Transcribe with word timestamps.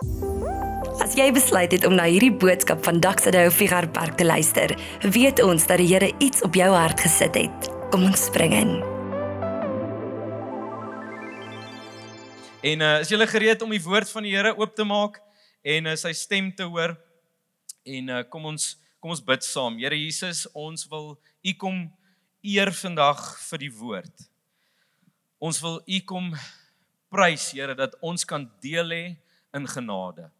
As 0.00 1.12
jy 1.12 1.26
besluit 1.36 1.74
het 1.74 1.82
om 1.84 1.92
na 1.92 2.06
hierdie 2.08 2.32
boodskap 2.32 2.80
van 2.86 3.02
Daksade 3.04 3.42
Figure 3.52 3.90
Park 3.92 4.14
te 4.16 4.24
luister, 4.24 4.72
weet 5.04 5.42
ons 5.44 5.66
dat 5.68 5.76
die 5.76 5.90
Here 5.90 6.08
iets 6.24 6.40
op 6.46 6.56
jou 6.56 6.70
hart 6.72 7.02
gesit 7.04 7.36
het. 7.36 7.68
Kom 7.92 8.06
ons 8.08 8.22
spring 8.30 8.54
in. 8.56 8.72
En 12.64 12.86
uh, 12.86 12.94
is 13.04 13.12
julle 13.12 13.28
gereed 13.28 13.60
om 13.60 13.76
die 13.76 13.82
woord 13.84 14.08
van 14.08 14.24
die 14.24 14.32
Here 14.32 14.54
oop 14.56 14.72
te 14.72 14.88
maak 14.88 15.20
en 15.60 15.92
uh, 15.92 15.96
sy 16.00 16.16
stem 16.16 16.48
te 16.56 16.64
hoor? 16.64 16.96
En 17.84 18.08
uh, 18.08 18.24
kom 18.32 18.48
ons 18.54 18.72
kom 19.04 19.12
ons 19.12 19.24
bid 19.24 19.44
saam. 19.44 19.76
Here 19.84 20.00
Jesus, 20.00 20.46
ons 20.56 20.88
wil 20.88 21.18
U 21.44 21.58
kom 21.60 21.90
eer 22.40 22.72
vandag 22.72 23.20
vir 23.50 23.66
die 23.68 23.74
woord. 23.84 24.28
Ons 25.36 25.60
wil 25.60 25.82
U 25.84 26.04
kom 26.08 26.32
prys, 27.12 27.50
Here, 27.52 27.76
dat 27.76 28.00
ons 28.00 28.24
kan 28.24 28.48
deel 28.64 28.96
hê 28.96 29.04
in 29.56 29.66
genade. 29.68 30.30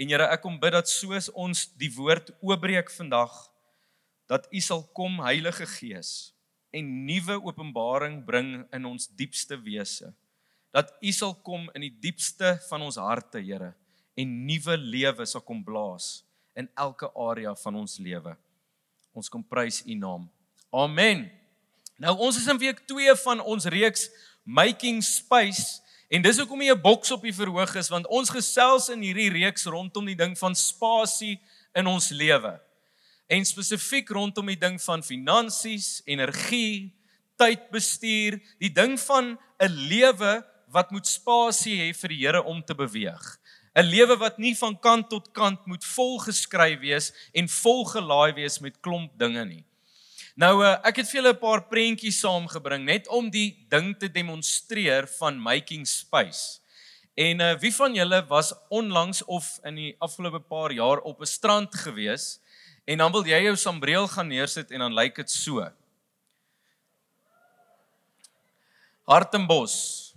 En 0.00 0.08
Here, 0.08 0.26
ek 0.32 0.42
kom 0.44 0.58
bid 0.60 0.74
dat 0.74 0.88
soos 0.90 1.28
ons 1.36 1.66
die 1.78 1.90
woord 1.94 2.32
oopbreek 2.40 2.90
vandag, 2.94 3.32
dat 4.30 4.48
U 4.50 4.60
sal 4.64 4.82
kom, 4.96 5.20
Heilige 5.22 5.66
Gees, 5.68 6.32
en 6.72 6.88
nuwe 7.06 7.36
openbaring 7.44 8.22
bring 8.24 8.62
in 8.72 8.88
ons 8.88 9.06
diepste 9.06 9.58
wese. 9.60 10.10
Dat 10.72 10.94
U 11.04 11.12
sal 11.12 11.34
kom 11.44 11.68
in 11.76 11.84
die 11.84 11.94
diepste 12.08 12.56
van 12.70 12.86
ons 12.88 12.98
harte, 13.00 13.42
Here, 13.44 13.74
en 14.16 14.32
nuwe 14.46 14.78
lewe 14.80 15.26
sal 15.28 15.44
kom 15.44 15.62
blaas 15.64 16.22
in 16.58 16.68
elke 16.76 17.08
area 17.16 17.54
van 17.62 17.78
ons 17.84 17.98
lewe. 18.00 18.34
Ons 19.16 19.28
kom 19.32 19.44
prys 19.44 19.82
U 19.84 19.94
naam. 19.96 20.26
Amen. 20.72 21.26
Nou 22.00 22.16
ons 22.26 22.36
is 22.40 22.48
in 22.48 22.58
week 22.60 22.80
2 22.88 23.14
van 23.22 23.40
ons 23.44 23.68
reeks 23.70 24.08
Making 24.42 25.02
Space 25.04 25.82
En 26.12 26.20
dis 26.20 26.36
hoekom 26.36 26.60
jy 26.60 26.74
'n 26.74 26.80
boks 26.80 27.10
op 27.10 27.22
die 27.24 27.32
verhoog 27.32 27.74
is 27.74 27.88
want 27.88 28.06
ons 28.06 28.28
gesels 28.28 28.90
in 28.92 29.00
hierdie 29.00 29.30
reeks 29.32 29.64
rondom 29.64 30.04
die 30.04 30.16
ding 30.16 30.36
van 30.38 30.54
spasie 30.54 31.40
in 31.74 31.86
ons 31.86 32.10
lewe. 32.10 32.60
En 33.28 33.44
spesifiek 33.44 34.08
rondom 34.08 34.46
die 34.46 34.58
ding 34.58 34.76
van 34.82 35.02
finansies, 35.02 36.02
energie, 36.04 36.92
tydbestuur, 37.36 38.36
die 38.58 38.72
ding 38.72 39.00
van 39.00 39.38
'n 39.58 39.72
lewe 39.88 40.44
wat 40.68 40.90
moet 40.90 41.06
spasie 41.06 41.80
hê 41.80 41.96
vir 41.96 42.08
die 42.08 42.20
Here 42.26 42.42
om 42.42 42.62
te 42.62 42.74
beweeg. 42.74 43.38
'n 43.74 43.88
Lewe 43.88 44.16
wat 44.16 44.38
nie 44.38 44.54
van 44.54 44.78
kant 44.78 45.08
tot 45.08 45.32
kant 45.32 45.66
moet 45.66 45.84
volgeskryf 45.84 46.80
wees 46.80 47.12
en 47.32 47.48
volgelaai 47.48 48.32
wees 48.34 48.58
met 48.60 48.80
klomp 48.80 49.18
dinge 49.18 49.44
nie. 49.44 49.64
Nou 50.34 50.62
uh, 50.64 50.78
ek 50.88 51.02
het 51.02 51.10
vir 51.10 51.18
julle 51.20 51.34
'n 51.34 51.40
paar 51.40 51.62
prentjies 51.68 52.20
saamgebring 52.24 52.84
net 52.84 53.08
om 53.08 53.28
die 53.30 53.66
ding 53.68 53.92
te 53.98 54.08
demonstreer 54.08 55.06
van 55.18 55.36
making 55.36 55.84
space. 55.86 56.60
En 57.14 57.40
uh, 57.40 57.52
wie 57.60 57.74
van 57.74 57.94
julle 57.94 58.24
was 58.26 58.54
onlangs 58.68 59.24
of 59.24 59.60
in 59.64 59.74
die 59.74 59.94
afgelope 60.00 60.40
paar 60.40 60.72
jaar 60.72 61.04
op 61.04 61.20
'n 61.20 61.26
strand 61.26 61.74
gewees 61.74 62.40
en 62.84 62.98
dan 62.98 63.12
wil 63.12 63.26
jy 63.26 63.42
jou 63.44 63.56
sambreel 63.56 64.08
gaan 64.08 64.28
neersit 64.28 64.70
en 64.70 64.78
dan 64.78 64.94
lyk 64.94 65.16
dit 65.16 65.30
so. 65.30 65.68
Hartenbos. 69.04 70.14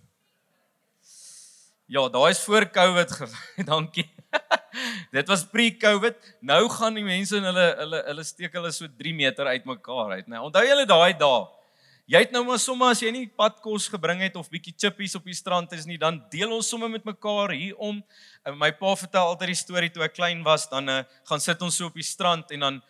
Ja, 1.86 2.10
daai 2.10 2.32
is 2.32 2.40
voor 2.40 2.70
Covid. 2.72 3.12
Dankie. 3.72 4.15
Dit 5.16 5.30
was 5.32 5.46
pre-COVID. 5.52 6.18
Nou 6.46 6.64
gaan 6.70 6.98
die 6.98 7.06
mense 7.06 7.38
in 7.40 7.46
hulle 7.48 7.68
hulle 7.82 8.02
hulle 8.10 8.26
steek 8.28 8.56
hulle 8.58 8.72
so 8.76 8.88
3 8.88 9.14
meter 9.16 9.48
uitmekaar 9.54 10.18
uit, 10.18 10.26
né? 10.28 10.36
Nou, 10.36 10.48
onthou 10.50 10.66
julle 10.68 10.88
daai 10.90 11.14
dae? 11.20 11.46
Jy 12.06 12.20
het 12.22 12.34
nou 12.36 12.44
maar 12.46 12.60
sommer 12.62 12.92
as 12.94 13.00
jy 13.02 13.10
nie 13.10 13.26
padkos 13.34 13.88
gebring 13.90 14.20
het 14.22 14.36
of 14.38 14.50
bietjie 14.54 14.76
chippies 14.78 15.16
op 15.18 15.26
die 15.26 15.34
strand 15.34 15.72
is 15.74 15.88
nie, 15.90 15.98
dan 15.98 16.20
deel 16.30 16.52
ons 16.54 16.68
sommer 16.70 16.92
met 16.92 17.08
mekaar 17.08 17.56
hier 17.58 17.74
om. 17.82 18.04
My 18.60 18.70
pa 18.78 18.92
vertel 19.00 19.32
altyd 19.32 19.56
die 19.56 19.58
storie 19.58 19.90
toe 19.90 20.06
ek 20.06 20.14
klein 20.14 20.44
was, 20.46 20.68
dan 20.70 20.92
uh, 20.92 21.00
gaan 21.26 21.42
sit 21.42 21.64
ons 21.66 21.80
so 21.82 21.90
op 21.90 21.98
die 21.98 22.06
strand 22.06 22.54
en 22.54 22.70
dan 22.70 22.84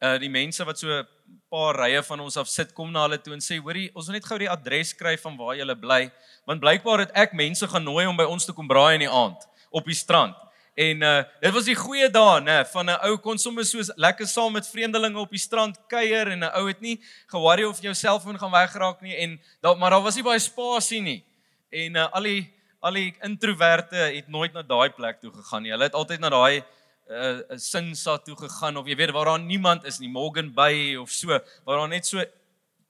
uh 0.00 0.16
die 0.16 0.30
mense 0.32 0.64
wat 0.64 0.78
so 0.80 0.88
'n 0.88 1.06
paar 1.50 1.76
rye 1.76 2.02
van 2.02 2.20
ons 2.20 2.36
af 2.36 2.48
sit 2.48 2.72
kom 2.72 2.92
na 2.92 3.02
hulle 3.02 3.18
toe 3.18 3.34
en 3.34 3.40
sê 3.40 3.58
hoorie 3.60 3.90
ons 3.94 4.06
wil 4.06 4.14
net 4.14 4.24
gou 4.24 4.38
die 4.38 4.48
adres 4.48 4.94
kry 4.94 5.16
van 5.16 5.36
waar 5.36 5.56
jy 5.56 5.74
bly 5.74 6.10
want 6.46 6.60
blykbaar 6.60 7.00
het 7.04 7.12
ek 7.14 7.34
mense 7.34 7.66
genooi 7.68 8.06
om 8.06 8.16
by 8.16 8.24
ons 8.24 8.46
te 8.46 8.52
kom 8.52 8.68
braai 8.68 8.94
in 8.94 9.04
die 9.04 9.12
aand 9.12 9.44
op 9.70 9.84
die 9.84 9.94
strand 9.94 10.36
En 10.80 11.02
uh 11.04 11.22
dit 11.42 11.52
was 11.52 11.66
die 11.68 11.76
goeie 11.76 12.08
dae, 12.12 12.40
nê, 12.40 12.56
van 12.72 12.88
'n 12.88 13.00
ou 13.08 13.16
kon 13.20 13.38
sommer 13.38 13.64
so 13.68 13.82
lekker 13.96 14.26
saam 14.26 14.52
met 14.52 14.68
vreemdelinge 14.68 15.18
op 15.20 15.30
die 15.30 15.42
strand 15.42 15.76
kuier 15.88 16.30
en 16.32 16.44
'n 16.44 16.52
ou 16.56 16.68
het 16.68 16.80
nie 16.80 16.96
ge-worry 17.28 17.64
of 17.64 17.80
jou 17.82 17.94
selfoon 17.94 18.38
gaan 18.38 18.50
wegraak 18.52 19.02
nie 19.02 19.16
en 19.16 19.40
daar 19.60 19.76
maar 19.76 19.90
daar 19.90 20.02
was 20.02 20.16
nie 20.16 20.24
baie 20.24 20.38
spasie 20.38 21.02
nie. 21.02 21.24
En 21.70 21.96
uh 21.96 22.08
al 22.12 22.22
die 22.22 22.52
al 22.80 22.92
die 22.92 23.14
introverte 23.22 23.96
het 23.96 24.28
nooit 24.28 24.52
na 24.52 24.62
daai 24.62 24.88
plek 24.90 25.20
toe 25.20 25.30
gegaan 25.32 25.62
nie. 25.62 25.70
Hulle 25.70 25.84
het 25.84 25.94
altyd 25.94 26.20
na 26.20 26.30
daai 26.30 26.64
uh 27.10 27.40
Sinsa 27.56 28.16
toe 28.18 28.36
gegaan 28.36 28.76
of 28.76 28.86
jy 28.86 28.96
weet 28.96 29.10
waar 29.10 29.24
daar 29.24 29.40
niemand 29.40 29.84
is 29.84 29.98
nie, 29.98 30.08
Morgan 30.08 30.54
Bay 30.54 30.96
of 30.96 31.10
so, 31.10 31.28
waar 31.64 31.78
daar 31.78 31.88
net 31.88 32.06
so 32.06 32.24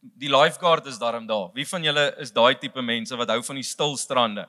die 0.01 0.31
lifeguard 0.31 0.87
is 0.87 0.99
daarom 0.99 1.27
daar. 1.27 1.51
Wie 1.55 1.67
van 1.67 1.83
julle 1.83 2.15
is 2.19 2.31
daai 2.33 2.55
tipe 2.55 2.83
mense 2.83 3.17
wat 3.17 3.29
hou 3.29 3.43
van 3.43 3.57
die 3.57 3.65
stil 3.65 3.97
strande? 3.97 4.49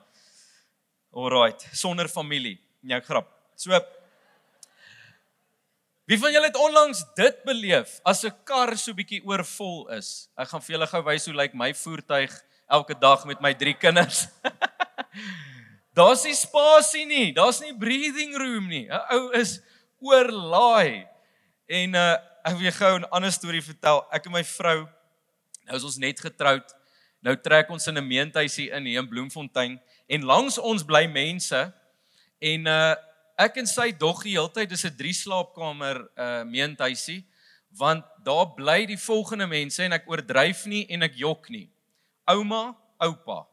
Alraight, 1.12 1.66
sonder 1.72 2.08
familie. 2.08 2.58
Ja, 2.82 3.00
grap. 3.00 3.28
So 3.54 3.70
Wie 6.04 6.18
van 6.18 6.32
julle 6.34 6.48
het 6.50 6.56
onlangs 6.58 7.04
dit 7.14 7.36
beleef 7.46 8.00
as 8.02 8.24
'n 8.26 8.34
kar 8.44 8.76
so 8.76 8.92
bietjie 8.92 9.22
oorvol 9.24 9.88
is? 9.94 10.28
Ek 10.36 10.48
gaan 10.48 10.60
vir 10.60 10.74
julle 10.74 10.86
gou 10.86 11.02
wys 11.02 11.26
hoe 11.26 11.34
lyk 11.34 11.54
my 11.54 11.72
voertuig 11.72 12.32
elke 12.68 12.94
dag 12.98 13.24
met 13.24 13.40
my 13.40 13.54
drie 13.54 13.74
kinders. 13.74 14.26
Daar's 15.96 16.24
nie 16.24 16.34
spasie 16.34 17.06
nie. 17.06 17.32
Daar's 17.32 17.60
nie 17.60 17.72
breathing 17.78 18.34
room 18.36 18.66
nie. 18.68 18.88
'n 18.90 19.00
Ou 19.14 19.30
is 19.32 19.60
oorlaai. 20.00 21.06
En 21.68 21.94
uh 21.94 22.18
ek 22.44 22.58
wil 22.58 22.72
gou 22.72 22.98
'n 22.98 23.10
ander 23.10 23.32
storie 23.32 23.62
vertel. 23.62 24.02
Ek 24.10 24.26
en 24.26 24.32
my 24.32 24.44
vrou 24.44 24.88
nou 25.64 25.76
is 25.76 25.84
ons 25.84 25.96
net 25.96 26.20
getroud. 26.20 26.74
Nou 27.22 27.36
trek 27.36 27.70
ons 27.70 27.86
in 27.86 27.96
'n 27.96 28.08
meentuisie 28.08 28.70
in 28.70 28.84
hier 28.84 28.98
in 28.98 29.08
Bloemfontein 29.08 29.80
en 30.08 30.24
langs 30.24 30.58
ons 30.58 30.82
bly 30.82 31.06
mense 31.06 31.72
En 32.42 32.66
uh 32.66 32.94
ek 33.42 33.56
en 33.58 33.66
sy 33.66 33.88
dog 33.96 34.20
die 34.22 34.34
hele 34.36 34.50
tyd 34.54 34.68
dis 34.70 34.84
'n 34.84 34.96
drie 34.96 35.14
slaapkamer 35.14 36.02
uh 36.14 36.42
meentuisie 36.44 37.22
want 37.78 38.04
daar 38.22 38.52
bly 38.54 38.84
die 38.86 38.98
volgende 39.00 39.46
mense 39.46 39.82
en 39.82 39.92
ek 39.96 40.08
oordryf 40.10 40.66
nie 40.68 40.84
en 40.92 41.02
ek 41.02 41.16
jok 41.16 41.48
nie. 41.48 41.70
Ouma, 42.28 42.76
oupa, 43.00 43.46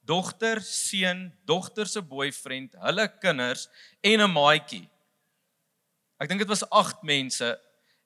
dogter, 0.00 0.62
seun, 0.64 1.28
dogter 1.44 1.86
se 1.86 2.00
boyfriend, 2.00 2.74
hulle 2.80 3.06
kinders 3.20 3.68
en 4.00 4.20
'n 4.20 4.32
maatjie. 4.32 4.88
Ek 6.18 6.28
dink 6.28 6.40
dit 6.40 6.48
was 6.48 6.64
8 6.70 7.02
mense 7.02 7.58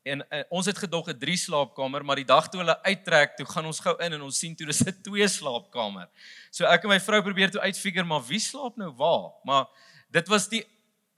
en 0.03 0.25
uh, 0.33 0.43
ons 0.51 0.67
het 0.67 0.79
gedog 0.79 1.09
'n 1.09 1.19
drie 1.19 1.37
slaapkamer, 1.37 2.05
maar 2.05 2.17
die 2.17 2.25
dag 2.25 2.49
toe 2.49 2.61
hulle 2.61 2.83
uittrek, 2.83 3.37
toe 3.37 3.47
gaan 3.47 3.67
ons 3.67 3.81
gou 3.81 3.95
in 4.01 4.13
en 4.13 4.23
ons 4.23 4.39
sien 4.39 4.57
toe 4.57 4.67
dis 4.67 4.83
'n 4.83 5.03
twee 5.07 5.29
slaapkamer. 5.29 6.09
So 6.51 6.65
ek 6.65 6.83
en 6.85 6.89
my 6.89 7.01
vrou 7.01 7.23
probeer 7.23 7.51
toe 7.51 7.61
uitfigure 7.61 8.05
maar 8.05 8.25
wie 8.27 8.41
slaap 8.41 8.77
nou 8.77 8.91
waar? 8.91 9.31
Maar 9.45 9.67
dit 10.11 10.29
was 10.29 10.49
die 10.51 10.63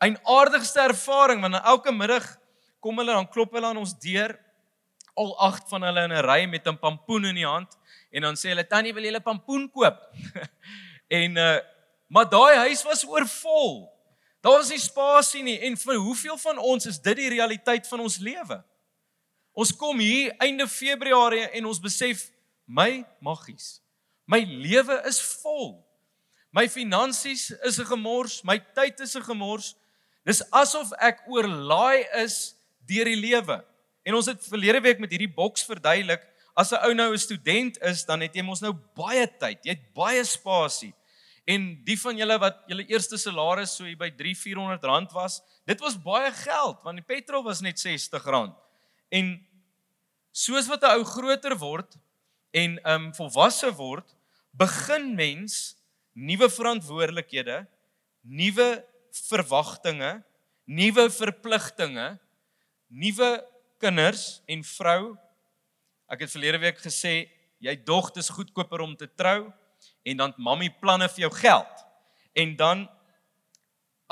eienaardigste 0.02 0.80
ervaring 0.80 1.42
want 1.44 1.60
elke 1.60 1.92
middag 1.92 2.26
kom 2.82 2.98
hulle 2.98 3.14
dan 3.14 3.28
klop 3.28 3.52
hulle 3.54 3.70
aan 3.70 3.80
ons 3.82 3.94
deur 4.02 4.34
al 5.18 5.32
agt 5.44 5.68
van 5.68 5.84
hulle 5.86 6.04
in 6.08 6.12
'n 6.12 6.24
ry 6.24 6.46
met 6.46 6.66
'n 6.66 6.78
pampoen 6.78 7.24
in 7.24 7.34
die 7.34 7.46
hand 7.46 7.78
en 8.10 8.22
dan 8.22 8.34
sê 8.34 8.52
hulle 8.52 8.66
tannie 8.66 8.94
wil 8.94 9.04
jy 9.04 9.12
'n 9.12 9.22
pampoen 9.22 9.70
koop? 9.70 9.98
En 11.12 11.36
uh 11.36 11.60
maar 12.12 12.28
daai 12.28 12.56
huis 12.68 12.82
was 12.82 13.06
oorvol. 13.08 13.88
Daar 14.40 14.52
was 14.60 14.68
nie 14.68 14.78
spasie 14.78 15.42
nie 15.42 15.58
en 15.60 15.76
vir 15.76 15.96
hoeveel 15.96 16.36
van 16.36 16.58
ons 16.58 16.86
is 16.86 17.00
dit 17.00 17.16
die 17.16 17.28
realiteit 17.28 17.88
van 17.88 18.00
ons 18.00 18.18
lewe? 18.18 18.64
Ons 19.52 19.72
kom 19.76 19.98
hier 19.98 20.34
einde 20.38 20.68
februarie 20.68 21.48
en 21.52 21.66
ons 21.66 21.80
besef 21.80 22.28
my 22.66 23.04
maggies 23.20 23.82
my 24.24 24.42
lewe 24.44 25.02
is 25.08 25.20
vol 25.42 25.82
My 26.52 26.68
finansies 26.68 27.50
is 27.64 27.78
'n 27.80 27.86
gemors, 27.86 28.42
my 28.44 28.58
tyd 28.58 29.00
is 29.00 29.16
'n 29.16 29.22
gemors. 29.22 29.74
Dis 30.24 30.42
asof 30.52 30.92
ek 31.00 31.24
oorlaai 31.26 32.04
is 32.22 32.54
deur 32.86 33.04
die 33.04 33.16
lewe. 33.16 33.64
En 34.04 34.14
ons 34.14 34.26
het 34.26 34.48
verlede 34.48 34.80
week 34.80 34.98
met 34.98 35.10
hierdie 35.10 35.32
boks 35.32 35.64
verduidelik, 35.64 36.22
as 36.54 36.72
'n 36.72 36.84
ou 36.84 36.94
nou 36.94 37.12
'n 37.12 37.18
student 37.18 37.78
is, 37.82 38.04
dan 38.04 38.20
het 38.20 38.34
jy 38.34 38.42
mos 38.42 38.60
nou 38.60 38.72
baie 38.94 39.26
tyd, 39.26 39.64
jy 39.64 39.70
het 39.70 39.94
baie 39.94 40.24
spasie. 40.24 40.94
En 41.46 41.82
die 41.84 41.98
van 41.98 42.16
julle 42.16 42.38
wat 42.38 42.62
julle 42.68 42.86
eerste 42.86 43.16
salaris 43.18 43.74
so 43.74 43.84
hier 43.84 43.96
by 43.96 44.10
3-400 44.10 44.84
rand 44.84 45.12
was, 45.12 45.40
dit 45.66 45.80
was 45.80 45.96
baie 45.96 46.30
geld 46.30 46.82
want 46.84 46.96
die 46.96 47.06
petrol 47.06 47.42
was 47.42 47.60
net 47.60 47.78
60 47.78 48.24
rand. 48.24 48.54
En 49.10 49.46
soos 50.30 50.68
wat 50.68 50.82
'n 50.82 50.98
ou 50.98 51.04
groter 51.04 51.56
word 51.58 51.96
en 52.52 52.78
um 52.84 53.14
volwasse 53.14 53.72
word, 53.74 54.14
begin 54.52 55.14
mens 55.14 55.76
nuwe 56.12 56.48
verantwoordelikhede, 56.50 57.62
nuwe 58.22 58.68
verwagtinge, 59.28 60.22
nuwe 60.64 61.08
verpligtinge, 61.10 62.18
nuwe 62.88 63.30
kinders 63.82 64.42
en 64.46 64.64
vrou. 64.64 65.14
Ek 66.12 66.24
het 66.24 66.32
verlede 66.32 66.60
week 66.62 66.80
gesê 66.82 67.26
jy 67.62 67.74
dog 67.86 68.10
dis 68.14 68.30
goedkoper 68.30 68.82
om 68.84 68.96
te 68.98 69.08
trou 69.08 69.52
en 70.06 70.18
dan 70.18 70.34
mammie 70.38 70.72
planne 70.82 71.08
vir 71.14 71.26
jou 71.26 71.32
geld. 71.34 71.84
En 72.34 72.56
dan 72.58 72.86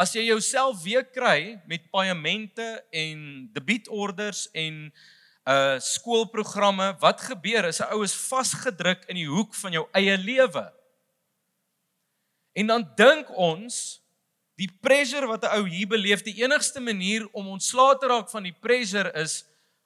as 0.00 0.14
jy 0.16 0.30
jouself 0.30 0.80
weer 0.82 1.04
kry 1.04 1.58
met 1.68 1.90
paemente 1.92 2.66
en 2.92 3.48
debietorders 3.52 4.48
en 4.56 4.86
uh 5.50 5.80
skoolprogramme, 5.80 6.94
wat 7.00 7.20
gebeur 7.24 7.64
is 7.64 7.80
'n 7.80 7.88
ou 7.92 8.04
is 8.04 8.14
vasgedruk 8.14 9.04
in 9.08 9.16
die 9.16 9.26
hoek 9.26 9.54
van 9.54 9.72
jou 9.72 9.88
eie 9.92 10.16
lewe. 10.16 10.68
En 12.52 12.66
dan 12.66 12.86
dink 12.96 13.30
ons 13.38 14.00
die 14.60 14.68
pressure 14.82 15.26
wat 15.26 15.44
'n 15.44 15.56
ou 15.56 15.68
hier 15.68 15.88
beleef, 15.88 16.22
die 16.22 16.42
enigste 16.42 16.80
manier 16.80 17.28
om 17.32 17.48
ontslae 17.48 17.96
te 17.98 18.06
raak 18.06 18.30
van 18.30 18.42
die 18.42 18.56
pressure 18.60 19.12
is 19.14 19.44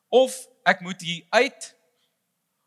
of 0.09 0.49
ek 0.65 0.81
moet 0.81 1.01
hier 1.01 1.23
uit 1.31 1.77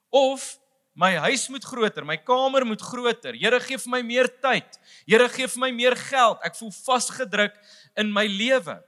of 0.10 0.60
my 0.98 1.14
huis 1.16 1.48
moet 1.48 1.64
groter, 1.64 2.06
my 2.06 2.18
kamer 2.18 2.66
moet 2.66 2.82
groter. 2.82 3.36
Here 3.38 3.60
gee 3.60 3.78
vir 3.78 3.92
my 3.92 4.02
meer 4.02 4.28
tyd. 4.42 4.80
Here 5.06 5.30
gee 5.30 5.48
vir 5.48 5.60
my 5.60 5.72
meer 5.72 5.96
geld. 5.96 6.42
Ek 6.42 6.56
voel 6.56 6.72
vasgedruk 6.72 7.54
in 7.96 8.10
my 8.14 8.26
lewe. 8.26 8.84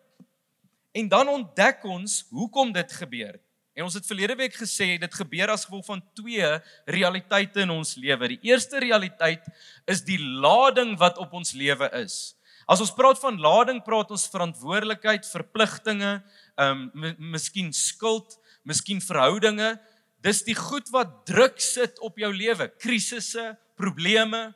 En 0.92 1.08
dan 1.08 1.30
ontdek 1.30 1.84
ons 1.86 2.26
hoekom 2.34 2.74
dit 2.74 2.92
gebeur. 2.92 3.38
En 3.80 3.88
ons 3.88 3.96
het 3.96 4.04
verlede 4.04 4.36
week 4.36 4.58
gesê 4.60 4.98
dit 5.00 5.14
gebeur 5.16 5.54
as 5.54 5.64
gevolg 5.64 5.86
van 5.88 6.02
twee 6.18 6.48
realiteite 6.92 7.62
in 7.64 7.70
ons 7.72 7.94
lewe. 7.96 8.34
Die 8.34 8.50
eerste 8.50 8.82
realiteit 8.84 9.46
is 9.88 10.02
die 10.04 10.20
lading 10.20 10.98
wat 11.00 11.16
op 11.24 11.32
ons 11.40 11.54
lewe 11.56 11.88
is. 12.02 12.36
As 12.68 12.84
ons 12.84 12.92
praat 12.92 13.22
van 13.24 13.40
lading, 13.40 13.80
praat 13.86 14.12
ons 14.12 14.28
verantwoordelikheid, 14.34 15.24
verpligtinge, 15.32 16.18
ehm 16.60 16.82
um, 16.92 17.16
miskien 17.32 17.72
skuld, 17.72 18.36
miskien 18.68 19.00
verhoudinge. 19.00 19.72
Dis 20.20 20.44
die 20.44 20.58
goed 20.60 20.92
wat 20.92 21.16
druk 21.30 21.64
sit 21.64 22.04
op 22.04 22.20
jou 22.20 22.34
lewe, 22.36 22.68
krisisse, 22.84 23.54
probleme. 23.80 24.50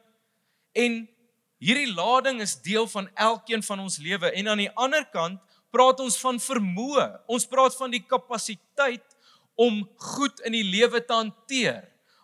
En 0.75 0.99
hierdie 1.63 1.95
lading 1.95 2.43
is 2.43 2.59
deel 2.59 2.91
van 2.91 3.07
elkeen 3.15 3.63
van 3.63 3.87
ons 3.87 4.01
lewe. 4.03 4.35
En 4.35 4.51
aan 4.51 4.65
die 4.67 4.71
ander 4.75 5.07
kant 5.15 5.39
praat 5.71 6.03
ons 6.03 6.19
van 6.19 6.43
vermoë. 6.43 7.07
Ons 7.31 7.47
praat 7.47 7.79
van 7.79 7.95
die 7.95 8.03
kapasiteit 8.03 9.12
om 9.59 9.83
goed 10.15 10.39
in 10.47 10.55
die 10.55 10.65
lewe 10.65 11.01
te 11.03 11.13
hanteer. 11.13 11.83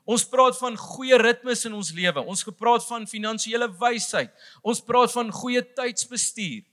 Ons 0.09 0.25
praat 0.25 0.57
van 0.57 0.77
goeie 0.79 1.17
ritmes 1.21 1.65
in 1.69 1.75
ons 1.77 1.91
lewe. 1.93 2.23
Ons 2.25 2.41
gepraat 2.47 2.85
van 2.87 3.05
finansiële 3.07 3.67
wysheid. 3.77 4.31
Ons 4.65 4.81
praat 4.81 5.13
van 5.13 5.29
goeie 5.33 5.61
tydsbestuur. 5.61 6.63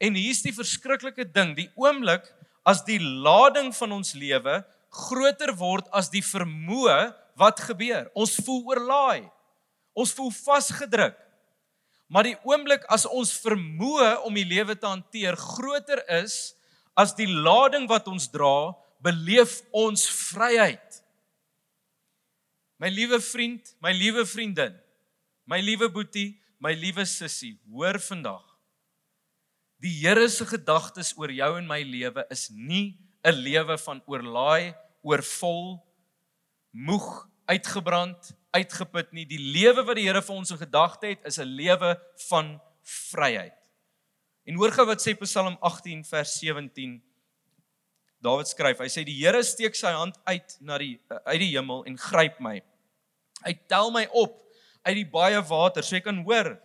En 0.00 0.16
hier's 0.16 0.40
die 0.40 0.54
verskriklike 0.56 1.26
ding, 1.28 1.52
die 1.58 1.68
oomblik 1.76 2.24
as 2.64 2.80
die 2.86 3.00
lading 3.00 3.68
van 3.76 3.98
ons 3.98 4.14
lewe 4.16 4.62
groter 4.90 5.52
word 5.54 5.90
as 5.94 6.08
die 6.10 6.24
vermoë, 6.24 7.12
wat 7.40 7.60
gebeur? 7.68 8.08
Ons 8.16 8.38
voel 8.44 8.64
oorlaai. 8.72 9.28
Ons 9.96 10.12
voel 10.16 10.32
vasgedruk. 10.34 11.18
Maar 12.10 12.26
die 12.26 12.38
oomblik 12.48 12.84
as 12.90 13.06
ons 13.06 13.32
vermoë 13.44 14.24
om 14.26 14.34
die 14.34 14.48
lewe 14.48 14.74
te 14.74 14.88
hanteer 14.88 15.38
groter 15.38 16.02
is 16.20 16.56
as 16.98 17.14
die 17.16 17.28
lading 17.28 17.86
wat 17.88 18.08
ons 18.10 18.26
dra, 18.32 18.72
beleef 19.02 19.60
ons 19.72 20.04
vryheid. 20.30 21.00
My 22.80 22.88
liewe 22.88 23.20
vriend, 23.20 23.74
my 23.84 23.92
liewe 23.92 24.24
vriendin, 24.28 24.76
my 25.48 25.60
liewe 25.60 25.90
boetie, 25.92 26.38
my 26.60 26.72
liewe 26.76 27.04
sussie, 27.08 27.56
hoor 27.68 28.00
vandag. 28.00 28.44
Die 29.80 29.92
Here 30.02 30.28
se 30.28 30.44
gedagtes 30.44 31.14
oor 31.16 31.32
jou 31.32 31.54
en 31.58 31.68
my 31.68 31.80
lewe 31.84 32.24
is 32.30 32.48
nie 32.52 32.98
'n 33.24 33.36
lewe 33.36 33.76
van 33.78 34.02
oorlaai, 34.06 34.74
oorvol, 35.02 35.80
moeg, 36.70 37.28
uitgebrand, 37.48 38.32
uitgeput 38.50 39.12
nie. 39.12 39.24
Die 39.24 39.40
lewe 39.40 39.84
wat 39.84 39.96
die 39.96 40.06
Here 40.06 40.22
vir 40.22 40.36
ons 40.36 40.50
in 40.50 40.58
gedagte 40.60 41.06
het, 41.06 41.24
is 41.24 41.38
'n 41.38 41.48
lewe 41.48 41.96
van 42.28 42.60
vryheid. 42.82 43.56
En 44.44 44.54
hoor 44.54 44.72
gou 44.72 44.86
wat 44.86 45.00
sê 45.00 45.14
Psalm 45.20 45.56
18 45.60 46.04
vers 46.04 46.32
17 46.38 47.02
Dawid 48.20 48.50
skryf, 48.50 48.82
hy 48.84 48.88
sê 48.92 49.04
die 49.06 49.16
Here 49.16 49.40
steek 49.44 49.76
sy 49.78 49.92
hand 49.96 50.18
uit 50.28 50.56
na 50.60 50.76
die 50.80 50.98
uit 51.24 51.40
die 51.40 51.52
hemel 51.54 51.86
en 51.88 51.96
gryp 51.96 52.40
my. 52.44 52.58
Hy 53.46 53.54
tel 53.70 53.88
my 53.94 54.04
op 54.12 54.36
uit 54.84 54.96
die 54.98 55.08
baie 55.08 55.40
water. 55.48 55.84
So 55.84 55.96
jy 55.96 56.02
kan 56.04 56.20
hoor, 56.26 56.58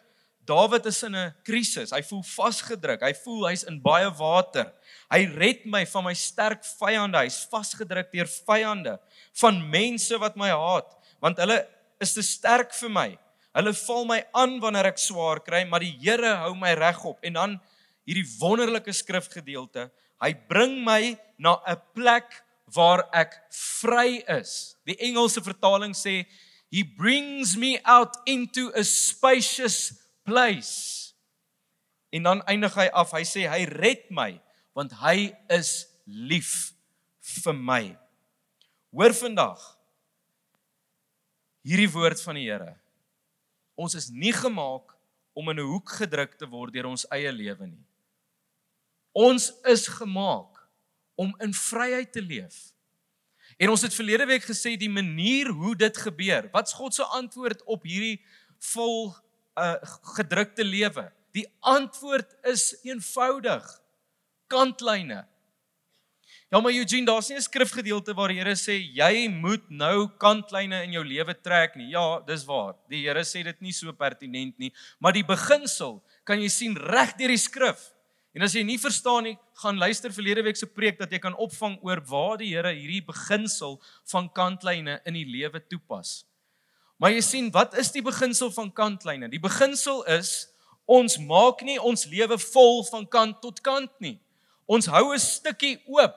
Dawid 0.45 0.85
is 0.85 1.01
in 1.03 1.15
'n 1.15 1.33
krisis. 1.43 1.91
Hy 1.91 2.01
voel 2.01 2.21
vasgedruk. 2.21 3.01
Hy 3.01 3.13
voel 3.13 3.47
hy's 3.49 3.63
in 3.63 3.79
baie 3.81 4.09
water. 4.13 4.73
Hy 5.09 5.25
red 5.25 5.65
my 5.65 5.85
van 5.85 6.03
my 6.03 6.13
sterk 6.13 6.61
vyande. 6.61 7.17
Hy's 7.17 7.47
vasgedruk 7.49 8.11
deur 8.11 8.27
vyande, 8.27 8.99
van 9.41 9.69
mense 9.69 10.19
wat 10.19 10.35
my 10.37 10.49
haat, 10.49 10.91
want 11.21 11.37
hulle 11.37 11.65
is 11.99 12.13
te 12.13 12.21
sterk 12.21 12.73
vir 12.73 12.89
my. 12.89 13.17
Hulle 13.55 13.73
val 13.73 14.05
my 14.05 14.19
aan 14.35 14.59
wanneer 14.59 14.85
ek 14.91 14.99
swaar 14.99 15.39
kry, 15.39 15.63
maar 15.63 15.79
die 15.79 15.95
Here 15.97 16.35
hou 16.43 16.53
my 16.53 16.73
regop. 16.75 17.17
En 17.23 17.33
dan 17.33 17.59
hierdie 18.05 18.27
wonderlike 18.39 18.93
skrifgedeelte 18.93 19.89
Hy 20.23 20.31
bring 20.47 20.79
my 20.85 21.15
na 21.37 21.59
'n 21.67 21.81
plek 21.93 22.43
waar 22.71 23.05
ek 23.13 23.35
vry 23.51 24.23
is. 24.27 24.75
Die 24.87 24.97
Engelse 24.99 25.41
vertaling 25.41 25.93
sê 25.93 26.25
he 26.71 26.83
brings 26.83 27.55
me 27.55 27.79
out 27.83 28.15
into 28.25 28.71
a 28.75 28.83
spacious 28.83 29.93
place. 30.23 31.13
En 32.11 32.23
dan 32.23 32.41
eindig 32.47 32.73
hy 32.75 32.87
af. 32.93 33.11
Hy 33.11 33.23
sê 33.23 33.47
hy 33.49 33.65
red 33.65 34.09
my 34.09 34.41
want 34.73 34.91
hy 35.03 35.35
is 35.49 35.87
lief 36.05 36.73
vir 37.43 37.53
my. 37.53 37.97
Hoor 38.91 39.13
vandag 39.13 39.59
hierdie 41.65 41.91
woord 41.91 42.21
van 42.21 42.35
die 42.35 42.47
Here. 42.47 42.75
Ons 43.75 43.95
is 43.95 44.09
nie 44.09 44.33
gemaak 44.33 44.95
om 45.35 45.49
in 45.49 45.59
'n 45.59 45.67
hoek 45.67 45.89
gedruk 45.99 46.37
te 46.37 46.47
word 46.47 46.73
deur 46.73 46.87
ons 46.87 47.05
eie 47.11 47.31
lewe 47.31 47.67
nie. 47.67 47.85
Ons 49.15 49.53
is 49.63 49.87
gemaak 49.87 50.59
om 51.15 51.31
in 51.39 51.53
vryheid 51.55 52.11
te 52.11 52.21
leef. 52.21 52.75
En 53.55 53.71
ons 53.71 53.81
het 53.81 53.95
verlede 53.95 54.25
week 54.27 54.43
gesê 54.43 54.73
die 54.75 54.91
manier 54.91 55.47
hoe 55.55 55.75
dit 55.79 55.97
gebeur. 56.03 56.49
Wat's 56.51 56.75
God 56.75 56.95
se 56.97 57.05
antwoord 57.15 57.63
op 57.63 57.87
hierdie 57.87 58.19
vol 58.73 59.13
uh 59.55 59.77
gedrukte 60.17 60.65
lewe? 60.67 61.07
Die 61.31 61.47
antwoord 61.63 62.35
is 62.51 62.73
eenvoudig. 62.83 63.63
Kantlyne. 64.51 65.23
Ja 66.51 66.59
maar 66.61 66.75
Eugene, 66.75 67.07
daar's 67.07 67.29
nie 67.29 67.37
'n 67.37 67.41
skrifgedeelte 67.41 68.13
waar 68.13 68.27
die 68.27 68.37
Here 68.37 68.55
sê 68.55 68.75
jy 68.77 69.27
moet 69.29 69.69
nou 69.69 70.07
kantlyne 70.19 70.83
in 70.83 70.91
jou 70.91 71.03
lewe 71.03 71.33
trek 71.41 71.75
nie. 71.75 71.89
Ja, 71.89 72.19
dis 72.19 72.45
waar. 72.45 72.75
Die 72.89 73.07
Here 73.07 73.23
sê 73.23 73.43
dit 73.43 73.61
nie 73.61 73.73
so 73.73 73.91
pertinent 73.93 74.57
nie, 74.59 74.73
maar 74.99 75.13
die 75.13 75.23
beginsel 75.23 76.03
kan 76.23 76.41
jy 76.41 76.49
sien 76.49 76.77
reg 76.77 77.15
deur 77.17 77.27
die 77.27 77.37
skrif. 77.37 77.94
En 78.35 78.43
as 78.43 78.51
jy 78.51 78.65
nie 78.67 78.75
verstaan 78.75 79.29
nie, 79.29 79.37
gaan 79.61 79.79
luister 79.79 80.11
verlede 80.11 80.43
week 80.43 80.57
se 80.59 80.67
preek 80.67 80.97
dat 80.99 81.11
jy 81.13 81.21
kan 81.23 81.37
opvang 81.39 81.77
oor 81.87 82.01
waar 82.03 82.35
die 82.41 82.51
Here 82.51 82.73
hierdie 82.75 83.03
beginsel 83.07 83.77
van 84.11 84.27
kantlyne 84.35 84.97
in 85.07 85.15
die 85.15 85.23
lewe 85.23 85.61
toepas. 85.63 86.25
Maar 86.99 87.15
jy 87.15 87.23
sien, 87.23 87.47
wat 87.55 87.77
is 87.79 87.93
die 87.95 88.03
beginsel 88.03 88.51
van 88.51 88.73
kantlyne? 88.75 89.31
Die 89.31 89.39
beginsel 89.39 90.03
is 90.11 90.49
ons 90.85 91.15
maak 91.23 91.63
nie 91.63 91.79
ons 91.79 92.05
lewe 92.11 92.35
vol 92.51 92.83
van 92.91 93.07
kant 93.07 93.39
tot 93.43 93.63
kant 93.63 93.91
nie. 94.03 94.19
Ons 94.67 94.91
hou 94.91 95.13
'n 95.13 95.19
stukkie 95.19 95.79
oop. 95.87 96.15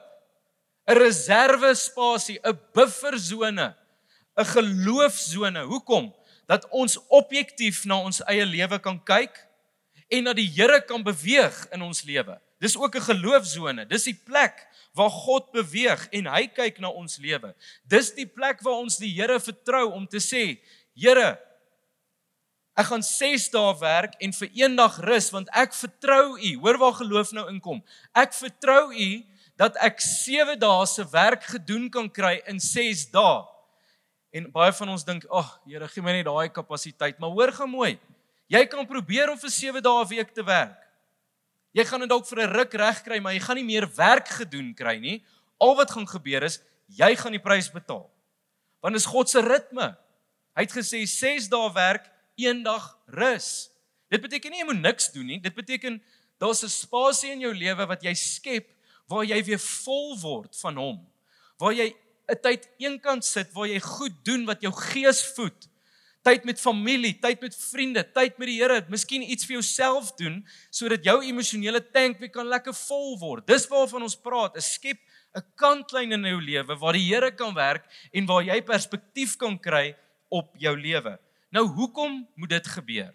'n 0.87 0.99
Reserve 0.99 1.71
spasie, 1.75 2.39
'n 2.43 2.59
buffersone, 2.73 3.75
'n 4.37 4.45
geloofsone. 4.45 5.63
Hoekom? 5.71 6.13
Dat 6.47 6.67
ons 6.69 6.99
objektief 7.07 7.85
na 7.85 8.01
ons 8.01 8.21
eie 8.27 8.45
lewe 8.45 8.79
kan 8.79 8.99
kyk 9.03 9.48
en 10.09 10.29
dat 10.29 10.37
die 10.39 10.49
Here 10.49 10.81
kan 10.85 11.03
beweeg 11.05 11.57
in 11.73 11.81
ons 11.85 12.03
lewe. 12.03 12.39
Dis 12.59 12.77
ook 12.77 12.95
'n 12.95 13.01
geloofsone. 13.01 13.85
Dis 13.85 14.03
die 14.03 14.19
plek 14.25 14.67
waar 14.93 15.09
God 15.09 15.51
beweeg 15.51 16.07
en 16.11 16.25
hy 16.25 16.47
kyk 16.47 16.79
na 16.79 16.89
ons 16.89 17.17
lewe. 17.17 17.53
Dis 17.87 18.11
die 18.13 18.27
plek 18.27 18.61
waar 18.61 18.81
ons 18.81 18.97
die 18.97 19.13
Here 19.13 19.39
vertrou 19.39 19.91
om 19.91 20.07
te 20.07 20.19
sê, 20.19 20.59
Here, 20.95 21.39
ek 22.75 22.85
gaan 22.85 23.03
6 23.03 23.49
dae 23.49 23.79
werk 23.79 24.15
en 24.19 24.33
vir 24.33 24.49
een 24.53 24.75
dag 24.75 24.97
rus 24.99 25.29
want 25.31 25.49
ek 25.53 25.73
vertrou 25.73 26.37
U. 26.39 26.55
Hoor 26.59 26.77
waar 26.77 26.93
geloof 26.93 27.31
nou 27.31 27.47
inkom. 27.49 27.83
Ek 28.15 28.33
vertrou 28.33 28.91
U 28.91 29.25
dat 29.55 29.75
ek 29.77 30.01
7 30.01 30.59
dae 30.59 30.85
se 30.85 31.05
werk 31.11 31.43
gedoen 31.43 31.89
kan 31.89 32.09
kry 32.09 32.41
in 32.47 32.59
6 32.59 33.11
dae. 33.11 33.45
En 34.31 34.51
baie 34.51 34.73
van 34.73 34.89
ons 34.89 35.03
dink, 35.03 35.25
"Ag, 35.25 35.45
oh, 35.45 35.65
Here, 35.65 35.87
gee 35.87 36.03
my 36.03 36.11
net 36.11 36.25
daai 36.25 36.49
kapasiteit." 36.49 37.19
Maar 37.19 37.29
hoor 37.29 37.51
gou 37.51 37.67
mooi. 37.67 37.99
Jy 38.49 38.65
kan 38.65 38.87
probeer 38.89 39.29
om 39.29 39.37
vir 39.37 39.51
7 39.53 39.81
dae 39.81 40.01
'n 40.01 40.09
week 40.09 40.33
te 40.33 40.43
werk. 40.43 40.81
Jy 41.71 41.85
gaan 41.85 41.99
dit 41.99 42.09
dalk 42.09 42.25
vir 42.25 42.39
'n 42.41 42.53
ruk 42.53 42.73
regkry, 42.73 43.19
maar 43.19 43.33
jy 43.33 43.39
gaan 43.39 43.55
nie 43.55 43.63
meer 43.63 43.87
werk 43.95 44.27
gedoen 44.27 44.73
kry 44.73 44.97
nie. 44.97 45.23
Al 45.59 45.75
wat 45.75 45.91
gaan 45.91 46.07
gebeur 46.07 46.43
is 46.43 46.59
jy 46.87 47.15
gaan 47.15 47.31
die 47.31 47.41
prys 47.41 47.69
betaal. 47.69 48.09
Want 48.81 48.93
dit 48.93 49.01
is 49.01 49.05
God 49.05 49.29
se 49.29 49.41
ritme. 49.41 49.97
Hy 50.55 50.61
het 50.61 50.71
gesê 50.71 51.05
6 51.05 51.47
dae 51.47 51.73
werk, 51.73 52.09
1 52.35 52.63
dag 52.63 52.97
rus. 53.05 53.69
Dit 54.09 54.21
beteken 54.21 54.51
nie 54.51 54.59
jy 54.59 54.65
moet 54.65 54.81
niks 54.81 55.11
doen 55.11 55.25
nie. 55.25 55.39
Dit 55.39 55.53
beteken 55.53 56.01
daar's 56.39 56.63
'n 56.63 56.69
spasie 56.69 57.31
in 57.31 57.41
jou 57.41 57.53
lewe 57.53 57.85
wat 57.85 58.01
jy 58.01 58.13
skep 58.13 58.67
waar 59.07 59.23
jy 59.23 59.43
weer 59.43 59.59
vol 59.59 60.17
word 60.17 60.57
van 60.57 60.75
hom. 60.75 61.07
Waar 61.59 61.73
jy 61.73 61.93
'n 62.27 62.41
tyd 62.41 62.67
eenkant 62.79 63.23
sit 63.23 63.53
waar 63.53 63.67
jy 63.67 63.79
goed 63.79 64.25
doen 64.25 64.45
wat 64.45 64.61
jou 64.61 64.71
gees 64.71 65.21
voed 65.35 65.68
tyd 66.29 66.45
met 66.45 66.61
familie, 66.61 67.15
tyd 67.21 67.41
met 67.41 67.55
vriende, 67.57 68.03
tyd 68.13 68.37
met 68.37 68.49
die 68.51 68.57
Here, 68.59 68.79
miskien 68.91 69.23
iets 69.25 69.47
vir 69.49 69.57
jouself 69.57 70.11
doen 70.19 70.41
sodat 70.73 71.05
jou 71.07 71.17
emosionele 71.25 71.81
tank 71.93 72.19
weer 72.21 72.31
kan 72.33 72.49
lekker 72.49 72.75
vol 72.85 73.15
word. 73.21 73.47
Dis 73.49 73.65
waarvan 73.71 74.05
ons 74.05 74.17
praat, 74.17 74.57
'n 74.57 74.61
skep 74.61 74.99
'n 75.35 75.43
kantlyn 75.55 76.11
in 76.11 76.23
jou 76.25 76.41
lewe 76.41 76.75
waar 76.75 76.93
die 76.93 77.07
Here 77.07 77.31
kan 77.31 77.53
werk 77.53 77.85
en 78.13 78.25
waar 78.25 78.43
jy 78.43 78.61
perspektief 78.61 79.37
kan 79.37 79.57
kry 79.57 79.95
op 80.29 80.53
jou 80.57 80.75
lewe. 80.77 81.17
Nou 81.51 81.65
hoekom 81.67 82.27
moet 82.35 82.49
dit 82.49 82.67
gebeur? 82.67 83.13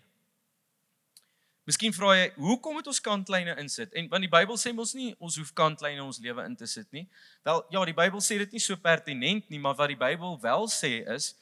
Miskien 1.64 1.94
vra 1.97 2.12
jy, 2.12 2.33
hoekom 2.37 2.75
moet 2.76 2.87
ons 2.87 3.00
kantlyne 3.00 3.54
insit? 3.56 3.92
En 3.97 4.09
want 4.09 4.21
die 4.21 4.28
Bybel 4.28 4.59
sê 4.61 4.75
mos 4.75 4.92
nie 4.94 5.14
ons 5.18 5.38
hoef 5.40 5.52
kantlyne 5.56 5.97
in 5.97 6.04
ons 6.04 6.21
lewe 6.21 6.44
in 6.44 6.56
te 6.56 6.66
sit 6.66 6.90
nie. 6.92 7.06
Wel, 7.42 7.62
ja, 7.71 7.85
die 7.85 7.97
Bybel 7.97 8.21
sê 8.21 8.37
dit 8.38 8.52
nie 8.52 8.61
so 8.61 8.76
pertinent 8.76 9.49
nie, 9.49 9.59
maar 9.59 9.75
wat 9.78 9.88
die 9.88 9.97
Bybel 9.97 10.37
wel 10.42 10.68
sê 10.68 11.00
is 11.14 11.33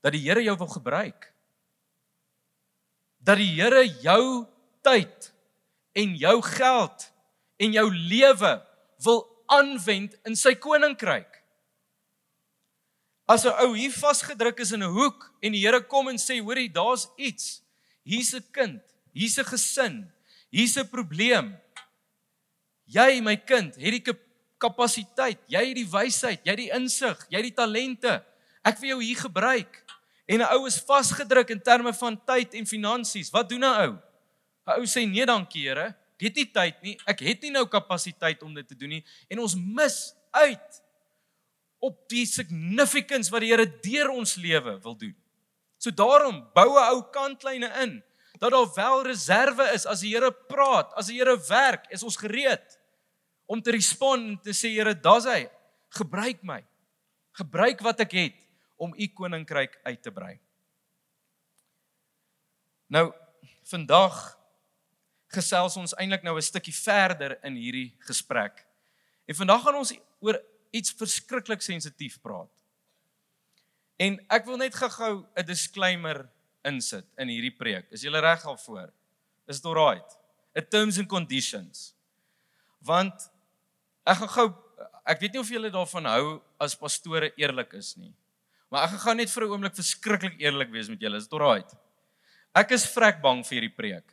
dat 0.00 0.12
die 0.12 0.22
Here 0.24 0.42
jou 0.42 0.56
wil 0.56 0.70
gebruik. 0.70 1.32
Dat 3.18 3.36
die 3.36 3.52
Here 3.60 3.84
jou 4.02 4.46
tyd 4.82 5.32
en 5.92 6.16
jou 6.16 6.40
geld 6.42 7.10
en 7.60 7.72
jou 7.72 7.88
lewe 7.92 8.54
wil 9.04 9.20
aanwend 9.50 10.16
in 10.24 10.36
sy 10.38 10.54
koninkryk. 10.54 11.40
As 13.30 13.44
'n 13.44 13.54
ou 13.62 13.76
hier 13.76 13.92
vasgedruk 13.92 14.58
is 14.60 14.72
in 14.72 14.82
'n 14.82 14.90
hoek 14.90 15.32
en 15.42 15.52
die 15.52 15.62
Here 15.62 15.80
kom 15.80 16.08
en 16.08 16.18
sê, 16.18 16.40
"Hoorie, 16.40 16.68
daar's 16.68 17.08
iets. 17.16 17.62
Hier's 18.02 18.34
'n 18.34 18.44
kind, 18.50 18.82
hier's 19.12 19.38
'n 19.38 19.44
gesin, 19.44 20.12
hier's 20.50 20.76
'n 20.76 20.88
probleem. 20.88 21.58
Jy, 22.86 23.20
my 23.20 23.36
kind, 23.36 23.76
het 23.76 24.04
die 24.04 24.14
kapasiteit, 24.58 25.38
jy 25.46 25.66
het 25.66 25.76
die 25.76 25.86
wysheid, 25.86 26.40
jy 26.44 26.50
het 26.50 26.58
die 26.58 26.74
insig, 26.74 27.26
jy 27.30 27.36
het 27.36 27.44
die 27.44 27.54
talente. 27.54 28.24
Ek 28.64 28.78
wil 28.78 28.88
jou 28.88 29.02
hier 29.02 29.16
gebruik." 29.16 29.89
En 30.30 30.38
'n 30.38 30.52
ou 30.54 30.66
is 30.66 30.78
vasgedruk 30.78 31.48
in 31.50 31.62
terme 31.62 31.92
van 31.94 32.14
tyd 32.24 32.54
en 32.54 32.66
finansies. 32.66 33.30
Wat 33.30 33.48
doen 33.48 33.64
'n 33.64 33.80
ou? 33.84 33.92
'n 34.66 34.78
Ou 34.78 34.84
sê, 34.86 35.02
"Nee, 35.06 35.26
dankie, 35.26 35.66
Here. 35.66 35.96
Ek 36.20 36.26
het 36.26 36.34
nie 36.34 36.50
tyd 36.50 36.82
nie. 36.82 37.00
Ek 37.06 37.18
het 37.18 37.42
nie 37.42 37.50
nou 37.50 37.66
kapasiteit 37.66 38.42
om 38.42 38.54
dit 38.54 38.68
te 38.68 38.76
doen 38.76 38.88
nie." 38.88 39.04
En 39.28 39.38
ons 39.38 39.54
mis 39.54 40.14
uit 40.30 40.82
op 41.80 42.08
die 42.08 42.26
significance 42.26 43.30
wat 43.30 43.40
die 43.40 43.50
Here 43.50 43.66
deur 43.80 44.10
ons 44.10 44.34
lewe 44.34 44.78
wil 44.80 44.96
doen. 44.96 45.16
So 45.78 45.90
daarom 45.90 46.46
bou 46.54 46.78
'n 46.78 46.92
ou 46.92 47.02
kantlyne 47.10 47.72
in 47.82 48.02
dat 48.38 48.50
daar 48.50 48.74
wel 48.74 49.02
reserve 49.02 49.72
is 49.74 49.86
as 49.86 50.00
die 50.00 50.14
Here 50.14 50.32
praat, 50.32 50.92
as 50.94 51.06
die 51.06 51.18
Here 51.18 51.36
werk, 51.48 51.86
is 51.90 52.02
ons 52.02 52.16
gereed 52.16 52.78
om 53.46 53.62
te 53.62 53.70
respond 53.70 54.28
en 54.28 54.38
te 54.40 54.50
sê 54.50 54.68
Here, 54.68 54.94
daar's 54.94 55.24
hy. 55.24 55.50
Gebruik 55.88 56.42
my. 56.42 56.64
Gebruik 57.32 57.80
wat 57.80 58.00
ek 58.00 58.12
het 58.12 58.49
om 58.80 58.94
u 58.96 59.06
koninkryk 59.12 59.76
uit 59.84 60.02
te 60.02 60.12
brei. 60.12 60.38
Nou 62.88 63.10
vandag 63.70 64.16
gesels 65.30 65.76
ons 65.78 65.94
eintlik 65.94 66.24
nou 66.26 66.36
'n 66.36 66.42
stukkie 66.42 66.74
verder 66.74 67.38
in 67.44 67.54
hierdie 67.54 67.94
gesprek. 68.08 68.66
En 69.28 69.34
vandag 69.34 69.62
gaan 69.62 69.74
ons 69.74 69.94
oor 70.20 70.40
iets 70.70 70.92
verskriklik 70.92 71.62
sensitief 71.62 72.20
praat. 72.20 72.50
En 73.96 74.18
ek 74.30 74.44
wil 74.44 74.56
net 74.56 74.74
gou-gou 74.74 75.26
'n 75.36 75.46
disclaimer 75.46 76.28
insit 76.64 77.06
in 77.18 77.28
hierdie 77.28 77.56
preek. 77.56 77.86
Is 77.92 78.02
julle 78.02 78.20
reg 78.20 78.44
al 78.44 78.56
voor? 78.56 78.92
Is 79.46 79.60
dit 79.60 79.64
alright? 79.64 80.16
A 80.56 80.62
terms 80.62 80.98
and 80.98 81.08
conditions. 81.08 81.94
Want 82.80 83.30
ek 84.06 84.16
gaan 84.16 84.28
gou 84.28 84.48
ek 85.04 85.20
weet 85.20 85.32
nie 85.32 85.40
of 85.40 85.48
julle 85.48 85.70
daarvan 85.70 86.04
hou 86.04 86.42
as 86.58 86.76
pastore 86.76 87.32
eerlik 87.36 87.72
is 87.74 87.96
nie. 87.96 88.14
Maar 88.70 88.86
ek 88.86 89.02
gaan 89.02 89.18
net 89.18 89.30
vir 89.34 89.44
'n 89.44 89.50
oomblik 89.50 89.74
verskriklik 89.74 90.38
eerlik 90.38 90.70
wees 90.70 90.88
met 90.88 91.00
julle. 91.00 91.16
Is 91.16 91.26
dit 91.26 91.34
alright? 91.34 91.74
Ek 92.54 92.70
is 92.70 92.86
vrek 92.86 93.20
bang 93.20 93.42
vir 93.46 93.58
hierdie 93.58 93.76
preek. 93.76 94.06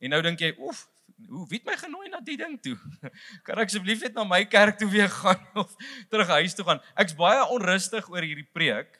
En 0.00 0.10
nou 0.10 0.20
dink 0.22 0.40
jy, 0.40 0.52
oef, 0.58 0.86
hoe 1.28 1.46
wie 1.48 1.58
het 1.58 1.66
my 1.66 1.76
genooi 1.76 2.08
na 2.10 2.20
die 2.20 2.36
ding 2.36 2.58
toe? 2.60 2.76
Kan 3.46 3.58
ek 3.58 3.70
asseblief 3.70 4.02
net 4.02 4.14
na 4.14 4.24
my 4.24 4.44
kerk 4.44 4.78
toe 4.78 4.88
weer 4.90 5.08
gaan 5.08 5.40
of 5.62 5.72
terug 6.10 6.28
huis 6.28 6.54
toe 6.54 6.66
gaan? 6.66 6.82
Ek's 6.98 7.14
baie 7.14 7.46
onrustig 7.54 8.10
oor 8.10 8.22
hierdie 8.22 8.48
preek. 8.52 8.98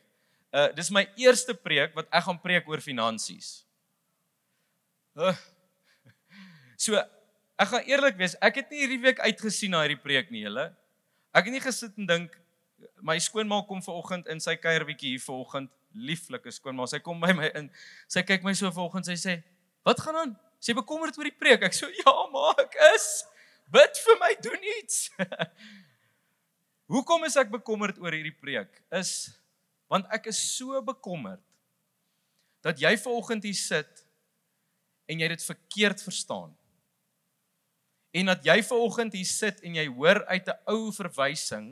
Uh 0.55 0.71
dis 0.73 0.91
my 0.95 1.05
eerste 1.19 1.55
preek 1.55 1.95
wat 1.99 2.09
ek 2.11 2.25
gaan 2.25 2.41
preek 2.41 2.69
oor 2.69 2.81
finansies. 2.81 3.67
Uh, 5.17 5.35
so 6.85 6.97
ek 7.57 7.69
gaan 7.69 7.87
eerlik 7.89 8.19
wees, 8.21 8.37
ek 8.45 8.63
het 8.63 8.71
nie 8.71 8.85
hierdie 8.85 9.03
week 9.03 9.21
uitgesien 9.25 9.73
na 9.73 9.83
hierdie 9.83 10.01
preek 10.01 10.31
nie, 10.31 10.45
julle. 10.45 10.71
Ek 11.35 11.49
het 11.49 11.55
nie 11.57 11.65
gesit 11.65 11.97
en 11.99 12.07
dink 12.09 12.37
my 13.03 13.19
skoonma 13.19 13.63
kom 13.69 13.83
vanoggend 13.83 14.29
in 14.33 14.41
sy 14.41 14.57
kuier 14.57 14.85
bietjie 14.89 15.15
hier 15.15 15.23
vanoggend, 15.23 15.71
lieflike 15.95 16.53
skoonma. 16.53 16.87
Sy 16.91 17.01
kom 17.05 17.21
by 17.21 17.33
my 17.37 17.51
in. 17.55 17.71
Sy 18.09 18.23
kyk 18.27 18.45
my 18.45 18.55
so 18.55 18.71
vanoggend, 18.71 19.07
sy 19.07 19.17
sê, 19.17 19.43
"Wat 19.85 20.01
gaan 20.01 20.17
aan?" 20.17 20.37
Sy 20.61 20.73
bekommerd 20.73 21.19
oor 21.19 21.25
die 21.25 21.39
preek. 21.39 21.63
Ek 21.63 21.75
so 21.75 21.87
ja, 21.87 22.15
maar 22.33 22.55
ek 22.59 22.75
is. 22.95 23.25
Bid 23.71 23.99
vir 24.05 24.17
my, 24.21 24.35
doen 24.43 24.63
iets. 24.81 25.11
Hoekom 26.93 27.25
is 27.25 27.37
ek 27.37 27.51
bekommerd 27.51 27.99
oor 27.99 28.15
hierdie 28.15 28.35
preek? 28.35 28.71
Is 28.95 29.31
want 29.91 30.07
ek 30.11 30.27
is 30.33 30.39
so 30.39 30.81
bekommerd 30.83 31.43
dat 32.65 32.81
jy 32.83 32.97
vanoggend 32.99 33.45
hier 33.47 33.59
sit 33.59 34.03
en 35.07 35.21
jy 35.23 35.29
dit 35.31 35.45
verkeerd 35.47 36.03
verstaan. 36.03 36.51
En 38.11 38.33
dat 38.33 38.43
jy 38.47 38.57
vanoggend 38.67 39.15
hier 39.15 39.29
sit 39.29 39.61
en 39.63 39.79
jy 39.79 39.87
hoor 39.87 40.25
uit 40.27 40.49
'n 40.49 40.59
ou 40.75 40.91
verwysing 40.91 41.69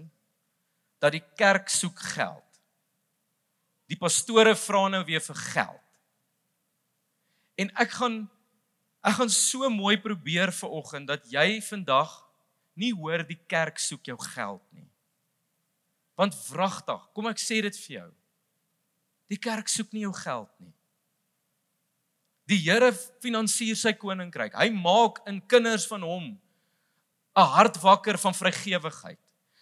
dat 1.05 1.13
die 1.13 1.25
kerk 1.37 1.69
soek 1.69 1.99
geld. 2.17 2.61
Die 3.93 4.01
pastore 4.01 4.55
vra 4.57 4.87
nou 4.89 5.03
weer 5.05 5.21
vir 5.21 5.41
geld. 5.53 5.83
En 7.61 7.71
ek 7.85 7.93
gaan 8.01 8.25
Ek 9.05 9.19
gaan 9.19 9.29
so 9.29 9.69
mooi 9.69 9.99
probeer 10.01 10.49
vir 10.57 10.71
oggend 10.73 11.11
dat 11.11 11.27
jy 11.29 11.61
vandag 11.67 12.13
nie 12.81 12.93
hoor 12.97 13.21
die 13.29 13.39
kerk 13.53 13.77
soek 13.79 14.09
jou 14.09 14.17
geld 14.33 14.63
nie. 14.73 14.87
Want 16.17 16.37
wragtig, 16.49 17.03
kom 17.13 17.29
ek 17.29 17.43
sê 17.43 17.61
dit 17.67 17.77
vir 17.85 17.97
jou. 17.99 18.07
Die 19.29 19.41
kerk 19.41 19.69
soek 19.69 19.93
nie 19.93 20.07
jou 20.07 20.15
geld 20.17 20.49
nie. 20.63 20.73
Die 22.49 22.61
Here 22.65 22.93
finansier 23.25 23.77
sy 23.77 23.93
koninkryk. 23.97 24.57
Hy 24.57 24.71
maak 24.73 25.21
in 25.29 25.43
kinders 25.49 25.85
van 25.91 26.05
hom 26.05 26.27
'n 27.37 27.49
hart 27.57 27.77
wakker 27.83 28.17
van 28.17 28.35
vrygewigheid. 28.35 29.21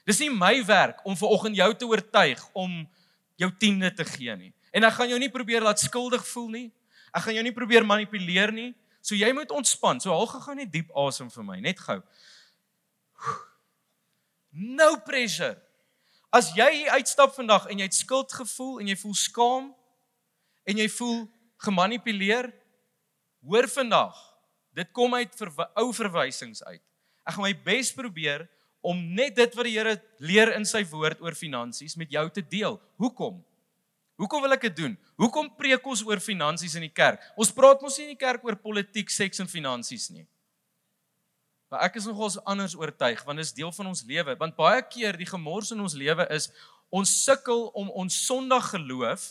Dis 0.09 0.19
nie 0.19 0.31
my 0.35 0.57
werk 0.67 1.03
om 1.07 1.17
ver 1.17 1.31
oggend 1.31 1.57
jou 1.57 1.69
te 1.79 1.87
oortuig 1.87 2.43
om 2.59 2.83
jou 3.39 3.51
tiende 3.59 3.93
te 3.95 4.05
gee 4.05 4.35
nie. 4.37 4.53
En 4.73 4.85
ek 4.89 4.97
gaan 4.99 5.11
jou 5.13 5.19
nie 5.21 5.31
probeer 5.31 5.63
laat 5.63 5.81
skuldig 5.81 6.25
voel 6.33 6.49
nie. 6.51 6.69
Ek 7.13 7.27
gaan 7.27 7.37
jou 7.37 7.45
nie 7.45 7.55
probeer 7.55 7.87
manipuleer 7.87 8.53
nie. 8.55 8.73
So 9.03 9.19
jy 9.19 9.33
moet 9.35 9.51
ontspan. 9.55 10.01
So 10.01 10.15
haal 10.15 10.27
gou 10.31 10.55
net 10.57 10.73
diep 10.73 10.91
asem 10.97 11.31
vir 11.31 11.47
my, 11.47 11.59
net 11.61 11.81
gou. 11.83 12.01
No 14.53 14.97
pressure. 15.05 15.57
As 16.33 16.51
jy 16.57 16.87
uitstap 16.89 17.35
vandag 17.37 17.69
en 17.69 17.83
jy 17.83 17.87
het 17.89 17.97
skuldgevoel 17.97 18.81
en 18.81 18.91
jy 18.91 18.97
voel 18.97 19.17
skaam 19.19 19.71
en 20.69 20.79
jy 20.81 20.87
voel 20.95 21.27
gemanipuleer, 21.63 22.49
hoor 23.45 23.69
vandag. 23.69 24.17
Dit 24.73 24.93
kom 24.97 25.15
uit 25.15 25.35
vir 25.37 25.51
ou 25.77 25.91
verwysings 25.93 26.63
uit. 26.65 26.81
Ek 27.27 27.37
gaan 27.37 27.45
my 27.45 27.53
bes 27.67 27.93
probeer 27.95 28.47
om 28.83 28.99
net 29.15 29.37
dit 29.39 29.55
wat 29.57 29.69
die 29.69 29.77
Here 29.79 29.97
leer 30.19 30.53
in 30.57 30.67
sy 30.69 30.83
woord 30.91 31.23
oor 31.23 31.37
finansies 31.39 31.95
met 31.97 32.11
jou 32.11 32.25
te 32.35 32.43
deel. 32.43 32.81
Hoekom? 33.01 33.39
Hoekom 34.21 34.45
wil 34.45 34.55
ek 34.55 34.67
dit 34.69 34.77
doen? 34.83 34.97
Hoekom 35.19 35.49
preek 35.59 35.87
ons 35.89 36.03
oor 36.07 36.21
finansies 36.23 36.75
in 36.79 36.85
die 36.87 36.93
kerk? 36.93 37.23
Ons 37.39 37.55
praat 37.55 37.81
mos 37.83 37.97
nie 37.99 38.11
in 38.11 38.15
die 38.17 38.21
kerk 38.21 38.45
oor 38.47 38.59
politiek, 38.59 39.11
seks 39.11 39.41
en 39.43 39.51
finansies 39.51 40.11
nie. 40.13 40.27
Maar 41.73 41.87
ek 41.89 41.97
is 42.03 42.07
nogals 42.07 42.37
anders 42.45 42.75
oortuig 42.77 43.23
want 43.25 43.41
dit 43.41 43.49
is 43.49 43.55
deel 43.57 43.73
van 43.73 43.89
ons 43.95 44.05
lewe. 44.05 44.37
Want 44.37 44.59
baie 44.59 44.83
keer 44.85 45.17
die 45.17 45.29
gemors 45.31 45.73
in 45.73 45.81
ons 45.81 45.97
lewe 45.97 46.27
is 46.35 46.51
ons 46.93 47.15
sukkel 47.23 47.71
om 47.79 47.89
ons 48.03 48.19
Sondag 48.27 48.75
geloof 48.75 49.31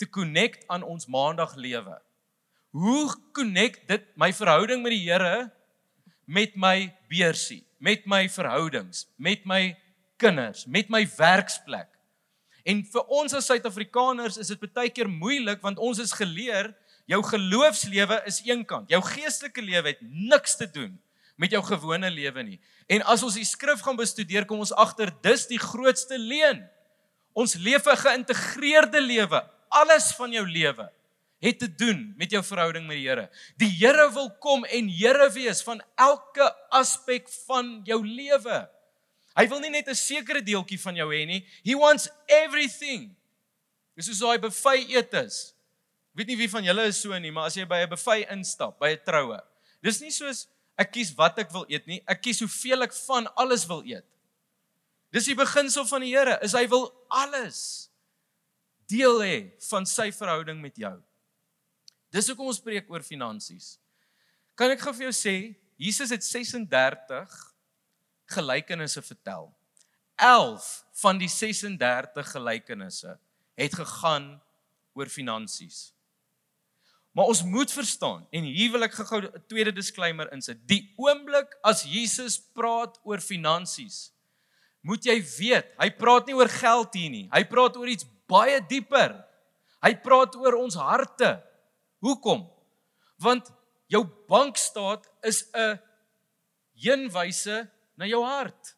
te 0.00 0.08
connect 0.08 0.64
aan 0.72 0.86
ons 0.88 1.04
Maandag 1.06 1.52
lewe. 1.60 1.98
Hoe 2.72 3.12
connect 3.36 3.84
dit 3.90 4.06
my 4.16 4.30
verhouding 4.32 4.80
met 4.80 4.96
die 4.96 5.04
Here 5.04 5.50
met 6.24 6.56
my 6.56 6.88
beursie, 7.12 7.60
met 7.82 8.06
my 8.06 8.28
verhoudings, 8.30 9.06
met 9.18 9.42
my 9.48 9.72
kinders, 10.22 10.66
met 10.70 10.90
my 10.92 11.02
werksplek? 11.18 11.90
En 12.62 12.84
vir 12.86 13.08
ons 13.10 13.34
as 13.34 13.48
Suid-Afrikaners 13.50 14.38
is 14.38 14.52
dit 14.54 14.68
baie 14.70 14.90
keer 14.94 15.10
moeilik 15.10 15.62
want 15.64 15.80
ons 15.82 15.98
is 16.02 16.14
geleer 16.14 16.70
jou 17.10 17.18
geloofslewe 17.26 18.20
is 18.30 18.38
een 18.46 18.62
kant. 18.64 18.90
Jou 18.90 19.02
geestelike 19.02 19.64
lewe 19.64 19.90
het 19.90 20.02
niks 20.02 20.54
te 20.60 20.70
doen 20.70 20.94
met 21.40 21.50
jou 21.50 21.62
gewone 21.66 22.10
lewe 22.12 22.44
nie. 22.46 22.60
En 22.86 23.02
as 23.10 23.24
ons 23.26 23.34
die 23.34 23.46
skrif 23.48 23.82
gaan 23.82 23.98
bestudeer, 23.98 24.46
kom 24.46 24.62
ons 24.62 24.74
agter 24.78 25.10
dis 25.24 25.48
die 25.50 25.58
grootste 25.58 26.18
leuen. 26.20 26.62
Ons 27.34 27.56
leef 27.56 27.86
'n 27.86 27.96
geïntegreerde 27.96 29.00
lewe. 29.00 29.42
Alles 29.68 30.12
van 30.14 30.30
jou 30.30 30.46
lewe 30.46 30.90
het 31.42 31.58
te 31.58 31.68
doen 31.74 32.12
met 32.16 32.30
jou 32.30 32.42
verhouding 32.46 32.86
met 32.86 33.00
die 33.00 33.08
Here. 33.08 33.26
Die 33.58 33.70
Here 33.80 34.06
wil 34.14 34.30
kom 34.42 34.64
en 34.64 34.88
Here 34.88 35.26
wees 35.34 35.62
van 35.66 35.82
elke 35.98 36.46
aspek 36.70 37.26
van 37.48 37.80
jou 37.88 37.98
lewe. 38.06 38.62
Hy 39.34 39.46
wil 39.48 39.60
nie 39.64 39.72
net 39.72 39.88
'n 39.88 39.94
sekere 39.94 40.42
deeltjie 40.42 40.78
van 40.80 40.94
jou 40.96 41.08
hê 41.10 41.26
nie. 41.26 41.46
He 41.64 41.74
wants 41.74 42.08
everything. 42.28 43.16
Dis 43.96 44.06
soos 44.06 44.18
daai 44.18 44.38
buffet 44.38 44.88
eet 44.88 45.14
is. 45.14 45.54
Weet 46.14 46.26
nie 46.26 46.36
wie 46.36 46.48
van 46.48 46.64
julle 46.64 46.84
is 46.86 47.00
so 47.00 47.18
nie, 47.18 47.30
maar 47.30 47.46
as 47.46 47.56
jy 47.56 47.64
by 47.64 47.82
'n 47.82 47.88
buffet 47.88 48.30
instap, 48.30 48.78
by 48.78 48.92
'n 48.92 49.04
troue, 49.04 49.40
dis 49.82 50.00
nie 50.00 50.10
soos 50.10 50.46
ek 50.78 50.92
kies 50.92 51.14
wat 51.14 51.38
ek 51.38 51.50
wil 51.50 51.64
eet 51.68 51.86
nie, 51.86 52.02
ek 52.06 52.22
kies 52.22 52.40
hoeveel 52.40 52.82
ek 52.82 52.92
van 52.92 53.26
alles 53.36 53.66
wil 53.66 53.82
eet. 53.84 54.04
Dis 55.12 55.24
die 55.24 55.34
beginsel 55.34 55.84
van 55.84 56.00
die 56.00 56.14
Here, 56.14 56.38
is 56.42 56.52
hy 56.52 56.66
wil 56.66 56.92
alles 57.10 57.90
deel 58.86 59.20
hê 59.20 59.52
van 59.70 59.86
sy 59.86 60.10
verhouding 60.12 60.60
met 60.60 60.76
jou. 60.76 61.02
Dis 62.12 62.28
hoekom 62.28 62.50
ons 62.52 62.60
preek 62.60 62.90
oor 62.92 63.04
finansies. 63.04 63.78
Kan 64.58 64.74
ek 64.74 64.84
gou 64.84 64.92
vir 64.92 65.08
jou 65.08 65.16
sê, 65.16 65.36
Jesus 65.80 66.12
het 66.12 66.24
36 66.24 67.38
gelykenisse 68.36 69.02
vertel. 69.02 69.48
11 70.20 70.68
van 71.02 71.18
die 71.18 71.30
36 71.32 72.28
gelykenisse 72.34 73.16
het 73.58 73.74
gegaan 73.74 74.36
oor 74.94 75.08
finansies. 75.10 75.90
Maar 77.12 77.28
ons 77.32 77.42
moet 77.44 77.72
verstaan 77.72 78.24
en 78.32 78.44
hier 78.48 78.70
wil 78.72 78.86
ek 78.86 78.94
gou 78.96 79.20
'n 79.20 79.44
tweede 79.48 79.72
disclaimer 79.72 80.32
insit. 80.32 80.60
Die 80.68 80.94
oomblik 80.96 81.58
as 81.62 81.84
Jesus 81.84 82.38
praat 82.38 83.00
oor 83.04 83.20
finansies, 83.20 84.12
moet 84.80 85.04
jy 85.04 85.20
weet, 85.38 85.66
hy 85.78 85.90
praat 85.90 86.26
nie 86.26 86.34
oor 86.34 86.48
geld 86.48 86.94
hier 86.94 87.10
nie. 87.10 87.28
Hy 87.32 87.44
praat 87.44 87.76
oor 87.76 87.88
iets 87.88 88.06
baie 88.26 88.60
dieper. 88.60 89.24
Hy 89.82 89.94
praat 89.94 90.36
oor 90.36 90.54
ons 90.54 90.74
harte. 90.74 91.42
Hoekom? 92.02 92.44
Want 93.22 93.52
jou 93.86 94.02
bankstaat 94.28 95.06
is 95.22 95.44
'n 95.54 95.78
heenwyse 96.74 97.70
na 97.94 98.06
jou 98.06 98.24
hart. 98.24 98.76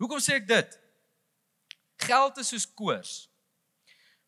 Hoekom 0.00 0.18
sê 0.18 0.36
ek 0.40 0.48
dit? 0.48 0.80
Geld 1.96 2.38
is 2.38 2.48
soos 2.48 2.66
koors. 2.66 3.28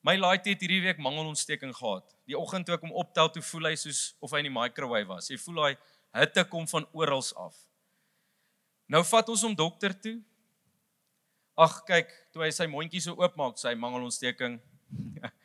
My 0.07 0.17
laaitjie 0.17 0.55
het 0.55 0.63
hierdie 0.63 0.85
week 0.85 1.01
mangelontsteking 1.03 1.75
gehad. 1.75 2.15
Die 2.29 2.39
oggend 2.39 2.67
toe 2.67 2.77
ek 2.77 2.85
hom 2.87 2.95
optel, 2.97 3.29
toe 3.29 3.43
voel 3.43 3.73
hy 3.73 3.75
soos 3.77 4.15
of 4.25 4.33
hy 4.33 4.39
in 4.45 4.49
die 4.49 4.55
microwave 4.55 5.09
was. 5.11 5.29
Jy 5.29 5.39
voel 5.43 5.55
daai 5.55 5.77
hitte 6.17 6.45
kom 6.49 6.69
van 6.71 6.87
oral 6.97 7.25
af. 7.37 7.57
Nou 8.89 9.03
vat 9.05 9.29
ons 9.29 9.43
hom 9.45 9.57
dokter 9.57 9.93
toe. 10.01 10.17
Ag 11.59 11.83
kyk, 11.85 12.13
toe 12.33 12.47
hy 12.47 12.51
sy 12.55 12.69
mondjie 12.71 13.03
so 13.03 13.19
oopmaak, 13.19 13.59
sy 13.59 13.75
mangelontsteking. 13.75 14.61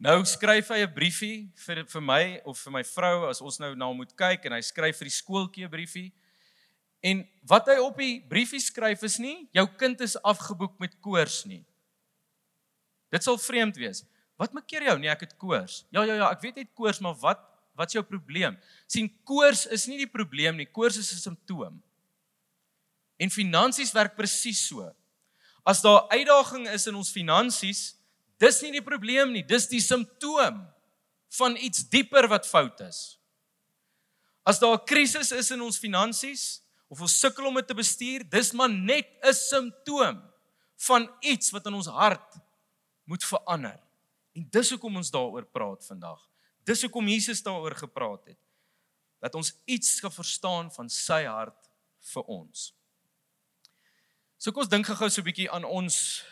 nou 0.00 0.24
skryf 0.24 0.70
hy 0.72 0.80
'n 0.80 0.94
briefie 0.94 1.50
vir 1.66 1.84
vir 1.84 2.00
my 2.00 2.40
of 2.44 2.58
vir 2.58 2.72
my 2.72 2.82
vrou 2.82 3.28
as 3.28 3.40
ons 3.40 3.60
nou 3.60 3.74
na 3.76 3.86
hom 3.86 3.96
moet 3.96 4.16
kyk 4.16 4.46
en 4.46 4.52
hy 4.52 4.60
skryf 4.60 4.96
vir 4.96 5.08
die 5.08 5.18
skooltjie 5.20 5.64
'n 5.64 5.70
briefie. 5.70 6.12
En 7.02 7.28
wat 7.44 7.68
hy 7.68 7.78
op 7.78 7.96
die 7.96 8.20
briefie 8.20 8.60
skryf 8.60 9.02
is 9.02 9.18
nie 9.18 9.48
jou 9.52 9.66
kind 9.76 10.00
is 10.00 10.16
afgeboek 10.16 10.78
met 10.80 11.00
koors 11.00 11.44
nie. 11.44 11.64
Dit 13.10 13.22
sal 13.22 13.36
vreemd 13.36 13.76
wees. 13.76 14.04
Wat 14.38 14.52
maak 14.52 14.66
keer 14.66 14.82
jou? 14.82 14.98
Nee, 14.98 15.10
ek 15.10 15.20
het 15.20 15.36
koors. 15.36 15.84
Ja 15.92 16.04
ja 16.04 16.14
ja, 16.14 16.30
ek 16.30 16.40
weet 16.40 16.56
jy 16.56 16.64
het 16.64 16.74
koors, 16.74 17.00
maar 17.00 17.14
wat 17.14 17.40
wat's 17.76 17.92
jou 17.92 18.02
probleem? 18.02 18.58
sien 18.86 19.08
koors 19.24 19.66
is 19.66 19.86
nie 19.86 19.98
die 19.98 20.10
probleem 20.10 20.56
nie. 20.56 20.66
Koors 20.66 20.96
is 20.96 21.12
'n 21.12 21.16
simptoom. 21.16 21.82
En 23.18 23.30
finansies 23.30 23.92
werk 23.92 24.16
presies 24.16 24.66
so. 24.66 24.94
As 25.64 25.82
daar 25.82 26.08
uitdaging 26.08 26.68
is 26.68 26.86
in 26.86 26.94
ons 26.94 27.12
finansies, 27.12 27.99
dis 28.40 28.62
nie 28.64 28.72
die 28.72 28.84
probleem 28.84 29.32
nie, 29.34 29.44
dis 29.44 29.68
die 29.68 29.82
simptoom 29.84 30.62
van 31.38 31.56
iets 31.56 31.84
dieper 31.92 32.28
wat 32.28 32.48
fout 32.48 32.80
is. 32.80 33.18
As 34.44 34.58
daar 34.58 34.80
'n 34.80 34.86
krisis 34.86 35.32
is 35.32 35.50
in 35.50 35.60
ons 35.60 35.78
finansies, 35.78 36.62
of 36.88 37.00
ons 37.00 37.20
sukkel 37.20 37.46
om 37.46 37.54
dit 37.54 37.66
te 37.66 37.74
bestuur, 37.74 38.24
dis 38.28 38.52
maar 38.52 38.70
net 38.70 39.06
'n 39.22 39.32
simptoom 39.32 40.22
van 40.76 41.10
iets 41.20 41.50
wat 41.50 41.66
in 41.66 41.74
ons 41.74 41.86
hart 41.86 42.34
moet 43.04 43.24
verander. 43.24 43.78
En 44.34 44.48
dis 44.50 44.70
hoekom 44.70 44.96
ons 44.96 45.10
daaroor 45.10 45.44
praat 45.44 45.86
vandag. 45.86 46.20
Dis 46.64 46.82
hoekom 46.82 47.08
Jesus 47.08 47.42
daaroor 47.42 47.76
gepraat 47.76 48.26
het. 48.26 48.38
Dat 49.20 49.34
ons 49.34 49.52
iets 49.64 50.00
kan 50.00 50.12
verstaan 50.12 50.70
van 50.72 50.88
sy 50.88 51.24
hart 51.24 51.70
vir 52.12 52.22
ons. 52.22 52.74
So 54.38 54.52
kom 54.52 54.62
ons 54.62 54.70
dink 54.72 54.86
gou 54.86 55.08
so 55.08 55.20
'n 55.20 55.24
bietjie 55.24 55.50
aan 55.50 55.64
ons 55.64 56.24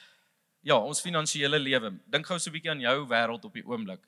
ja, 0.68 0.76
ons 0.76 1.00
finansiële 1.00 1.58
lewe. 1.58 1.92
Dink 2.12 2.26
gou 2.28 2.38
so 2.38 2.50
'n 2.50 2.52
bietjie 2.52 2.70
aan 2.70 2.80
jou 2.80 3.06
wêreld 3.08 3.44
op 3.44 3.54
die 3.54 3.64
oomblik. 3.64 4.04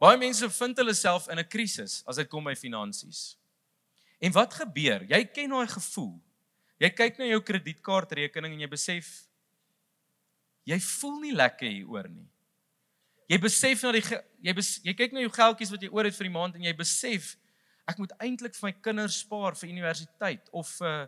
Baie 0.00 0.18
mense 0.18 0.48
vind 0.50 0.76
hulle 0.76 0.94
self 0.94 1.28
in 1.28 1.38
'n 1.38 1.48
krisis 1.48 2.02
as 2.06 2.16
dit 2.16 2.28
kom 2.28 2.44
by 2.44 2.54
finansies. 2.54 3.36
En 4.20 4.32
wat 4.32 4.54
gebeur? 4.54 5.04
Jy 5.08 5.24
ken 5.24 5.50
daai 5.50 5.66
gevoel. 5.66 6.20
Jy 6.80 6.90
kyk 6.90 7.18
na 7.18 7.24
jou 7.24 7.40
kredietkaartrekening 7.40 8.52
en 8.52 8.60
jy 8.60 8.68
besef 8.68 9.28
jy 10.64 10.78
voel 10.80 11.20
nie 11.20 11.34
lekker 11.34 11.68
hieroor 11.68 12.08
nie. 12.08 12.28
Jy 13.28 13.38
besef 13.38 13.82
na 13.82 13.92
die 13.92 14.02
jy 14.42 14.52
bes, 14.52 14.80
jy 14.84 14.94
kyk 14.94 15.12
na 15.12 15.20
jou 15.20 15.30
geldjies 15.30 15.70
wat 15.70 15.82
jy 15.82 15.88
oor 15.88 16.04
het 16.04 16.16
vir 16.16 16.28
die 16.28 16.34
maand 16.34 16.56
en 16.56 16.62
jy 16.62 16.72
besef 16.72 17.36
ek 17.86 17.98
moet 17.98 18.12
eintlik 18.18 18.54
vir 18.54 18.68
my 18.68 18.72
kinders 18.80 19.20
spaar 19.20 19.54
vir 19.54 19.68
universiteit 19.68 20.48
of 20.52 20.68
vir 20.78 21.04
uh, 21.04 21.06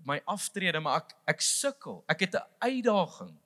my 0.00 0.20
aftrede, 0.24 0.80
maar 0.80 1.02
ek 1.02 1.14
ek 1.34 1.40
sukkel. 1.44 2.02
Ek 2.08 2.20
het 2.26 2.34
'n 2.34 2.46
uitdaging. 2.58 3.36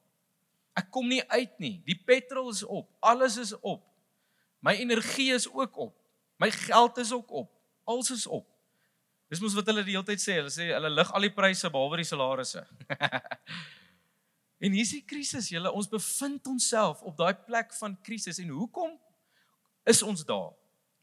Ek 0.77 0.91
kom 0.91 1.09
nie 1.09 1.23
uit 1.29 1.59
nie. 1.59 1.83
Die 1.87 1.97
petrol 1.97 2.51
is 2.51 2.63
op. 2.63 2.89
Alles 3.01 3.37
is 3.37 3.55
op. 3.61 3.83
My 4.61 4.75
energie 4.75 5.33
is 5.33 5.49
ook 5.49 5.77
op. 5.77 5.95
My 6.37 6.51
geld 6.51 6.99
is 6.99 7.13
ook 7.13 7.31
op. 7.31 7.51
Alles 7.85 8.11
is 8.11 8.27
op. 8.27 8.47
Dis 9.29 9.41
mos 9.41 9.55
wat 9.55 9.67
hulle 9.67 9.85
die 9.85 9.97
hele 9.97 10.05
tyd 10.05 10.21
sê. 10.21 10.37
Hulle 10.41 10.53
sê 10.53 10.69
hulle 10.73 10.91
lig 10.91 11.13
al 11.13 11.21
die 11.21 11.33
pryse 11.33 11.71
behalwe 11.71 11.97
die 11.97 12.05
salarisse. 12.05 12.67
en 14.65 14.73
hier 14.73 14.85
is 14.85 14.91
die 14.91 15.05
krisis, 15.05 15.49
julle. 15.49 15.73
Ons 15.73 15.89
bevind 15.89 16.47
onsself 16.47 17.03
op 17.03 17.17
daai 17.17 17.35
plek 17.35 17.73
van 17.75 17.97
krisis 18.03 18.39
en 18.39 18.49
hoekom 18.49 18.99
is 19.85 20.03
ons 20.03 20.25
daar? 20.25 20.53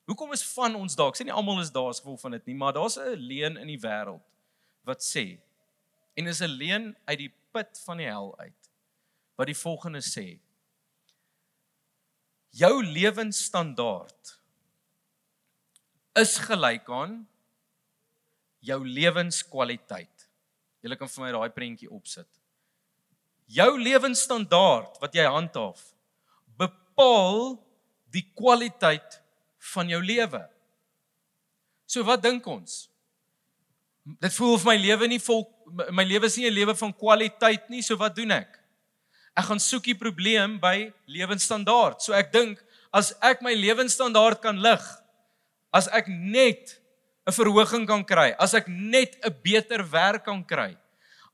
Hoekom 0.05 0.31
is 0.31 0.43
van 0.53 0.75
ons 0.75 0.95
daar? 0.95 1.09
Ek 1.09 1.17
sê 1.17 1.23
nie 1.23 1.33
almal 1.33 1.61
is 1.63 1.71
daar 1.71 1.89
as 1.89 1.99
gevolg 2.03 2.21
van 2.21 2.31
dit 2.31 2.45
nie, 2.51 2.55
maar 2.55 2.73
daar's 2.75 2.99
'n 2.99 3.15
leuen 3.17 3.57
in 3.57 3.67
die 3.67 3.79
wêreld 3.79 4.21
wat 4.83 5.01
sê 5.03 5.39
en 6.15 6.27
is 6.27 6.41
'n 6.41 6.57
leuen 6.57 6.95
uit 7.05 7.19
die 7.19 7.33
put 7.51 7.79
van 7.85 7.97
die 7.97 8.09
hel 8.09 8.33
uit 8.39 8.69
wat 9.35 9.49
die 9.49 9.57
volgende 9.57 10.01
sê: 10.01 10.39
Jou 12.53 12.83
lewensstandaard 12.85 14.37
is 16.21 16.37
gelyk 16.37 16.89
aan 16.89 17.23
jou 18.63 18.79
lewenskwaliteit. 18.85 20.27
Jy 20.83 20.95
kan 20.99 21.09
vir 21.09 21.23
my 21.23 21.31
daai 21.33 21.55
prentjie 21.55 21.89
opsit. 21.89 22.27
Jou 23.49 23.71
lewensstandaard 23.79 24.99
wat 25.01 25.15
jy 25.17 25.25
handhaaf 25.25 25.81
bepaal 26.59 27.57
die 28.13 28.23
kwaliteit 28.37 29.19
van 29.73 29.89
jou 29.89 29.99
lewe. 30.03 30.43
So 31.89 32.05
wat 32.07 32.21
dink 32.23 32.45
ons? 32.47 32.92
Dit 34.03 34.33
voel 34.35 34.57
of 34.57 34.65
my 34.67 34.75
lewe 34.75 35.07
nie 35.07 35.21
vol 35.23 35.45
my 35.95 36.03
lewe 36.03 36.27
is 36.27 36.35
nie 36.37 36.49
'n 36.49 36.53
lewe 36.53 36.75
van 36.75 36.91
kwaliteit 36.93 37.69
nie, 37.69 37.81
so 37.81 37.95
wat 37.95 38.15
doen 38.15 38.31
ek? 38.31 38.59
Ek 39.33 39.45
gaan 39.45 39.59
soek 39.59 39.83
die 39.83 39.95
probleem 39.97 40.59
by 40.59 40.91
lewensstandaard. 41.07 42.01
So 42.01 42.13
ek 42.13 42.31
dink 42.31 42.59
as 42.93 43.13
ek 43.21 43.41
my 43.41 43.53
lewensstandaard 43.53 44.41
kan 44.41 44.59
lig, 44.61 44.83
as 45.73 45.87
ek 45.87 46.07
net 46.07 46.79
'n 47.25 47.31
verhoging 47.31 47.87
kan 47.87 48.03
kry, 48.03 48.35
as 48.37 48.53
ek 48.53 48.67
net 48.67 49.17
'n 49.23 49.33
beter 49.41 49.83
werk 49.83 50.25
kan 50.25 50.43
kry, 50.43 50.77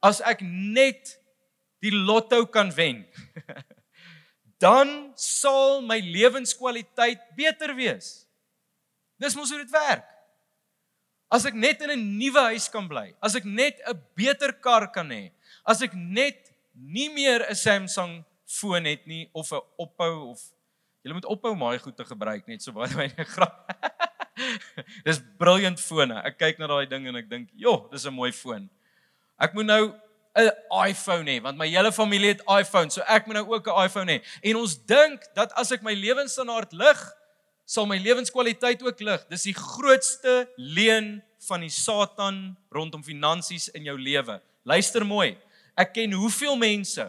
as 0.02 0.22
ek 0.22 0.42
net 0.42 1.18
die 1.82 1.92
lotto 1.92 2.46
kan 2.46 2.72
wen, 2.72 3.06
dan 4.64 5.12
sal 5.16 5.82
my 5.82 6.00
lewenskwaliteit 6.00 7.20
beter 7.36 7.74
wees. 7.76 8.28
Dis 9.20 9.36
mos 9.36 9.50
hoe 9.50 9.60
dit 9.60 9.72
werk. 9.72 10.19
As 11.30 11.46
ek 11.46 11.54
net 11.54 11.82
in 11.86 11.92
'n 11.94 12.18
nuwe 12.18 12.42
huis 12.50 12.68
kan 12.74 12.88
bly, 12.90 13.14
as 13.22 13.36
ek 13.36 13.46
net 13.46 13.78
'n 13.86 14.02
beter 14.16 14.52
kar 14.52 14.90
kan 14.92 15.10
hê, 15.10 15.32
as 15.66 15.82
ek 15.82 15.94
net 15.94 16.50
nie 16.74 17.10
meer 17.10 17.46
'n 17.46 17.56
Samsung 17.56 18.26
foon 18.46 18.86
het 18.86 19.06
nie 19.06 19.30
of 19.34 19.52
'n 19.54 19.62
ophou 19.78 20.32
of 20.32 20.42
jy 21.04 21.14
moet 21.14 21.26
ophou 21.26 21.52
om 21.54 21.60
daai 21.60 21.80
goed 21.80 21.96
te 21.96 22.04
gebruik 22.04 22.48
net 22.48 22.62
so 22.62 22.72
baie 22.72 22.90
baie 22.96 23.26
grap. 23.36 23.70
dis 25.06 25.20
briljant 25.38 25.80
fone. 25.80 26.18
Ek 26.26 26.38
kyk 26.40 26.60
na 26.60 26.68
daai 26.68 26.90
ding 26.90 27.08
en 27.08 27.16
ek 27.16 27.30
dink, 27.30 27.50
"Jo, 27.54 27.88
dis 27.92 28.06
'n 28.06 28.14
mooi 28.14 28.32
foon." 28.32 28.70
Ek 29.40 29.54
moet 29.54 29.66
nou 29.66 29.94
'n 30.36 30.52
iPhone 30.90 31.26
hê 31.30 31.42
want 31.42 31.58
my 31.58 31.68
hele 31.68 31.92
familie 31.92 32.34
het 32.34 32.44
iPhone, 32.48 32.90
so 32.90 33.02
ek 33.08 33.28
moet 33.28 33.36
nou 33.36 33.54
ook 33.54 33.68
'n 33.68 33.86
iPhone 33.86 34.10
hê. 34.12 34.24
En 34.44 34.56
ons 34.56 34.76
dink 34.86 35.22
dat 35.36 35.54
as 35.54 35.72
ek 35.72 35.84
my 35.84 35.94
lewensstandaard 35.94 36.74
lig, 36.74 37.14
sal 37.70 37.86
my 37.86 38.00
lewenskwaliteit 38.02 38.82
ook 38.82 39.02
lig. 39.06 39.26
Dis 39.30 39.46
die 39.46 39.54
grootste 39.54 40.48
leuen 40.58 41.20
van 41.46 41.62
die 41.62 41.74
Satan 41.74 42.58
rondom 42.74 43.04
finansies 43.06 43.70
in 43.78 43.86
jou 43.86 43.96
lewe. 44.00 44.40
Luister 44.66 45.06
mooi. 45.06 45.36
Ek 45.78 45.94
ken 45.94 46.16
hoeveel 46.18 46.58
mense 46.60 47.06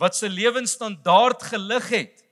wat 0.00 0.16
se 0.18 0.28
lewensstandaard 0.28 1.42
gelig 1.52 1.88
het, 1.92 2.24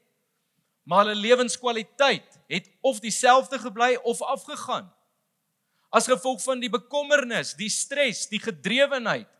maar 0.82 1.06
hulle 1.06 1.20
lewenskwaliteit 1.22 2.40
het 2.50 2.68
of 2.82 2.98
dieselfde 3.00 3.58
gebly 3.62 3.94
of 4.02 4.20
afgegaan. 4.26 4.90
As 5.94 6.10
gevolg 6.10 6.42
van 6.42 6.60
die 6.60 6.70
bekommernis, 6.72 7.54
die 7.54 7.70
stres, 7.70 8.26
die 8.28 8.40
gedrewenheid 8.42 9.30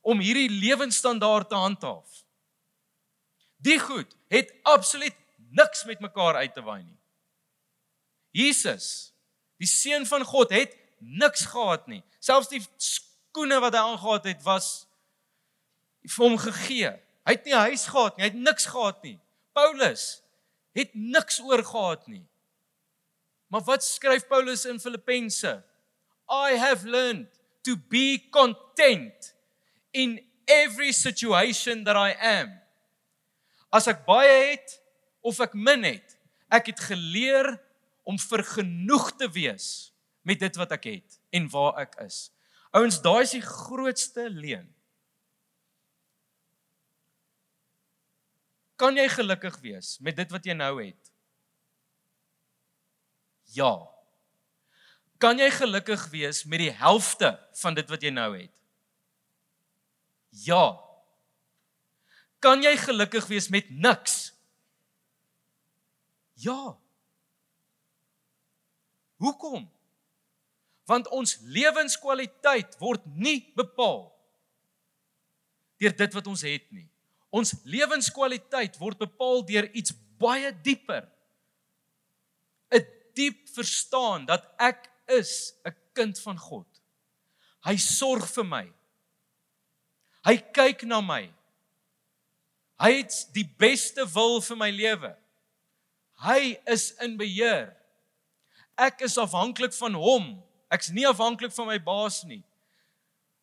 om 0.00 0.22
hierdie 0.22 0.48
lewensstandaard 0.50 1.50
te 1.50 1.58
handhaaf. 1.58 2.22
Die 3.62 3.78
goed 3.82 4.16
het 4.32 4.50
absoluut 4.62 5.16
niks 5.52 5.84
met 5.84 6.00
mekaar 6.00 6.40
uit 6.40 6.54
te 6.54 6.64
waai 6.64 6.82
nie. 6.82 7.01
Jesus, 8.32 9.12
die 9.60 9.68
seun 9.68 10.06
van 10.08 10.24
God 10.24 10.52
het 10.54 10.74
niks 10.98 11.44
gehad 11.52 11.86
nie. 11.90 12.02
Selfs 12.22 12.50
die 12.52 12.62
skoene 12.80 13.60
wat 13.62 13.76
hy 13.76 13.82
aangetree 13.84 14.34
het 14.34 14.44
was 14.46 14.86
vir 16.08 16.24
hom 16.24 16.38
gegee. 16.40 16.92
Hy 17.22 17.36
het 17.36 17.44
nie 17.44 17.54
'n 17.54 17.68
huis 17.70 17.86
gehad 17.86 18.16
nie, 18.16 18.24
hy 18.24 18.30
het 18.30 18.42
niks 18.48 18.66
gehad 18.66 19.02
nie. 19.02 19.18
Paulus 19.52 20.22
het 20.74 20.94
niks 20.94 21.40
oor 21.40 21.62
gehad 21.64 22.08
nie. 22.08 22.24
Maar 23.48 23.62
wat 23.68 23.84
skryf 23.84 24.26
Paulus 24.26 24.64
in 24.64 24.80
Filippense? 24.80 25.62
I 26.28 26.56
have 26.56 26.88
learned 26.88 27.28
to 27.62 27.76
be 27.76 28.28
content 28.30 29.34
in 29.92 30.20
every 30.46 30.92
situation 30.92 31.84
that 31.84 31.96
I 31.96 32.16
am. 32.18 32.60
As 33.72 33.86
ek 33.86 34.06
baie 34.06 34.52
het 34.52 34.80
of 35.20 35.38
ek 35.40 35.54
min 35.54 35.84
het, 35.84 36.16
ek 36.52 36.72
het 36.72 36.80
geleer 36.80 37.60
om 38.02 38.18
vergenoeg 38.18 39.12
te 39.16 39.28
wees 39.30 39.92
met 40.22 40.40
dit 40.42 40.56
wat 40.56 40.74
ek 40.78 40.88
het 40.90 41.18
en 41.34 41.48
waar 41.50 41.82
ek 41.82 41.98
is. 42.06 42.30
Ouens, 42.72 43.00
daai 43.04 43.22
is 43.22 43.34
die 43.36 43.44
grootste 43.44 44.28
leuen. 44.30 44.68
Kan 48.80 48.96
jy 48.98 49.06
gelukkig 49.12 49.58
wees 49.62 49.96
met 50.02 50.16
dit 50.18 50.30
wat 50.32 50.46
jy 50.48 50.56
nou 50.58 50.74
het? 50.80 51.12
Ja. 53.54 53.74
Kan 55.22 55.38
jy 55.38 55.50
gelukkig 55.54 56.08
wees 56.10 56.42
met 56.48 56.64
die 56.64 56.72
helfte 56.74 57.36
van 57.60 57.76
dit 57.78 57.90
wat 57.92 58.02
jy 58.02 58.10
nou 58.10 58.32
het? 58.34 58.54
Ja. 60.42 60.80
Kan 62.42 62.64
jy 62.64 62.72
gelukkig 62.80 63.28
wees 63.30 63.50
met 63.52 63.70
niks? 63.70 64.32
Ja. 66.42 66.81
Hoekom? 69.22 69.68
Want 70.90 71.08
ons 71.14 71.38
lewenskwaliteit 71.46 72.74
word 72.82 73.04
nie 73.14 73.52
bepaal 73.54 74.10
deur 75.82 75.94
dit 75.98 76.14
wat 76.14 76.28
ons 76.30 76.44
het 76.46 76.66
nie. 76.70 76.86
Ons 77.34 77.56
lewenskwaliteit 77.66 78.76
word 78.78 79.00
bepaal 79.00 79.42
deur 79.48 79.66
iets 79.74 79.94
baie 80.22 80.52
dieper. 80.62 81.08
'n 82.70 82.86
Diep 83.12 83.48
verstaan 83.52 84.24
dat 84.24 84.46
ek 84.58 84.88
is 85.06 85.52
'n 85.66 85.74
kind 85.92 86.18
van 86.20 86.38
God. 86.38 86.68
Hy 87.66 87.76
sorg 87.76 88.24
vir 88.34 88.44
my. 88.44 88.72
Hy 90.24 90.36
kyk 90.36 90.82
na 90.86 91.00
my. 91.00 91.34
Hy 92.80 92.92
het 92.92 93.28
die 93.34 93.44
beste 93.44 94.06
wil 94.14 94.40
vir 94.40 94.56
my 94.56 94.70
lewe. 94.70 95.16
Hy 96.24 96.58
is 96.66 96.94
in 97.02 97.16
beheer. 97.16 97.76
Ek 98.82 99.04
is 99.06 99.18
afhanklik 99.20 99.74
van 99.78 99.94
hom. 99.94 100.32
Ek's 100.72 100.90
nie 100.90 101.06
afhanklik 101.06 101.54
van 101.54 101.70
my 101.70 101.78
baas 101.78 102.22
nie 102.26 102.42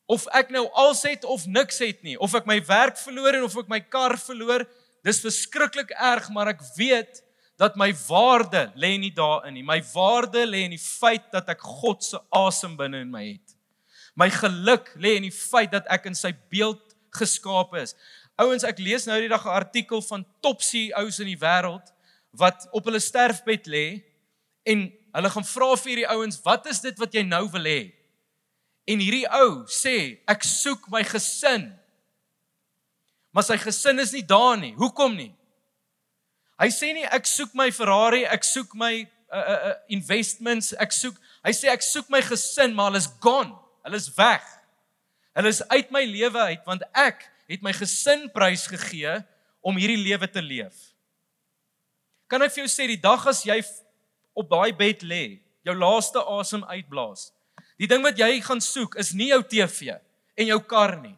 of 0.10 0.26
ek 0.34 0.50
nou 0.50 0.66
als 0.74 1.04
het 1.06 1.26
of 1.30 1.46
niks 1.46 1.78
het 1.86 2.02
nie, 2.02 2.18
of 2.18 2.34
ek 2.34 2.48
my 2.50 2.58
werk 2.66 2.98
verloor 2.98 3.36
en 3.38 3.46
of 3.46 3.56
ek 3.62 3.70
my 3.70 3.80
kar 3.94 4.16
verloor, 4.18 4.66
dis 5.06 5.22
verskriklik 5.22 5.94
erg, 5.94 6.32
maar 6.34 6.50
ek 6.56 6.64
weet 6.80 7.22
dat 7.62 7.78
my 7.78 7.92
waarde 8.08 8.66
lê 8.80 8.96
nie 8.98 9.12
daarin 9.14 9.54
nie. 9.54 9.66
My 9.66 9.78
waarde 9.94 10.46
lê 10.48 10.64
in 10.66 10.74
die 10.74 10.82
feit 10.82 11.28
dat 11.34 11.52
ek 11.54 11.62
God 11.62 12.02
se 12.08 12.18
asem 12.34 12.74
binne 12.80 13.04
in 13.04 13.12
my 13.14 13.22
het. 13.28 13.56
My 14.18 14.32
geluk 14.34 14.90
lê 14.98 15.18
in 15.20 15.28
die 15.28 15.36
feit 15.36 15.76
dat 15.76 15.86
ek 15.92 16.10
in 16.10 16.18
sy 16.18 16.32
beeld 16.50 16.82
geskape 17.16 17.84
is. 17.84 17.94
Ouens, 18.40 18.66
ek 18.66 18.82
lees 18.82 19.06
nou 19.06 19.20
die 19.22 19.30
dag 19.30 19.46
'n 19.46 19.60
artikel 19.62 20.02
van 20.02 20.26
top 20.42 20.64
CEOs 20.64 21.20
in 21.20 21.30
die 21.30 21.40
wêreld 21.40 21.94
wat 22.34 22.66
op 22.72 22.86
hulle 22.86 23.00
sterfbed 23.00 23.68
lê 23.68 24.02
en 24.66 24.90
hulle 25.14 25.32
gaan 25.34 25.48
vra 25.48 25.70
vir 25.76 25.90
hierdie 25.92 26.12
ouens, 26.12 26.42
"Wat 26.44 26.66
is 26.66 26.82
dit 26.82 27.00
wat 27.00 27.14
jy 27.14 27.24
nou 27.24 27.50
wil 27.52 27.64
hê?" 27.64 27.94
En 28.90 29.00
hierdie 29.00 29.28
ou 29.30 29.66
sê, 29.70 30.20
ek 30.28 30.44
soek 30.44 30.88
my 30.90 31.04
gesin. 31.04 31.68
Maar 33.32 33.44
sy 33.44 33.58
gesin 33.58 34.00
is 34.00 34.12
nie 34.12 34.26
daar 34.26 34.58
nie. 34.58 34.74
Hoekom 34.74 35.16
nie? 35.16 35.36
Hy 36.60 36.68
sê 36.74 36.94
nie 36.94 37.06
ek 37.06 37.28
soek 37.30 37.54
my 37.54 37.70
Ferrari, 37.72 38.26
ek 38.26 38.44
soek 38.44 38.74
my 38.74 38.94
uh, 39.32 39.38
uh, 39.40 39.74
investments, 39.94 40.74
ek 40.74 40.92
soek 40.96 41.20
hy 41.46 41.54
sê 41.56 41.70
ek 41.72 41.86
soek 41.86 42.10
my 42.12 42.20
gesin, 42.26 42.74
maar 42.76 42.90
hulle 42.90 43.04
is 43.04 43.10
gone. 43.24 43.54
Hulle 43.86 44.00
is 44.02 44.10
weg. 44.18 44.44
Hulle 45.38 45.54
is 45.54 45.62
uit 45.70 45.94
my 45.94 46.02
lewe 46.10 46.48
uit 46.52 46.66
want 46.68 46.84
ek 46.98 47.24
het 47.50 47.64
my 47.66 47.72
gesin 47.78 48.28
prys 48.34 48.66
gegee 48.70 49.20
om 49.62 49.78
hierdie 49.80 50.02
lewe 50.02 50.28
te 50.28 50.44
leef. 50.44 50.90
Kan 52.30 52.44
ek 52.46 52.54
vir 52.54 52.66
jou 52.66 52.72
sê 52.74 52.90
die 52.90 53.00
dag 53.00 53.24
as 53.30 53.46
jy 53.48 53.62
op 54.40 54.48
daai 54.50 54.72
bed 54.72 55.04
lê, 55.04 55.26
jou 55.68 55.76
laaste 55.76 56.24
asem 56.24 56.64
uitblaas, 56.72 57.30
Die 57.80 57.88
ding 57.88 58.04
wat 58.04 58.20
jy 58.20 58.42
gaan 58.44 58.60
soek 58.60 58.98
is 59.00 59.14
nie 59.16 59.32
jou 59.32 59.40
TV 59.48 59.96
en 60.40 60.50
jou 60.52 60.60
kar 60.68 60.98
nie. 61.00 61.16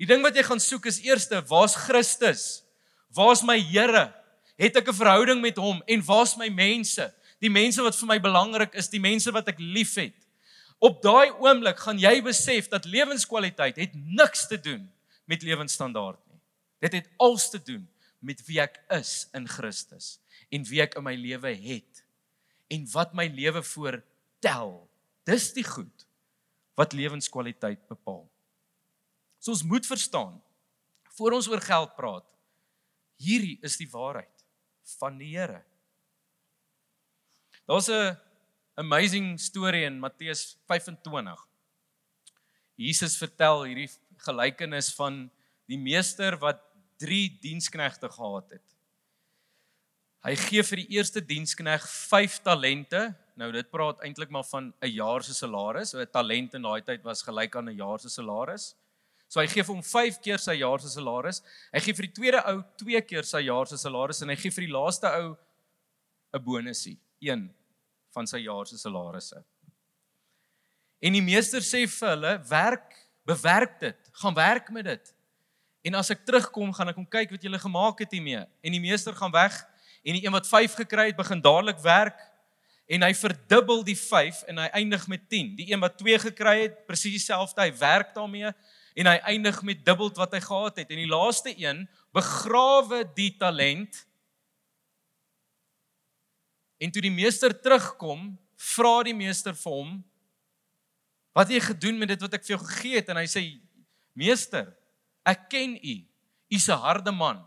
Die 0.00 0.08
ding 0.10 0.24
wat 0.26 0.34
jy 0.34 0.42
gaan 0.42 0.62
soek 0.62 0.88
is 0.90 0.98
eerste, 1.06 1.38
waar's 1.46 1.76
Christus? 1.78 2.64
Waar's 3.14 3.44
my 3.46 3.56
Here? 3.62 4.10
Het 4.58 4.76
ek 4.76 4.90
'n 4.90 4.98
verhouding 4.98 5.40
met 5.40 5.56
hom 5.56 5.82
en 5.86 6.02
waar's 6.02 6.36
my 6.36 6.48
mense? 6.48 7.14
Die 7.38 7.50
mense 7.50 7.82
wat 7.82 7.94
vir 7.94 8.06
my 8.06 8.18
belangrik 8.18 8.74
is, 8.74 8.88
die 8.88 9.00
mense 9.00 9.30
wat 9.30 9.48
ek 9.48 9.58
liefhet. 9.58 10.14
Op 10.80 11.02
daai 11.02 11.30
oomblik 11.30 11.78
gaan 11.78 11.98
jy 11.98 12.22
besef 12.22 12.68
dat 12.68 12.84
lewenskwaliteit 12.84 13.76
het 13.76 13.94
niks 13.94 14.48
te 14.48 14.58
doen 14.58 14.90
met 15.26 15.42
lewensstandaard 15.42 16.18
nie. 16.30 16.40
Dit 16.80 16.92
het 16.92 17.08
alles 17.18 17.50
te 17.50 17.62
doen 17.62 17.88
met 18.20 18.42
wie 18.46 18.60
ek 18.60 18.82
is 18.90 19.28
in 19.32 19.46
Christus 19.46 20.18
en 20.50 20.64
wie 20.64 20.82
ek 20.82 20.96
in 20.96 21.04
my 21.04 21.14
lewe 21.14 21.54
het 21.54 22.03
en 22.68 22.86
wat 22.92 23.14
my 23.14 23.26
lewe 23.28 23.62
voortel 23.62 24.84
Dis 25.24 25.52
die 25.56 25.64
goed 25.64 26.04
wat 26.76 26.92
lewenskwaliteit 26.92 27.80
bepaal. 27.88 28.24
So 29.40 29.54
ons 29.54 29.64
moet 29.64 29.86
verstaan 29.86 30.36
voor 31.16 31.36
ons 31.38 31.48
oor 31.48 31.62
geld 31.62 31.94
praat. 31.96 32.26
Hierdie 33.22 33.56
is 33.64 33.78
die 33.80 33.88
waarheid 33.88 34.44
van 34.98 35.16
die 35.20 35.30
Here. 35.32 35.62
Daar's 37.64 37.88
'n 37.88 38.18
amazing 38.76 39.40
storie 39.40 39.84
in 39.84 40.00
Matteus 40.00 40.58
25. 40.66 41.46
Jesus 42.76 43.16
vertel 43.16 43.64
hierdie 43.64 43.90
gelykenis 44.16 44.92
van 44.94 45.30
die 45.66 45.78
meester 45.78 46.36
wat 46.38 46.60
3 46.98 47.38
diensknegte 47.40 48.08
gehad 48.08 48.50
het. 48.50 48.73
Hy 50.24 50.36
gee 50.36 50.62
vir 50.62 50.76
die 50.76 50.96
eerste 50.96 51.20
dienskneg 51.20 51.84
5 51.84 52.38
talente 52.42 53.14
Nou 53.34 53.48
dit 53.50 53.66
praat 53.70 54.02
eintlik 54.06 54.30
maar 54.30 54.46
van 54.46 54.72
'n 54.80 54.90
jaar 54.94 55.22
se 55.22 55.34
salaris. 55.34 55.90
So 55.90 55.98
'n 56.00 56.10
talent 56.10 56.54
in 56.54 56.62
daai 56.62 56.82
tyd 56.82 57.02
was 57.02 57.22
gelyk 57.22 57.56
aan 57.56 57.68
'n 57.68 57.76
jaar 57.76 57.98
se 57.98 58.08
salaris. 58.08 58.74
So 59.28 59.40
hy 59.40 59.46
gee 59.46 59.64
vir 59.64 59.74
hom 59.74 59.82
5 59.82 60.20
keer 60.20 60.38
sy 60.38 60.52
jaar 60.52 60.80
se 60.80 60.88
salaris. 60.88 61.42
Hy 61.72 61.80
gee 61.80 61.94
vir 61.94 62.06
die 62.06 62.12
tweede 62.12 62.42
ou 62.46 62.62
2 62.76 63.00
keer 63.02 63.24
sy 63.24 63.40
jaar 63.40 63.66
se 63.66 63.76
salaris 63.76 64.22
en 64.22 64.28
hy 64.28 64.36
gee 64.36 64.50
vir 64.50 64.66
die 64.66 64.72
laaste 64.72 65.06
ou 65.06 65.36
'n 66.34 66.44
bonusie, 66.44 66.98
een 67.20 67.54
van 68.12 68.26
sy 68.26 68.38
jaar 68.38 68.66
se 68.66 68.78
salarisse. 68.78 69.44
En 71.02 71.12
die 71.12 71.22
meester 71.22 71.60
sê 71.60 71.88
vir 71.88 72.08
hulle, 72.08 72.48
"Werk, 72.48 73.08
bewerk 73.26 73.80
dit, 73.80 74.10
gaan 74.12 74.34
werk 74.34 74.70
met 74.70 74.84
dit. 74.84 75.14
En 75.84 75.94
as 75.94 76.10
ek 76.10 76.24
terugkom, 76.24 76.72
gaan 76.72 76.88
ek 76.88 76.94
kom 76.94 77.06
kyk 77.06 77.30
wat 77.30 77.42
julle 77.42 77.58
gemaak 77.58 77.98
het 77.98 78.12
hiermee." 78.12 78.46
En 78.62 78.72
die 78.72 78.80
meester 78.80 79.12
gaan 79.14 79.32
weg 79.32 79.66
en 80.04 80.16
die 80.16 80.24
een 80.26 80.32
wat 80.32 80.48
5 80.48 80.74
gekry 80.84 81.08
het, 81.10 81.16
begin 81.16 81.40
dadelik 81.40 81.80
werk 81.82 82.20
en 82.86 83.04
hy 83.06 83.14
verdubbel 83.16 83.82
die 83.86 83.96
5 83.96 84.42
en 84.52 84.60
hy 84.60 84.66
eindig 84.76 85.06
met 85.08 85.24
10. 85.32 85.54
Die 85.56 85.70
een 85.72 85.80
wat 85.80 85.96
2 86.00 86.18
gekry 86.26 86.56
het, 86.66 86.82
presies 86.88 87.16
dieselfde, 87.16 87.62
hy 87.64 87.72
werk 87.80 88.12
daarmee 88.16 88.52
en 88.94 89.08
hy 89.10 89.16
eindig 89.32 89.62
met 89.66 89.80
dubbel 89.86 90.12
wat 90.18 90.36
hy 90.36 90.42
gehad 90.44 90.82
het. 90.82 90.92
En 90.92 91.00
die 91.00 91.10
laaste 91.10 91.54
een 91.56 91.86
begrawe 92.14 93.02
die 93.16 93.32
talent. 93.40 94.04
En 96.78 96.92
toe 96.92 97.02
die 97.02 97.14
meester 97.14 97.54
terugkom, 97.56 98.34
vra 98.74 99.00
die 99.08 99.16
meester 99.16 99.56
vir 99.56 99.72
hom: 99.72 99.96
"Wat 101.32 101.48
het 101.48 101.56
jy 101.56 101.64
gedoen 101.72 101.98
met 101.98 102.12
dit 102.12 102.20
wat 102.20 102.34
ek 102.34 102.44
vir 102.44 102.56
jou 102.56 102.64
gegee 102.66 103.00
het?" 103.00 103.08
En 103.08 103.16
hy 103.16 103.26
sê: 103.26 103.42
"Meester, 104.12 104.76
ek 105.24 105.48
ken 105.48 105.78
u. 105.80 105.96
U's 106.52 106.68
'n 106.68 106.78
harde 106.78 107.10
man. 107.10 107.46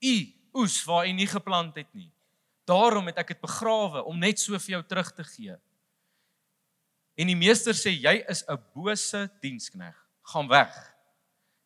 U 0.00 0.37
oes 0.54 0.84
waar 0.84 1.06
u 1.06 1.12
nie 1.12 1.26
geplant 1.26 1.76
het 1.76 1.88
nie." 1.94 2.12
Daarom 2.68 3.06
het 3.06 3.18
ek 3.18 3.32
dit 3.32 3.40
begrawe 3.40 4.04
om 4.04 4.18
net 4.18 4.40
so 4.40 4.58
vir 4.58 4.76
jou 4.76 4.82
terug 4.84 5.12
te 5.16 5.24
gee. 5.24 5.56
En 7.18 7.26
die 7.26 7.36
meester 7.36 7.74
sê 7.74 7.90
jy 7.90 8.24
is 8.28 8.44
'n 8.46 8.58
bose 8.74 9.30
dienskneg. 9.40 9.96
Gaan 10.22 10.48
weg. 10.48 10.94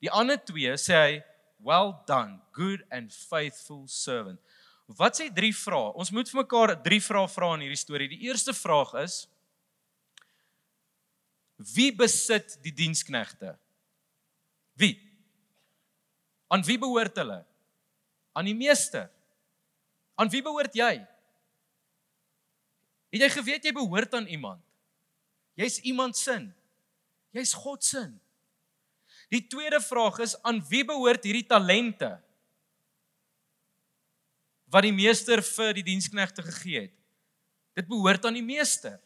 Die 0.00 0.10
ander 0.10 0.38
twee 0.38 0.72
sê 0.78 0.94
hy 0.94 1.24
well 1.58 1.94
done, 2.06 2.40
good 2.52 2.82
and 2.90 3.12
faithful 3.12 3.86
servant. 3.88 4.40
Wat 4.86 5.16
sê 5.16 5.30
drie 5.32 5.54
vrae? 5.54 5.92
Ons 5.94 6.10
moet 6.10 6.28
vir 6.28 6.42
mekaar 6.42 6.74
drie 6.82 7.00
vrae 7.00 7.28
vra 7.28 7.54
in 7.54 7.60
hierdie 7.60 7.80
storie. 7.80 8.08
Die 8.08 8.26
eerste 8.28 8.52
vraag 8.52 8.94
is 9.02 9.26
wie 11.74 11.92
besit 11.94 12.56
die 12.64 12.72
diensknegte? 12.74 13.58
Wie? 14.74 14.96
Aan 16.50 16.64
wie 16.66 16.78
behoort 16.78 17.16
hulle? 17.16 17.44
Aan 18.32 18.48
die 18.48 18.56
meester. 18.56 19.10
Aan 20.14 20.30
wie 20.32 20.42
behoort 20.44 20.74
jy? 20.76 20.94
Het 23.12 23.26
jy 23.26 23.30
geweet 23.34 23.64
jy 23.68 23.72
behoort 23.76 24.14
aan 24.16 24.26
iemand? 24.26 24.62
Jy's 25.60 25.78
iemand 25.84 26.16
sin. 26.16 26.48
Jy's 27.36 27.52
God 27.52 27.84
se. 27.84 28.06
Die 29.32 29.44
tweede 29.48 29.80
vraag 29.80 30.18
is 30.24 30.34
aan 30.44 30.60
wie 30.68 30.84
behoort 30.84 31.24
hierdie 31.24 31.46
talente? 31.48 32.14
Wat 34.72 34.84
die 34.84 34.94
meester 34.96 35.42
vir 35.44 35.76
die 35.76 35.84
diensknegte 35.84 36.44
gegee 36.44 36.86
het. 36.86 36.96
Dit 37.76 37.88
behoort 37.88 38.24
aan 38.28 38.36
die 38.36 38.44
meester. 38.44 38.98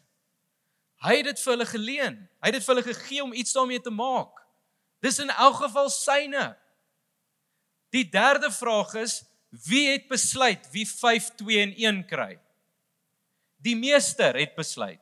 Hy 1.02 1.18
het 1.20 1.28
dit 1.30 1.42
vir 1.42 1.52
hulle 1.52 1.68
geleen. 1.70 2.16
Hy 2.42 2.50
het 2.50 2.56
dit 2.58 2.66
vir 2.66 2.74
hulle 2.74 2.86
gegee 2.86 3.22
om 3.22 3.34
iets 3.34 3.54
daarmee 3.54 3.82
te 3.82 3.92
maak. 3.94 4.42
Dis 5.04 5.18
in 5.22 5.30
elk 5.30 5.60
geval 5.60 5.90
syne. 5.92 6.46
Die 7.96 8.04
derde 8.12 8.50
vraag 8.52 8.92
is 9.00 9.22
wie 9.64 9.86
het 9.88 10.08
besluit 10.10 10.66
wie 10.74 10.84
5 10.88 11.30
2 11.40 11.60
en 11.62 11.72
1 11.76 12.02
kry? 12.10 12.34
Die 13.64 13.76
meester 13.76 14.36
het 14.36 14.52
besluit. 14.58 15.00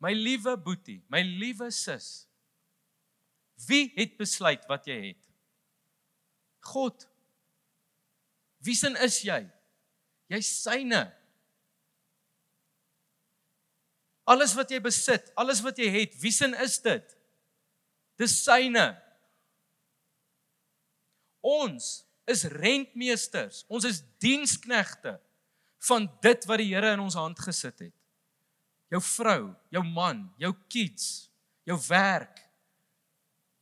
My 0.00 0.12
liewe 0.16 0.56
boetie, 0.60 1.02
my 1.12 1.20
liewe 1.20 1.68
sis. 1.74 2.26
Wie 3.66 3.90
het 3.96 4.16
besluit 4.16 4.64
wat 4.70 4.88
jy 4.88 4.96
het? 5.10 5.22
God. 6.72 7.06
Wie 8.64 8.76
sin 8.76 8.96
is 9.04 9.20
jy? 9.24 9.42
Jy's 10.32 10.48
syne. 10.64 11.06
Alles 14.26 14.56
wat 14.58 14.72
jy 14.72 14.80
besit, 14.82 15.28
alles 15.38 15.60
wat 15.62 15.78
jy 15.78 15.88
het, 15.92 16.16
wie 16.20 16.32
sin 16.34 16.56
is 16.64 16.80
dit? 16.82 17.12
Dis 18.18 18.40
syne. 18.42 18.88
Ons 21.44 22.06
is 22.26 22.44
rentmeesters. 22.50 23.64
Ons 23.68 23.86
is 23.88 24.02
diensknegte 24.22 25.16
van 25.86 26.08
dit 26.24 26.48
wat 26.48 26.62
die 26.62 26.72
Here 26.72 26.94
in 26.96 27.02
ons 27.04 27.18
hand 27.18 27.38
gesit 27.42 27.86
het. 27.86 27.94
Jou 28.92 29.02
vrou, 29.02 29.40
jou 29.74 29.82
man, 29.86 30.26
jou 30.40 30.52
kids, 30.70 31.28
jou 31.66 31.78
werk, 31.88 32.38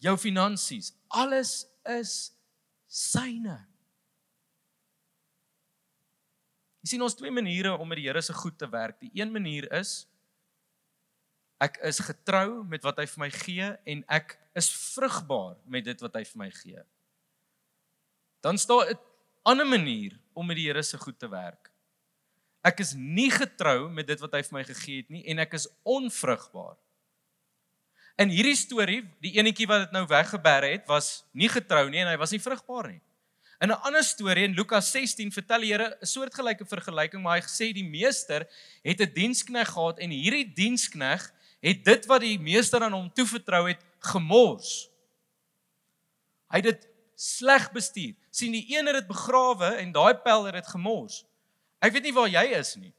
jou 0.04 0.16
finansies, 0.20 0.92
alles 1.08 1.62
is 1.96 2.34
syne. 2.87 3.56
Jy 6.84 6.92
sien 6.92 7.04
ons 7.04 7.16
twee 7.16 7.32
maniere 7.32 7.72
om 7.80 7.88
met 7.88 8.02
die 8.02 8.08
Here 8.10 8.20
se 8.22 8.37
goed 8.37 8.58
te 8.60 8.68
werk. 8.68 8.98
Die 9.00 9.12
een 9.16 9.32
manier 9.32 9.70
is 9.72 10.02
ek 11.62 11.78
is 11.87 12.02
getrou 12.04 12.64
met 12.68 12.82
wat 12.84 12.98
hy 13.00 13.06
vir 13.08 13.20
my 13.22 13.30
gee 13.32 13.68
en 13.88 14.02
ek 14.12 14.34
is 14.58 14.68
vrugbaar 14.92 15.54
met 15.70 15.87
dit 15.87 16.02
wat 16.04 16.18
hy 16.18 16.24
vir 16.28 16.40
my 16.42 16.50
gee. 16.52 16.82
Dan 18.44 18.59
staan 18.59 18.92
'n 18.92 18.98
ander 19.42 19.66
manier 19.66 20.20
om 20.33 20.46
met 20.46 20.57
die 20.57 20.66
Here 20.66 20.83
se 20.83 20.98
goed 20.98 21.18
te 21.18 21.28
werk. 21.28 21.70
Ek 22.61 22.80
is 22.80 22.92
nie 22.92 23.30
getrou 23.30 23.88
met 23.88 24.07
dit 24.07 24.20
wat 24.20 24.33
hy 24.33 24.42
vir 24.42 24.59
my 24.59 24.64
gegee 24.64 24.96
het 24.96 25.09
nie 25.09 25.24
en 25.24 25.38
ek 25.38 25.52
is 25.52 25.68
onvrugbaar. 25.83 26.76
In 28.16 28.28
hierdie 28.28 28.57
storie, 28.57 29.02
die 29.20 29.33
enetjie 29.38 29.66
wat 29.66 29.87
dit 29.87 29.92
nou 29.92 30.07
weggeberg 30.07 30.70
het, 30.70 30.87
was 30.87 31.24
nie 31.33 31.48
getrou 31.48 31.88
nie 31.90 32.00
en 32.04 32.09
hy 32.09 32.16
was 32.16 32.30
nie 32.30 32.40
vrugbaar 32.40 32.88
nie. 32.88 33.00
In 33.61 33.70
'n 33.70 33.80
ander 33.83 34.04
storie 34.04 34.44
in 34.44 34.54
Lukas 34.54 34.90
16 34.90 35.33
vertel 35.33 35.61
die 35.61 35.72
Here 35.72 35.96
'n 36.00 36.07
soortgelyke 36.07 36.64
vergelyking, 36.64 37.22
maar 37.22 37.40
hy 37.40 37.46
sê 37.48 37.72
die 37.72 37.88
meester 37.88 38.46
het 38.85 39.00
'n 39.00 39.12
dienskneg 39.14 39.68
gehad 39.68 39.98
en 39.98 40.11
hierdie 40.11 40.52
dienskneg 40.54 41.33
het 41.61 41.85
dit 41.85 42.07
wat 42.07 42.20
die 42.20 42.38
meester 42.38 42.83
aan 42.83 42.92
hom 42.92 43.12
toevertrou 43.12 43.68
het 43.68 43.80
gemors. 43.98 44.90
Hy 46.50 46.61
het 46.61 46.64
dit 46.64 46.93
sleg 47.14 47.70
bestuur. 47.72 48.14
sien 48.31 48.53
die 48.53 48.66
een 48.77 48.87
het 48.87 48.94
dit 48.94 49.07
begrawe 49.07 49.77
en 49.79 49.92
daai 49.92 50.14
pel 50.14 50.44
het 50.44 50.55
dit 50.55 50.66
gemors. 50.66 51.24
Ek 51.79 51.92
weet 51.92 52.03
nie 52.03 52.12
waar 52.12 52.29
jy 52.29 52.44
is 52.59 52.74
nie. 52.77 52.92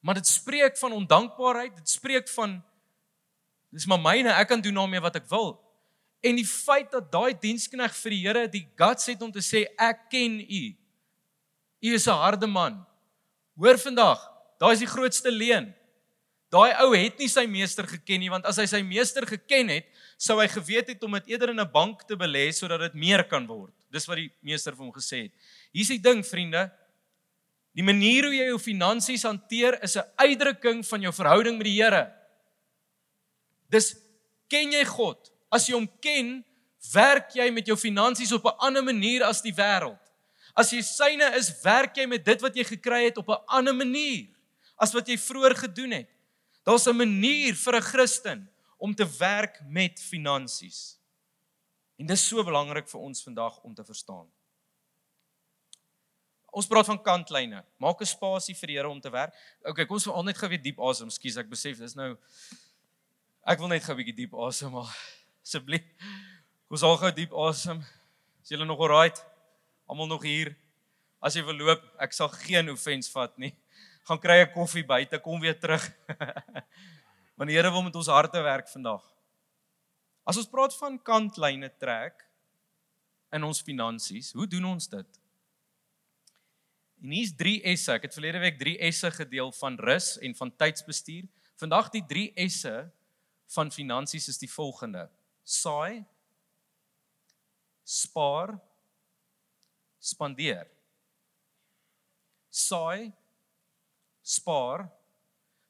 Maar 0.00 0.14
dit 0.14 0.26
spreek 0.26 0.78
van 0.78 0.92
ondankbaarheid, 0.92 1.76
dit 1.76 1.88
spreek 1.88 2.28
van 2.28 2.62
dis 3.74 3.86
maar 3.86 4.00
myne, 4.00 4.32
ek 4.32 4.48
kan 4.48 4.60
doen 4.60 4.74
daarmee 4.74 5.02
wat 5.02 5.16
ek 5.18 5.28
wil. 5.30 5.56
En 6.24 6.38
die 6.38 6.46
feit 6.46 6.90
dat 6.94 7.10
daai 7.12 7.34
dienskneg 7.38 7.94
vir 7.94 8.14
die 8.14 8.20
Here 8.24 8.44
die 8.50 8.64
guts 8.78 9.06
het 9.10 9.22
om 9.22 9.32
te 9.32 9.42
sê 9.44 9.66
ek 9.78 10.06
ken 10.10 10.38
u. 10.40 10.62
U 11.86 11.94
is 11.94 12.06
'n 12.06 12.22
harde 12.22 12.46
man. 12.46 12.86
Hoor 13.56 13.78
vandag, 13.78 14.20
daai 14.58 14.72
is 14.72 14.84
die 14.84 14.94
grootste 14.94 15.30
leuen. 15.30 15.74
Daai 16.50 16.72
ou 16.82 16.94
het 16.94 17.18
nie 17.18 17.28
sy 17.28 17.46
meester 17.46 17.86
geken 17.86 18.20
nie 18.20 18.30
want 18.30 18.46
as 18.46 18.56
hy 18.56 18.66
sy 18.66 18.82
meester 18.82 19.26
geken 19.26 19.68
het, 19.68 19.86
sou 20.16 20.38
hy 20.40 20.48
geweet 20.48 20.88
het 20.94 21.02
om 21.04 21.12
dit 21.18 21.34
eerder 21.34 21.52
in 21.52 21.60
'n 21.60 21.72
bank 21.72 22.06
te 22.06 22.16
belê 22.16 22.52
sodat 22.52 22.80
dit 22.80 22.94
meer 22.94 23.24
kan 23.24 23.46
word. 23.46 23.74
Dis 23.90 24.06
wat 24.06 24.16
die 24.16 24.32
meester 24.40 24.74
vir 24.74 24.84
hom 24.84 24.92
gesê 24.92 25.22
het. 25.22 25.32
Hier's 25.72 25.88
die 25.88 26.00
ding, 26.00 26.24
vriende. 26.24 26.72
Die 27.74 27.84
manier 27.84 28.24
hoe 28.24 28.34
jy 28.34 28.46
jou 28.48 28.58
finansies 28.58 29.22
hanteer 29.22 29.82
is 29.82 29.96
'n 29.96 30.08
uitdrukking 30.16 30.86
van 30.86 31.00
jou 31.00 31.12
verhouding 31.12 31.58
met 31.58 31.64
die 31.64 31.82
Here. 31.82 32.12
Dis 33.68 33.96
ken 34.48 34.72
jy 34.72 34.84
God? 34.84 35.30
As 35.52 35.66
jy 35.66 35.74
hom 35.74 35.88
ken, 36.00 36.44
werk 36.92 37.34
jy 37.34 37.50
met 37.50 37.66
jou 37.66 37.76
finansies 37.76 38.32
op 38.32 38.44
'n 38.44 38.58
ander 38.58 38.82
manier 38.82 39.22
as 39.24 39.42
die 39.42 39.52
wêreld. 39.52 40.00
As 40.56 40.70
jy 40.70 40.80
syne 40.80 41.36
is, 41.36 41.52
werk 41.62 41.96
jy 41.96 42.06
met 42.06 42.24
dit 42.24 42.40
wat 42.40 42.56
jy 42.56 42.64
gekry 42.64 43.04
het 43.04 43.18
op 43.18 43.28
'n 43.28 43.44
ander 43.46 43.74
manier 43.74 44.28
as 44.78 44.92
wat 44.92 45.08
jy 45.08 45.16
vroeër 45.16 45.54
gedoen 45.54 45.92
het. 45.92 46.08
Daar's 46.64 46.86
'n 46.86 46.96
manier 46.96 47.54
vir 47.54 47.76
'n 47.76 47.82
Christen 47.82 48.48
om 48.76 48.94
te 48.94 49.06
werk 49.18 49.60
met 49.68 50.00
finansies. 50.00 50.98
En 51.96 52.06
dis 52.06 52.26
so 52.28 52.44
belangrik 52.44 52.88
vir 52.88 53.00
ons 53.00 53.22
vandag 53.24 53.58
om 53.64 53.74
te 53.74 53.84
verstaan. 53.84 54.26
Ons 56.56 56.68
praat 56.68 56.88
van 56.88 57.00
kantlyne. 57.02 57.64
Maak 57.78 58.00
'n 58.00 58.06
spasie 58.06 58.54
vir 58.54 58.66
die 58.66 58.76
Here 58.76 58.88
om 58.88 59.00
te 59.00 59.10
werk. 59.10 59.34
OK, 59.64 59.86
kom 59.86 59.96
ons 59.96 60.04
wil 60.04 60.22
net 60.22 60.38
gou 60.38 60.48
weer 60.48 60.62
diep 60.62 60.80
asem. 60.80 61.10
Skus, 61.10 61.36
ek 61.36 61.48
besef 61.48 61.78
dis 61.78 61.94
nou 61.94 62.16
ek 63.46 63.58
wil 63.58 63.68
net 63.68 63.84
gou 63.84 63.92
'n 63.92 63.96
bietjie 63.96 64.16
diep 64.16 64.34
asem 64.34 64.72
maar 64.72 64.96
asseblief. 65.42 65.84
Kom 66.68 66.76
ons 66.76 66.82
al 66.82 66.96
gou 66.96 67.12
diep 67.12 67.32
asem. 67.32 67.84
Is 68.42 68.48
julle 68.48 68.64
nog 68.64 68.78
alright? 68.78 69.24
Almal 69.88 70.06
nog 70.06 70.22
hier? 70.22 70.56
As 71.22 71.34
jy 71.34 71.42
wil 71.42 71.54
loop, 71.54 71.82
ek 71.98 72.12
sal 72.12 72.28
geen 72.28 72.70
offense 72.70 73.10
vat 73.10 73.38
nie 73.38 73.56
gaan 74.06 74.20
kry 74.22 74.42
'n 74.42 74.52
koffie 74.54 74.86
buite, 74.86 75.18
kom 75.18 75.40
weer 75.40 75.58
terug. 75.58 75.82
Want 77.36 77.52
die 77.52 77.56
Here 77.58 77.70
wil 77.70 77.84
met 77.84 77.96
ons 77.96 78.08
harte 78.08 78.40
werk 78.40 78.68
vandag. 78.72 79.04
As 80.26 80.38
ons 80.40 80.48
praat 80.50 80.74
van 80.80 80.96
kantlyne 80.98 81.68
trek 81.78 82.24
in 83.36 83.44
ons 83.44 83.60
finansies, 83.62 84.32
hoe 84.32 84.48
doen 84.48 84.64
ons 84.72 84.88
dit? 84.88 85.18
En 87.04 87.12
hier's 87.12 87.34
3 87.36 87.60
S'e. 87.76 87.92
Ek 87.92 88.08
het 88.08 88.16
verlede 88.16 88.40
week 88.40 88.56
3 88.58 88.78
S'e 88.90 89.10
gedeel 89.12 89.52
van 89.58 89.76
rus 89.84 90.14
en 90.24 90.34
van 90.38 90.52
tydsbestuur. 90.56 91.28
Vandag 91.60 91.92
die 91.92 92.02
3 92.08 92.48
S'e 92.48 92.76
van 93.52 93.70
finansies 93.70 94.30
is 94.32 94.40
die 94.40 94.50
volgende: 94.50 95.04
saai, 95.44 96.02
spaar, 97.84 98.56
spandeer. 100.00 100.66
Saai, 102.50 103.12
spaar, 104.24 104.88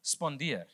spandeer. 0.00 0.70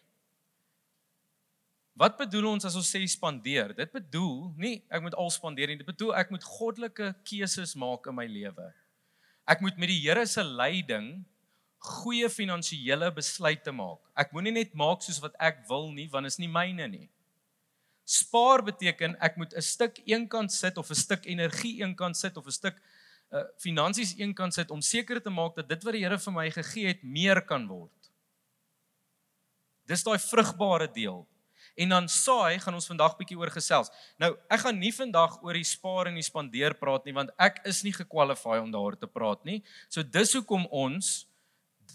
Wat 1.98 2.16
bedoel 2.16 2.46
ons 2.54 2.64
as 2.64 2.76
ons 2.78 2.88
sê 2.88 3.02
spandeer? 3.10 3.74
Dit 3.76 3.92
bedoel 3.92 4.52
nie 4.56 4.76
ek 4.88 5.02
moet 5.04 5.16
al 5.18 5.30
spandeer 5.32 5.68
nie, 5.68 5.80
dit 5.80 5.88
bedoel 5.88 6.14
ek 6.16 6.32
moet 6.32 6.44
goddelike 6.44 7.12
keuses 7.28 7.74
maak 7.76 8.08
in 8.08 8.16
my 8.16 8.24
lewe. 8.26 8.70
Ek 9.48 9.60
moet 9.60 9.76
met 9.76 9.90
die 9.90 10.00
Here 10.00 10.24
se 10.26 10.44
leiding 10.44 11.24
goeie 11.82 12.28
finansiële 12.30 13.10
besluite 13.14 13.74
maak. 13.74 14.00
Ek 14.16 14.32
moenie 14.32 14.54
net 14.54 14.76
maak 14.78 15.02
soos 15.02 15.18
wat 15.22 15.34
ek 15.42 15.64
wil 15.68 15.90
nie, 15.92 16.06
want 16.12 16.30
is 16.30 16.38
nie 16.38 16.50
myne 16.50 16.86
nie. 16.88 17.08
Spaar 18.08 18.62
beteken 18.66 19.16
ek 19.20 19.36
moet 19.36 19.52
'n 19.54 19.62
stuk 19.62 19.98
eenkant 20.06 20.52
sit 20.52 20.78
of 20.78 20.90
'n 20.90 20.94
stuk 20.94 21.26
energie 21.26 21.82
eenkant 21.82 22.16
sit 22.16 22.36
of 22.36 22.46
'n 22.46 22.50
stuk 22.50 22.76
uh, 23.32 23.44
finansies 23.58 24.14
eenkant 24.18 24.54
sit 24.54 24.70
om 24.70 24.80
seker 24.80 25.20
te 25.20 25.30
maak 25.30 25.56
dat 25.56 25.68
dit 25.68 25.84
wat 25.84 25.92
die 25.92 26.04
Here 26.04 26.18
vir 26.18 26.32
my 26.32 26.50
gegee 26.50 26.86
het 26.86 27.02
meer 27.02 27.42
kan 27.42 27.66
word. 27.66 28.10
Dis 29.86 30.02
daai 30.02 30.18
vrugbare 30.18 30.88
deel. 30.92 31.26
En 31.76 31.88
dan 31.88 32.08
saai 32.08 32.58
gaan 32.60 32.74
ons 32.74 32.86
vandag 32.86 33.16
bietjie 33.16 33.38
oor 33.38 33.50
gesels. 33.50 33.90
Nou, 34.20 34.34
ek 34.52 34.64
gaan 34.64 34.78
nie 34.78 34.92
vandag 34.92 35.38
oor 35.42 35.56
die 35.56 35.66
spaar 35.66 36.10
en 36.10 36.18
die 36.20 36.26
spandeer 36.26 36.76
praat 36.78 37.06
nie 37.08 37.16
want 37.16 37.32
ek 37.38 37.62
is 37.68 37.82
nie 37.86 37.94
gekwalifiseer 37.96 38.62
om 38.62 38.72
daaroor 38.72 38.98
te 38.98 39.08
praat 39.08 39.44
nie. 39.48 39.62
So 39.88 40.02
dis 40.02 40.34
hoekom 40.36 40.66
ons 40.70 41.26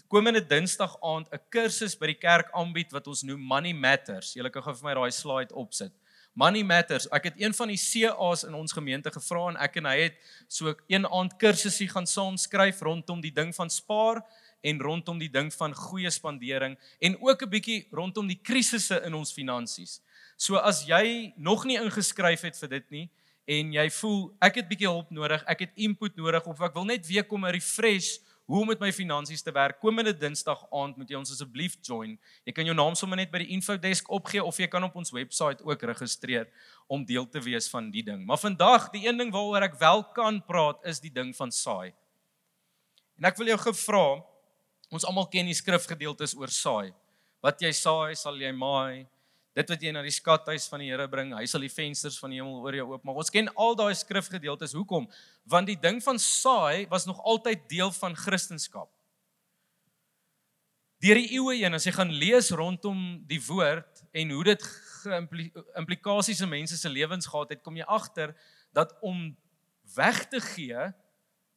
komende 0.08 0.40
Dinsdag 0.40 0.96
aand 1.04 1.28
'n 1.32 1.40
kursus 1.50 1.94
by 1.94 2.06
die 2.06 2.20
kerk 2.20 2.50
aanbied 2.52 2.92
wat 2.92 3.06
ons 3.06 3.22
noem 3.22 3.40
Money 3.40 3.72
Matters. 3.72 4.34
Julle 4.34 4.50
kan 4.50 4.62
gou 4.62 4.74
vir 4.74 4.84
my 4.84 4.94
daai 4.94 5.12
slide 5.12 5.54
opsit. 5.54 5.92
Money 6.38 6.62
matters. 6.62 7.08
Ek 7.10 7.24
het 7.24 7.40
een 7.40 7.54
van 7.54 7.72
die 7.72 7.78
CA's 7.80 8.44
in 8.46 8.54
ons 8.54 8.72
gemeente 8.72 9.10
gevra 9.10 9.48
en 9.50 9.56
ek 9.58 9.80
en 9.80 9.88
hy 9.90 9.96
het 10.04 10.18
so 10.46 10.70
een 10.86 11.06
aand 11.06 11.34
kursusie 11.40 11.88
gaan 11.90 12.06
saam 12.06 12.36
skryf 12.38 12.78
rondom 12.86 13.18
die 13.24 13.32
ding 13.34 13.50
van 13.56 13.70
spaar 13.70 14.20
en 14.60 14.80
rondom 14.80 15.18
die 15.18 15.30
ding 15.30 15.52
van 15.54 15.74
goeie 15.74 16.10
spandering 16.10 16.76
en 17.00 17.16
ook 17.20 17.42
'n 17.42 17.50
bietjie 17.50 17.86
rondom 17.90 18.26
die 18.26 18.40
krisisse 18.42 19.02
in 19.04 19.14
ons 19.14 19.32
finansies. 19.32 20.00
So 20.36 20.56
as 20.56 20.86
jy 20.86 21.32
nog 21.36 21.64
nie 21.64 21.78
ingeskryf 21.78 22.40
het 22.42 22.56
vir 22.56 22.68
dit 22.68 22.90
nie 22.90 23.10
en 23.46 23.72
jy 23.72 23.90
voel 23.90 24.34
ek 24.40 24.54
het 24.54 24.68
bietjie 24.68 24.88
hulp 24.88 25.10
nodig, 25.10 25.44
ek 25.46 25.60
het 25.60 25.70
input 25.74 26.16
nodig 26.16 26.46
of 26.46 26.60
ek 26.60 26.74
wil 26.74 26.84
net 26.84 27.06
weer 27.06 27.24
kom 27.24 27.44
'n 27.44 27.52
refresh 27.52 28.18
hoe 28.48 28.62
om 28.62 28.70
met 28.72 28.80
my 28.80 28.88
finansies 28.92 29.42
te 29.44 29.52
werk. 29.52 29.76
Komende 29.80 30.14
Dinsdag 30.16 30.62
aand 30.72 30.96
moet 30.96 31.10
jy 31.10 31.18
ons 31.18 31.32
asseblief 31.34 31.76
join. 31.84 32.14
Jy 32.48 32.52
kan 32.56 32.64
jou 32.64 32.74
naam 32.74 32.94
sommer 32.96 33.20
net 33.20 33.28
by 33.30 33.42
die 33.42 33.52
info 33.52 33.76
desk 33.76 34.08
opgee 34.08 34.40
of 34.40 34.56
jy 34.56 34.66
kan 34.72 34.86
op 34.86 34.96
ons 34.96 35.12
webwerf 35.12 35.60
ook 35.60 35.82
registreer 35.82 36.48
om 36.88 37.04
deel 37.04 37.28
te 37.28 37.42
wees 37.44 37.68
van 37.68 37.90
die 37.92 38.02
ding. 38.02 38.24
Maar 38.24 38.40
vandag, 38.40 38.88
die 38.94 39.04
een 39.04 39.20
ding 39.20 39.32
waaroor 39.34 39.68
ek 39.68 39.76
wel 39.82 40.02
kan 40.16 40.40
praat 40.48 40.80
is 40.88 41.00
die 41.04 41.12
ding 41.12 41.34
van 41.36 41.52
saai. 41.52 41.92
En 43.20 43.28
ek 43.28 43.36
wil 43.36 43.52
jou 43.52 43.58
gevra, 43.66 44.24
ons 44.92 45.04
almal 45.04 45.28
ken 45.30 45.48
die 45.48 45.56
skrifgedeeltes 45.56 46.34
oor 46.38 46.52
saai. 46.52 46.92
Wat 47.44 47.60
jy 47.62 47.70
saai, 47.76 48.16
sal 48.18 48.38
jy 48.40 48.50
maai. 48.56 49.06
Dit 49.58 49.70
wat 49.72 49.82
jy 49.82 49.90
na 49.94 50.04
die 50.06 50.14
skathuis 50.14 50.68
van 50.70 50.82
die 50.82 50.90
Here 50.90 51.08
bring, 51.10 51.32
hy 51.34 51.46
sal 51.50 51.64
die 51.64 51.72
vensters 51.72 52.18
van 52.20 52.30
die 52.30 52.38
hemel 52.38 52.60
oor 52.62 52.76
jou 52.78 52.86
oopmaak. 52.92 53.18
Ons 53.24 53.32
ken 53.34 53.50
al 53.58 53.74
daai 53.78 53.94
skrifgedeeltes. 53.98 54.76
Hoekom? 54.78 55.08
Want 55.50 55.70
die 55.70 55.78
ding 55.80 55.98
van 56.04 56.20
saai 56.22 56.86
was 56.90 57.08
nog 57.08 57.18
altyd 57.26 57.66
deel 57.70 57.90
van 57.98 58.14
Christendom. 58.16 58.86
Deur 61.02 61.18
die 61.18 61.30
eeue 61.36 61.54
heen 61.60 61.74
as 61.76 61.86
jy 61.86 61.94
gaan 61.94 62.10
lees 62.10 62.50
rondom 62.54 63.20
die 63.30 63.40
woord 63.46 64.02
en 64.18 64.32
hoe 64.34 64.44
dit 64.48 64.64
implikasies 65.78 66.42
in 66.42 66.50
mense 66.50 66.78
se 66.78 66.90
lewens 66.90 67.28
gehad 67.30 67.54
het, 67.54 67.62
kom 67.62 67.76
jy 67.78 67.86
agter 67.86 68.32
dat 68.74 68.96
om 69.06 69.28
weg 69.94 70.24
te 70.30 70.40
gee 70.42 70.88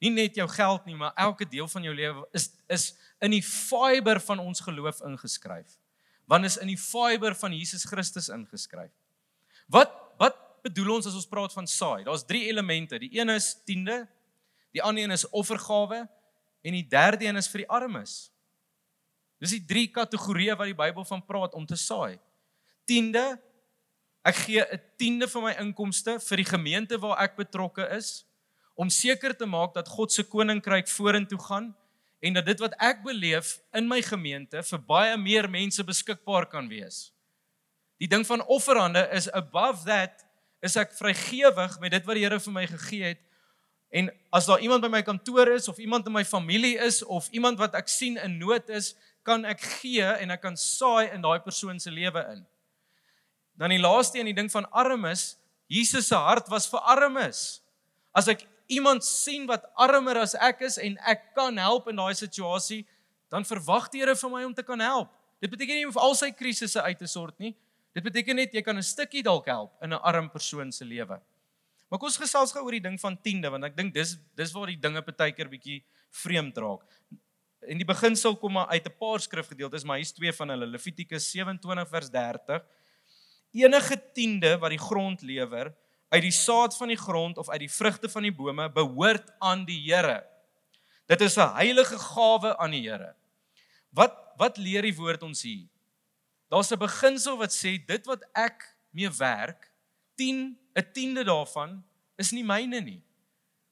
nie 0.02 0.12
net 0.14 0.38
jou 0.38 0.48
geld 0.50 0.86
nie, 0.90 0.98
maar 0.98 1.14
elke 1.20 1.46
deel 1.46 1.68
van 1.70 1.86
jou 1.86 1.94
lewe 1.94 2.26
is 2.38 2.50
is 2.74 2.86
in 3.22 3.32
die 3.32 3.44
fiber 3.46 4.20
van 4.20 4.40
ons 4.40 4.64
geloof 4.66 5.02
ingeskryf 5.06 5.78
want 6.32 6.48
is 6.48 6.58
in 6.64 6.70
die 6.72 6.80
fiber 6.80 7.36
van 7.36 7.52
Jesus 7.52 7.84
Christus 7.84 8.30
ingeskryf. 8.32 8.94
Wat 9.68 9.98
wat 10.22 10.38
bedoel 10.64 10.94
ons 11.00 11.08
as 11.10 11.18
ons 11.18 11.28
praat 11.28 11.52
van 11.58 11.66
saai? 11.68 12.04
Daar's 12.06 12.24
drie 12.30 12.46
elemente. 12.48 13.00
Die 13.02 13.10
een 13.18 13.34
is 13.34 13.56
tiende, 13.66 14.04
die 14.72 14.84
ander 14.86 15.04
een 15.04 15.16
is 15.16 15.26
offergawe 15.34 16.04
en 16.62 16.78
die 16.78 16.86
derde 16.88 17.26
een 17.26 17.40
is 17.42 17.50
vir 17.50 17.64
die 17.64 17.72
armes. 17.74 18.14
Dis 19.42 19.56
die 19.58 19.64
drie 19.66 19.88
kategorieë 19.90 20.56
wat 20.60 20.70
die 20.70 20.78
Bybel 20.78 21.08
van 21.10 21.26
praat 21.26 21.58
om 21.58 21.66
te 21.66 21.76
saai. 21.76 22.20
Tiende, 22.86 23.42
ek 24.24 24.38
gee 24.46 24.62
'n 24.62 24.82
tiende 25.02 25.28
van 25.28 25.44
my 25.44 25.54
inkomste 25.60 26.20
vir 26.20 26.38
die 26.38 26.50
gemeente 26.54 27.00
waar 27.02 27.18
ek 27.26 27.36
betrokke 27.36 27.90
is 27.98 28.24
om 28.76 28.90
seker 28.90 29.36
te 29.36 29.46
maak 29.46 29.74
dat 29.74 29.90
God 29.90 30.12
se 30.12 30.24
koninkryk 30.24 30.88
vorentoe 30.88 31.40
gaan 31.40 31.76
en 32.22 32.38
dat 32.38 32.46
dit 32.46 32.60
wat 32.62 32.76
ek 32.78 33.02
beleef 33.04 33.56
in 33.74 33.88
my 33.90 34.02
gemeente 34.06 34.62
vir 34.64 34.84
baie 34.86 35.18
meer 35.18 35.50
mense 35.50 35.84
beskikbaar 35.84 36.46
kan 36.50 36.70
wees. 36.70 37.10
Die 38.02 38.10
ding 38.10 38.26
van 38.26 38.44
offerande 38.46 39.04
is 39.14 39.30
above 39.34 39.86
that 39.86 40.24
is 40.62 40.78
ek 40.78 40.94
vrygewig 40.94 41.80
met 41.82 41.94
dit 41.96 42.06
wat 42.06 42.18
die 42.18 42.26
Here 42.26 42.40
vir 42.40 42.54
my 42.54 42.66
gegee 42.70 43.14
het. 43.14 43.22
En 43.92 44.12
as 44.32 44.46
daar 44.48 44.62
iemand 44.64 44.86
by 44.86 44.90
my 44.94 45.02
kantoor 45.04 45.50
is 45.58 45.68
of 45.68 45.82
iemand 45.82 46.06
in 46.08 46.14
my 46.16 46.24
familie 46.26 46.78
is 46.80 47.02
of 47.04 47.28
iemand 47.36 47.60
wat 47.60 47.76
ek 47.76 47.90
sien 47.92 48.18
in 48.22 48.38
nood 48.40 48.70
is, 48.70 48.94
kan 49.28 49.44
ek 49.46 49.62
gee 49.82 50.06
en 50.06 50.34
ek 50.34 50.42
kan 50.46 50.58
saai 50.58 51.12
in 51.12 51.26
daai 51.26 51.42
persoon 51.44 51.82
se 51.82 51.92
lewe 51.92 52.24
in. 52.32 52.46
Dan 53.60 53.74
die 53.74 53.82
laaste 53.82 54.22
een, 54.22 54.32
die 54.32 54.38
ding 54.38 54.50
van 54.54 54.70
armes, 54.72 55.36
Jesus 55.70 56.08
se 56.08 56.18
hart 56.18 56.50
was 56.50 56.70
vir 56.72 56.82
armes. 56.90 57.62
As 58.16 58.30
ek 58.32 58.46
iemand 58.72 59.04
sien 59.06 59.46
wat 59.50 59.66
armer 59.76 60.22
as 60.24 60.36
ek 60.40 60.64
is 60.68 60.78
en 60.82 60.96
ek 61.12 61.34
kan 61.36 61.58
help 61.60 61.90
in 61.92 62.00
daai 62.00 62.16
situasie, 62.18 62.86
dan 63.32 63.48
verwag 63.48 63.90
die 63.92 64.02
Here 64.04 64.16
van 64.16 64.32
my 64.32 64.44
om 64.48 64.56
te 64.56 64.64
kan 64.64 64.80
help. 64.80 65.12
Dit 65.44 65.52
beteken 65.52 65.76
nie 65.80 65.88
om 65.88 65.98
al 66.00 66.16
sy 66.16 66.32
krisisse 66.36 66.82
uit 66.82 67.00
te 67.00 67.10
sort 67.10 67.38
nie. 67.42 67.56
Dit 67.96 68.06
beteken 68.06 68.38
net 68.40 68.54
jy 68.54 68.62
kan 68.64 68.78
'n 68.78 68.84
stukkie 68.84 69.24
dalk 69.24 69.48
help 69.48 69.72
in 69.84 69.94
'n 69.94 70.00
arm 70.00 70.30
persoon 70.30 70.72
se 70.72 70.86
lewe. 70.86 71.20
Maar 71.90 72.00
kom 72.00 72.08
ons 72.08 72.18
gesels 72.18 72.54
gou 72.54 72.64
oor 72.64 72.72
die 72.72 72.88
ding 72.88 73.00
van 73.00 73.18
tiende 73.18 73.50
want 73.50 73.64
ek 73.64 73.76
dink 73.76 73.94
dis 73.94 74.18
dis 74.36 74.54
waar 74.54 74.68
die 74.68 74.80
dinge 74.80 75.02
partykeer 75.02 75.50
bietjie 75.50 75.84
vreemd 76.24 76.58
raak. 76.58 76.88
En 77.68 77.78
die 77.78 77.86
beginsel 77.86 78.38
kom 78.38 78.54
maar 78.54 78.68
uit 78.68 78.86
'n 78.86 78.98
paar 78.98 79.20
skrifgedeeltes, 79.20 79.84
maar 79.84 79.98
hier's 79.98 80.14
twee 80.14 80.32
van 80.32 80.50
hulle. 80.50 80.66
Levitikus 80.66 81.32
27 81.32 81.90
vers 81.90 82.10
30. 82.10 82.64
Enige 83.54 84.12
tiende 84.14 84.58
wat 84.58 84.70
die 84.70 84.80
grond 84.80 85.22
lewer, 85.22 85.74
uit 86.12 86.26
die 86.26 86.36
saad 86.36 86.76
van 86.76 86.92
die 86.92 87.00
grond 87.00 87.38
of 87.40 87.50
uit 87.50 87.64
die 87.64 87.72
vrugte 87.72 88.10
van 88.12 88.26
die 88.28 88.34
bome 88.36 88.68
behoort 88.72 89.32
aan 89.40 89.64
die 89.66 89.80
Here. 89.80 90.20
Dit 91.08 91.22
is 91.22 91.38
'n 91.38 91.56
heilige 91.56 92.00
gawe 92.00 92.58
aan 92.58 92.72
die 92.72 92.84
Here. 92.90 93.16
Wat 93.90 94.18
wat 94.38 94.58
leer 94.58 94.82
die 94.82 94.96
woord 94.96 95.24
ons 95.24 95.42
hier? 95.42 95.68
Daar's 96.50 96.72
'n 96.72 96.80
beginsel 96.80 97.38
wat 97.38 97.52
sê 97.52 97.80
dit 97.86 98.06
wat 98.06 98.24
ek 98.34 98.76
mee 98.92 99.10
werk, 99.10 99.72
10, 100.16 100.58
'n 100.76 100.92
tiende 100.94 101.24
daarvan 101.24 101.84
is 102.18 102.32
nie 102.32 102.44
myne 102.44 102.82
nie. 102.82 103.02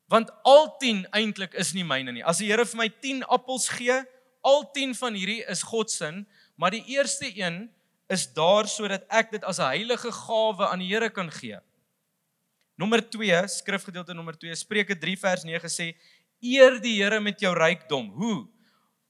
Want 0.08 0.32
al 0.44 0.78
10 0.78 1.08
eintlik 1.12 1.54
is 1.54 1.74
nie 1.74 1.84
myne 1.84 2.12
nie. 2.12 2.24
As 2.24 2.38
die 2.38 2.48
Here 2.48 2.66
vir 2.66 2.78
my 2.78 2.90
10 2.90 3.24
appels 3.24 3.68
gee, 3.70 4.04
al 4.42 4.72
10 4.72 4.96
van 4.96 5.14
hierdie 5.14 5.44
is 5.50 5.64
God 5.64 5.92
se, 5.92 6.26
maar 6.56 6.72
die 6.72 6.86
eerste 6.88 7.38
een 7.38 7.70
is 8.08 8.34
daar 8.34 8.68
sodat 8.68 9.04
ek 9.10 9.32
dit 9.32 9.44
as 9.44 9.60
'n 9.60 9.70
heilige 9.76 10.12
gawe 10.12 10.68
aan 10.68 10.80
die 10.80 10.88
Here 10.88 11.10
kan 11.10 11.32
gee. 11.32 11.60
Nommer 12.80 13.02
2, 13.04 13.42
skrifgedeelte 13.52 14.14
nommer 14.16 14.38
2, 14.40 14.56
Spreuke 14.56 14.96
3 14.96 15.18
vers 15.20 15.44
9 15.44 15.72
sê: 15.72 15.90
Eer 16.40 16.78
die 16.80 16.96
Here 17.02 17.20
met 17.20 17.42
jou 17.44 17.52
rykdom. 17.52 18.08
Hoe? 18.16 18.48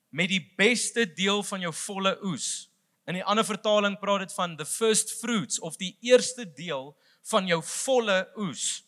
Met 0.09 0.31
die 0.31 0.41
beste 0.57 1.05
deel 1.05 1.43
van 1.45 1.61
jou 1.61 1.71
volle 1.85 2.15
oes. 2.25 2.65
In 3.05 3.19
die 3.19 3.25
ander 3.29 3.45
vertaling 3.45 3.99
praat 4.01 4.25
dit 4.25 4.33
van 4.33 4.55
the 4.57 4.65
first 4.65 5.13
fruits 5.19 5.61
of 5.61 5.77
die 5.77 5.91
eerste 6.01 6.47
deel 6.57 6.95
van 7.29 7.45
jou 7.49 7.61
volle 7.85 8.17
oes. 8.41 8.81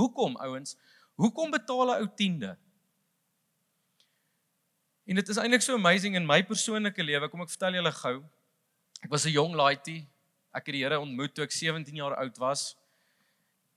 Hoekom 0.00 0.38
ouens? 0.48 0.78
Hoekom 1.20 1.52
betaal 1.52 1.92
'n 1.92 2.00
ou 2.00 2.08
tiende? 2.16 2.56
En 5.04 5.14
dit 5.14 5.28
is 5.28 5.36
eintlik 5.36 5.62
so 5.62 5.74
amazing 5.74 6.16
in 6.16 6.26
my 6.26 6.40
persoonlike 6.42 7.02
lewe. 7.02 7.28
Kom 7.28 7.42
ek 7.42 7.52
vertel 7.52 7.74
julle 7.74 7.92
gou. 7.92 8.24
Ek 9.04 9.10
was 9.10 9.26
'n 9.26 9.36
jong 9.36 9.54
laaitie. 9.54 10.08
Ek 10.54 10.66
het 10.66 10.72
die 10.72 10.84
Here 10.84 11.00
ontmoet 11.00 11.34
toe 11.34 11.44
ek 11.44 11.52
17 11.52 11.96
jaar 11.96 12.16
oud 12.16 12.38
was 12.38 12.79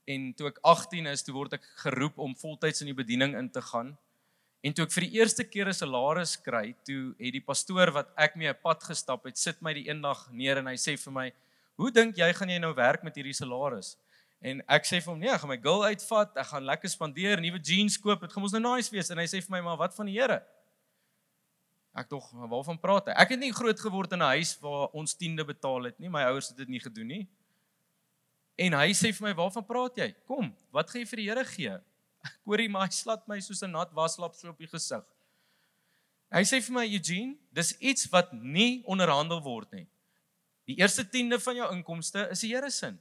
en 0.05 0.33
toe 0.33 0.49
ek 0.49 0.59
18 0.61 1.07
is, 1.11 1.23
toe 1.23 1.35
word 1.35 1.53
ek 1.53 1.67
geroep 1.83 2.17
om 2.21 2.35
voltyds 2.35 2.83
in 2.83 2.91
die 2.91 2.97
bediening 2.97 3.35
in 3.39 3.49
te 3.49 3.61
gaan. 3.61 3.93
En 4.63 4.75
toe 4.75 4.85
ek 4.87 4.93
vir 4.95 5.05
die 5.07 5.19
eerste 5.19 5.43
keer 5.43 5.67
'n 5.67 5.75
salaris 5.75 6.37
kry, 6.39 6.75
toe 6.87 7.15
het 7.19 7.33
die 7.33 7.43
pastoor 7.43 7.91
wat 7.91 8.13
ek 8.17 8.35
mee 8.35 8.49
'n 8.49 8.61
pad 8.63 8.83
gestap 8.83 9.25
het, 9.25 9.37
sit 9.37 9.61
my 9.61 9.73
die 9.73 9.87
eendag 9.89 10.31
neer 10.31 10.57
en 10.57 10.67
hy 10.67 10.75
sê 10.75 10.97
vir 10.97 11.13
my: 11.13 11.33
"Hoe 11.75 11.91
dink 11.91 12.15
jy 12.15 12.33
gaan 12.33 12.49
jy 12.49 12.59
nou 12.59 12.73
werk 12.73 13.03
met 13.03 13.15
hierdie 13.15 13.33
salaris?" 13.33 13.97
En 14.41 14.61
ek 14.67 14.83
sê 14.83 15.01
vir 15.01 15.11
hom: 15.11 15.19
"Nee, 15.19 15.29
ek 15.29 15.39
gaan 15.41 15.49
my 15.49 15.57
girl 15.57 15.83
uitvat, 15.83 16.37
ek 16.37 16.45
gaan 16.45 16.63
lekker 16.63 16.89
spandeer, 16.89 17.41
nuwe 17.41 17.59
jeans 17.59 17.97
koop, 17.97 18.21
dit 18.21 18.31
gaan 18.31 18.41
mos 18.41 18.51
nou 18.51 18.75
nice 18.75 18.91
wees." 18.91 19.09
En 19.09 19.17
hy 19.17 19.25
sê 19.25 19.41
vir 19.41 19.51
my: 19.51 19.61
"Maar 19.61 19.77
wat 19.77 19.95
van 19.95 20.05
die 20.05 20.19
Here?" 20.19 20.43
Ek 21.93 22.09
tog, 22.09 22.31
waarvan 22.31 22.79
praat 22.79 23.05
hy? 23.05 23.13
Ek 23.21 23.29
het 23.29 23.39
nie 23.39 23.53
groot 23.53 23.79
geword 23.79 24.11
in 24.13 24.19
'n 24.19 24.33
huis 24.39 24.57
waar 24.59 24.89
ons 24.93 25.13
tiende 25.13 25.45
betaal 25.45 25.83
het 25.83 25.99
nie. 25.99 26.09
My 26.09 26.23
ouers 26.23 26.47
het 26.47 26.57
dit 26.57 26.67
nie 26.67 26.79
gedoen 26.79 27.07
nie. 27.07 27.27
En 28.55 28.75
hy 28.77 28.93
sê 28.93 29.13
vir 29.13 29.27
my, 29.27 29.33
"Waarvan 29.33 29.65
praat 29.65 29.97
jy? 29.97 30.13
Kom, 30.27 30.55
wat 30.71 30.89
gaan 30.89 31.01
jy 31.01 31.07
vir 31.07 31.17
die 31.17 31.29
Here 31.29 31.45
gee?" 31.45 31.79
Ek 32.23 32.39
hoor 32.45 32.59
hy 32.59 32.67
maar 32.67 32.91
slat 32.91 33.27
my 33.27 33.39
soos 33.39 33.63
'n 33.63 33.71
nat 33.71 33.91
waslap 33.93 34.35
so 34.35 34.49
op 34.49 34.57
die 34.57 34.67
gesig. 34.67 35.03
Hy 36.31 36.43
sê 36.43 36.61
vir 36.61 36.73
my, 36.73 36.85
"Eugene, 36.85 37.37
dis 37.51 37.73
iets 37.79 38.09
wat 38.09 38.33
nie 38.33 38.83
onderhandel 38.85 39.41
word 39.41 39.71
nie. 39.71 39.87
Die 40.65 40.77
eerste 40.77 41.03
tiende 41.03 41.39
van 41.39 41.55
jou 41.55 41.71
inkomste 41.73 42.29
is 42.31 42.41
die 42.41 42.53
Here 42.53 42.69
se." 42.69 42.93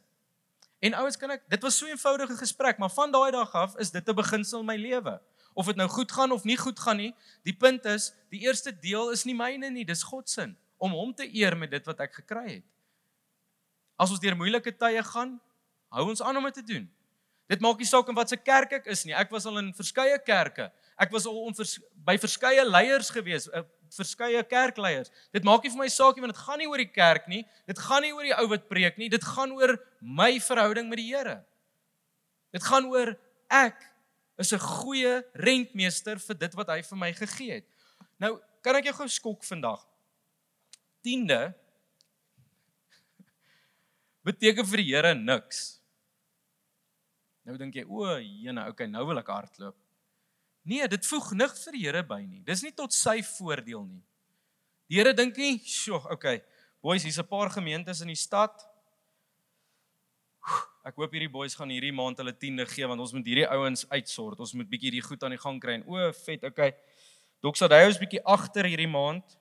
En 0.83 0.95
ouens 0.95 1.17
kan 1.17 1.31
ek, 1.31 1.45
dit 1.49 1.62
was 1.62 1.77
so 1.79 1.87
'n 1.87 1.91
eenvoudige 1.91 2.37
gesprek, 2.37 2.79
maar 2.79 2.91
van 2.91 3.12
daai 3.12 3.31
dag 3.31 3.53
af 3.55 3.77
is 3.79 3.91
dit 3.91 4.09
'n 4.09 4.15
beginsel 4.15 4.61
in 4.61 4.67
my 4.67 4.77
lewe. 4.77 5.21
Of 5.55 5.67
dit 5.67 5.77
nou 5.77 5.88
goed 5.88 6.12
gaan 6.12 6.33
of 6.33 6.45
nie 6.45 6.57
goed 6.57 6.81
gaan 6.81 6.97
nie, 6.97 7.15
die 7.43 7.53
punt 7.53 7.85
is, 7.85 8.12
die 8.31 8.41
eerste 8.41 8.73
deel 8.79 9.11
is 9.11 9.25
nie 9.25 9.35
myne 9.35 9.71
nie, 9.71 9.85
dis 9.85 10.03
God 10.03 10.29
se 10.29 10.55
om 10.79 10.91
hom 10.91 11.15
te 11.15 11.29
eer 11.35 11.57
met 11.57 11.71
dit 11.71 11.87
wat 11.87 12.01
ek 12.01 12.15
gekry 12.15 12.49
het. 12.49 12.65
As 14.03 14.11
ons 14.11 14.23
deur 14.23 14.35
moeilike 14.38 14.73
tye 14.75 15.03
gaan, 15.12 15.37
hou 15.95 16.09
ons 16.11 16.23
aan 16.25 16.41
om 16.41 16.49
dit 16.49 16.59
te 16.59 16.67
doen. 16.73 16.89
Dit 17.53 17.61
maak 17.62 17.79
nie 17.79 17.87
saak 17.87 18.09
in 18.09 18.16
watter 18.16 18.41
kerk 18.41 18.72
ek 18.81 18.89
is 18.91 19.05
nie. 19.07 19.14
Ek 19.14 19.31
was 19.35 19.47
al 19.47 19.61
in 19.61 19.70
verskeie 19.76 20.16
kerke. 20.24 20.70
Ek 21.01 21.12
was 21.14 21.26
al 21.29 21.39
vers, 21.59 21.76
by 22.07 22.16
verskeie 22.20 22.64
leiers 22.64 23.11
gewees, 23.12 23.49
uh, 23.53 23.62
verskeie 23.93 24.41
kerkleiers. 24.49 25.12
Dit 25.35 25.47
maak 25.47 25.62
nie 25.62 25.72
vir 25.74 25.83
my 25.85 25.89
saak 25.93 26.16
nie 26.16 26.24
want 26.24 26.35
dit 26.35 26.43
gaan 26.43 26.62
nie 26.62 26.68
oor 26.70 26.83
die 26.83 26.91
kerk 26.91 27.29
nie. 27.31 27.43
Dit 27.68 27.83
gaan 27.83 28.07
nie 28.07 28.12
oor 28.16 28.26
die 28.26 28.35
ou 28.39 28.47
wat 28.55 28.68
preek 28.72 28.99
nie. 28.99 29.11
Dit 29.12 29.26
gaan 29.26 29.53
oor 29.59 29.76
my 30.01 30.33
verhouding 30.43 30.89
met 30.91 31.03
die 31.03 31.11
Here. 31.11 31.43
Dit 32.57 32.64
gaan 32.66 32.89
oor 32.89 33.14
ek 33.53 33.79
is 34.41 34.53
'n 34.53 34.59
goeie 34.59 35.22
rentmeester 35.35 36.18
vir 36.18 36.37
dit 36.37 36.55
wat 36.55 36.68
hy 36.68 36.83
vir 36.83 36.99
my 36.99 37.12
gegee 37.12 37.53
het. 37.61 37.66
Nou, 38.18 38.41
kan 38.62 38.76
ek 38.76 38.85
jou 38.85 38.95
gou 38.95 39.09
skok 39.09 39.45
vandag? 39.45 39.85
Tiende 41.03 41.55
beteken 44.27 44.66
vir 44.66 44.83
die 44.83 44.91
Here 44.91 45.14
niks. 45.18 45.62
Nou 47.47 47.57
dink 47.59 47.75
jy, 47.75 47.85
o, 47.89 48.07
jene, 48.20 48.68
okay, 48.70 48.87
nou 48.91 49.05
wil 49.09 49.18
ek 49.18 49.31
hardloop. 49.33 49.77
Nee, 50.68 50.87
dit 50.87 51.07
voeg 51.09 51.33
niks 51.35 51.64
vir 51.66 51.77
die 51.77 51.85
Here 51.87 52.03
by 52.07 52.20
nie. 52.23 52.43
Dis 52.47 52.62
nie 52.62 52.75
tot 52.75 52.95
sy 52.95 53.18
voordeel 53.35 53.83
nie. 53.89 54.03
Die 54.91 55.01
Here 55.01 55.14
dink 55.14 55.37
nie, 55.37 55.59
"Sjoe, 55.59 56.03
okay, 56.12 56.43
boys, 56.83 57.03
hier's 57.03 57.18
'n 57.18 57.27
paar 57.27 57.51
gemeentes 57.51 58.01
in 58.01 58.09
die 58.09 58.18
stad. 58.18 58.53
Ek 60.85 60.97
hoop 60.97 61.12
hierdie 61.12 61.31
boys 61.31 61.55
gaan 61.55 61.70
hierdie 61.70 61.93
maand 61.95 62.18
hulle 62.18 62.33
10de 62.33 62.66
gee 62.66 62.87
want 62.87 63.01
ons 63.01 63.12
moet 63.12 63.25
hierdie 63.25 63.47
ouens 63.47 63.85
uitsort. 63.89 64.41
Ons 64.41 64.53
moet 64.53 64.68
bietjie 64.68 64.91
hierdie 64.91 65.07
goed 65.07 65.23
aan 65.23 65.31
die 65.31 65.39
gang 65.39 65.61
kry 65.61 65.75
en 65.79 65.85
o, 65.87 66.12
vet, 66.12 66.43
okay. 66.45 66.73
Doxadeo 67.41 67.89
is 67.89 67.99
bietjie 67.99 68.23
agter 68.25 68.64
hierdie 68.64 68.91
maand. 68.91 69.39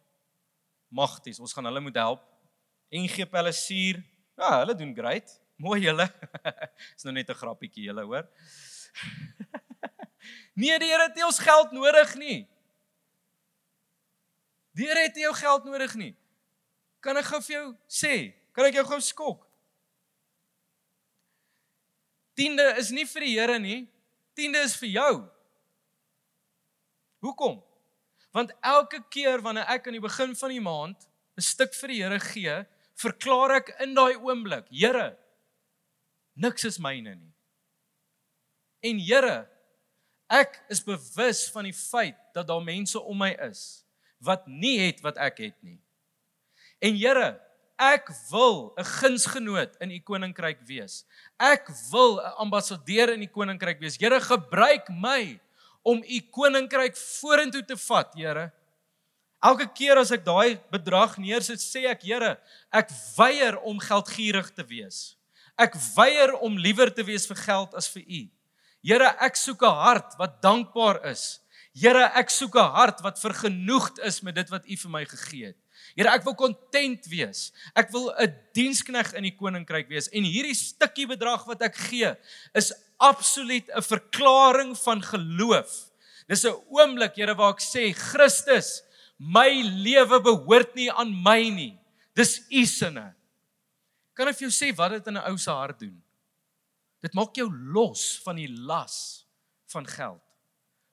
Magties, 0.89 1.39
ons 1.39 1.53
gaan 1.53 1.65
hulle 1.65 1.81
moet 1.81 1.95
help. 1.95 2.21
NG 2.91 3.25
Palisier, 3.25 4.03
ja, 4.41 4.59
hulle 4.61 4.75
doen 4.75 4.93
great. 4.95 5.37
Mooi 5.61 5.81
julle. 5.83 6.07
is 6.97 7.05
nou 7.05 7.13
net 7.13 7.29
'n 7.29 7.37
grappietjie 7.37 7.85
julle, 7.89 8.05
hoor. 8.05 8.25
nee, 10.61 10.79
die 10.81 10.89
Here 10.89 11.05
het 11.05 11.15
nie 11.15 11.25
ons 11.25 11.39
geld 11.39 11.71
nodig 11.71 12.15
nie. 12.17 12.39
Die 14.73 14.87
Here 14.89 15.05
het 15.05 15.15
nie 15.15 15.27
jou 15.27 15.35
geld 15.37 15.69
nodig 15.69 15.95
nie. 15.95 16.13
Kan 17.01 17.17
ek 17.17 17.29
gou 17.29 17.41
vir 17.45 17.55
jou 17.55 17.67
sê? 17.89 18.33
Kan 18.53 18.65
ek 18.69 18.79
jou 18.79 18.85
gou 18.89 18.99
skok? 19.01 19.45
Tiende 22.37 22.65
is 22.81 22.89
nie 22.95 23.05
vir 23.05 23.27
die 23.27 23.35
Here 23.37 23.59
nie. 23.59 23.81
Tiende 24.37 24.63
is 24.65 24.75
vir 24.79 24.89
jou. 24.95 25.13
Hoekom? 27.21 27.59
Want 28.33 28.53
elke 28.63 29.03
keer 29.11 29.41
wanneer 29.43 29.67
ek 29.69 29.87
aan 29.87 29.97
die 29.99 30.03
begin 30.03 30.33
van 30.35 30.49
die 30.49 30.63
maand 30.63 31.09
'n 31.37 31.41
stuk 31.41 31.73
vir 31.75 31.89
die 31.89 32.01
Here 32.01 32.19
gee, 32.19 32.55
verklaar 33.01 33.57
ek 33.59 33.73
in 33.83 33.95
daai 33.97 34.15
oomblik, 34.19 34.67
Here, 34.71 35.17
niks 36.35 36.65
is 36.69 36.79
myne 36.79 37.15
nie. 37.15 37.33
En 38.81 38.99
Here, 39.01 39.45
ek 40.31 40.61
is 40.71 40.83
bewus 40.83 41.45
van 41.51 41.67
die 41.67 41.75
feit 41.75 42.17
dat 42.35 42.47
daar 42.47 42.63
mense 42.63 42.99
om 42.99 43.17
my 43.19 43.33
is 43.49 43.83
wat 44.21 44.45
nie 44.47 44.77
het 44.79 45.01
wat 45.01 45.17
ek 45.17 45.41
het 45.41 45.57
nie. 45.65 45.79
En 46.81 46.95
Here, 46.97 47.39
ek 47.81 48.09
wil 48.29 48.73
'n 48.77 48.85
gunsgenoot 48.85 49.75
in 49.81 49.91
u 49.91 49.99
koninkryk 49.99 50.61
wees. 50.69 51.05
Ek 51.39 51.67
wil 51.91 52.21
'n 52.21 52.33
ambassadeur 52.37 53.13
in 53.13 53.21
u 53.21 53.27
koninkryk 53.27 53.79
wees. 53.79 53.97
Here, 53.97 54.21
gebruik 54.21 54.89
my 54.89 55.39
om 55.81 56.03
u 56.03 56.19
koninkryk 56.29 56.95
vorentoe 56.95 57.65
te 57.65 57.77
vat, 57.77 58.13
Here. 58.13 58.51
Elke 59.41 59.65
keer 59.73 59.97
as 59.97 60.11
ek 60.13 60.25
daai 60.25 60.59
bedrag 60.69 61.17
neersit, 61.17 61.61
sê 61.61 61.87
ek, 61.89 62.03
Here, 62.05 62.35
ek 62.71 62.91
weier 63.17 63.57
om 63.65 63.79
geldgierig 63.81 64.51
te 64.53 64.65
wees. 64.69 65.15
Ek 65.57 65.73
weier 65.95 66.35
om 66.45 66.59
liewer 66.61 66.93
te 66.93 67.03
wees 67.05 67.25
vir 67.29 67.39
geld 67.41 67.73
as 67.77 67.89
vir 67.89 68.05
u. 68.05 68.21
Here, 68.85 69.09
ek 69.21 69.35
soek 69.37 69.63
'n 69.63 69.77
hart 69.77 70.17
wat 70.17 70.41
dankbaar 70.41 71.05
is. 71.09 71.39
Here, 71.73 72.11
ek 72.15 72.29
soek 72.29 72.55
'n 72.55 72.71
hart 72.73 73.01
wat 73.01 73.19
vergenoegd 73.19 73.99
is 73.99 74.21
met 74.21 74.35
dit 74.35 74.49
wat 74.49 74.65
u 74.65 74.75
vir 74.75 74.91
my 74.91 75.05
gegee 75.05 75.45
het. 75.45 75.57
Here, 75.95 76.09
ek 76.09 76.23
wil 76.23 76.35
kontent 76.35 77.05
wees. 77.09 77.51
Ek 77.75 77.91
wil 77.91 78.11
'n 78.19 78.35
dienskneg 78.53 79.13
in 79.13 79.23
die 79.23 79.35
koninkryk 79.35 79.89
wees 79.89 80.07
en 80.09 80.23
hierdie 80.23 80.55
stukkie 80.55 81.07
bedrag 81.07 81.45
wat 81.47 81.61
ek 81.61 81.75
gee 81.75 82.15
is 82.53 82.73
absoluut 82.99 83.69
'n 83.69 83.81
verklaring 83.81 84.77
van 84.77 85.01
geloof. 85.01 85.91
Dis 86.27 86.45
'n 86.45 86.55
oomblik, 86.69 87.15
Here, 87.15 87.35
waar 87.35 87.53
ek 87.53 87.61
sê 87.61 87.93
Christus, 87.93 88.81
my 89.21 89.61
lewe 89.61 90.17
behoort 90.25 90.73
nie 90.75 90.89
aan 90.89 91.11
my 91.13 91.41
nie. 91.53 91.73
Dis 92.17 92.39
u 92.49 92.65
sinne. 92.65 93.11
Kan 94.17 94.31
ek 94.31 94.39
vir 94.39 94.47
jou 94.47 94.53
sê 94.55 94.71
wat 94.75 94.97
dit 94.97 95.07
in 95.07 95.17
'n 95.17 95.29
ou 95.29 95.37
se 95.37 95.51
hart 95.51 95.79
doen? 95.79 96.01
Dit 97.01 97.13
maak 97.13 97.35
jou 97.35 97.49
los 97.49 98.19
van 98.25 98.35
die 98.35 98.49
las 98.49 99.25
van 99.67 99.85
geld. 99.85 100.21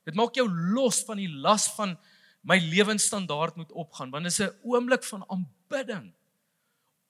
Dit 0.04 0.14
maak 0.14 0.34
jou 0.34 0.48
los 0.48 1.04
van 1.04 1.16
die 1.16 1.28
las 1.28 1.68
van 1.76 1.98
my 2.42 2.58
lewensstandaard 2.58 3.56
moet 3.56 3.72
opgaan 3.72 4.10
want 4.10 4.24
dit 4.24 4.32
is 4.32 4.40
'n 4.40 4.56
oomblik 4.62 5.04
van 5.04 5.24
aanbidding. 5.28 6.12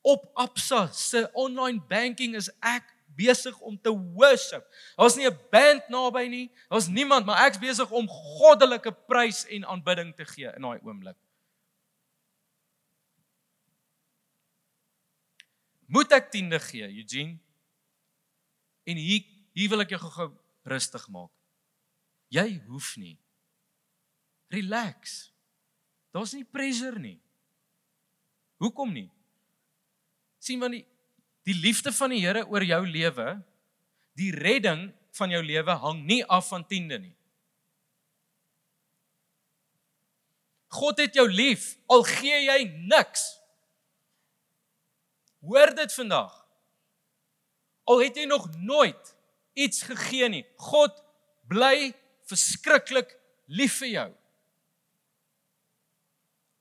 Op 0.02 0.30
Absa 0.34 0.86
se 0.92 1.30
online 1.32 1.80
banking 1.88 2.34
is 2.34 2.50
ek 2.62 2.94
besig 3.18 3.56
om 3.66 3.74
te 3.80 3.90
worship. 3.90 4.66
Daar's 4.96 5.16
nie 5.18 5.26
'n 5.26 5.38
band 5.50 5.88
naby 5.88 6.28
nie. 6.28 6.46
Daar's 6.68 6.88
niemand, 6.88 7.26
maar 7.26 7.46
ek's 7.46 7.58
besig 7.58 7.90
om 7.90 8.08
goddelike 8.08 8.92
prys 8.92 9.44
en 9.46 9.66
aanbidding 9.66 10.14
te 10.14 10.24
gee 10.24 10.52
in 10.54 10.62
daai 10.62 10.80
oomblik. 10.82 11.16
Moet 15.86 16.12
ek 16.12 16.30
tiende 16.30 16.60
gee, 16.60 16.84
Eugene? 16.84 17.38
En 18.84 18.96
hier 18.96 19.24
hier 19.52 19.68
wil 19.68 19.80
ek 19.80 19.90
jou 19.90 20.00
gou 20.00 20.30
rustig 20.62 21.08
maak. 21.08 21.32
Jy 22.28 22.62
hoef 22.68 22.96
nie. 22.96 23.18
Relax. 24.48 25.32
Daar's 26.12 26.32
nie 26.32 26.44
pressure 26.44 26.98
nie. 26.98 27.20
Hoekom 28.56 28.92
nie? 28.92 29.10
sien 30.38 30.62
want 30.62 30.76
die 30.76 30.86
die 31.48 31.56
liefde 31.56 31.92
van 31.96 32.12
die 32.12 32.20
Here 32.20 32.44
oor 32.44 32.64
jou 32.66 32.82
lewe, 32.84 33.38
die 34.18 34.32
redding 34.34 34.88
van 35.16 35.32
jou 35.32 35.40
lewe 35.42 35.76
hang 35.80 36.02
nie 36.06 36.20
af 36.28 36.50
van 36.52 36.66
tiende 36.68 36.98
nie. 37.00 37.14
God 40.78 41.00
het 41.00 41.16
jou 41.16 41.24
lief 41.32 41.72
al 41.88 42.04
gee 42.04 42.42
jy 42.44 42.58
niks. 42.90 43.24
Hoor 45.48 45.72
dit 45.78 45.94
vandag. 45.96 46.34
Al 47.88 48.02
het 48.04 48.18
jy 48.20 48.26
nog 48.28 48.50
nooit 48.60 49.14
iets 49.56 49.86
gegee 49.88 50.28
nie. 50.28 50.44
God 50.60 50.98
bly 51.48 51.94
verskriklik 52.28 53.14
lief 53.48 53.78
vir 53.80 53.92
jou. 53.94 54.08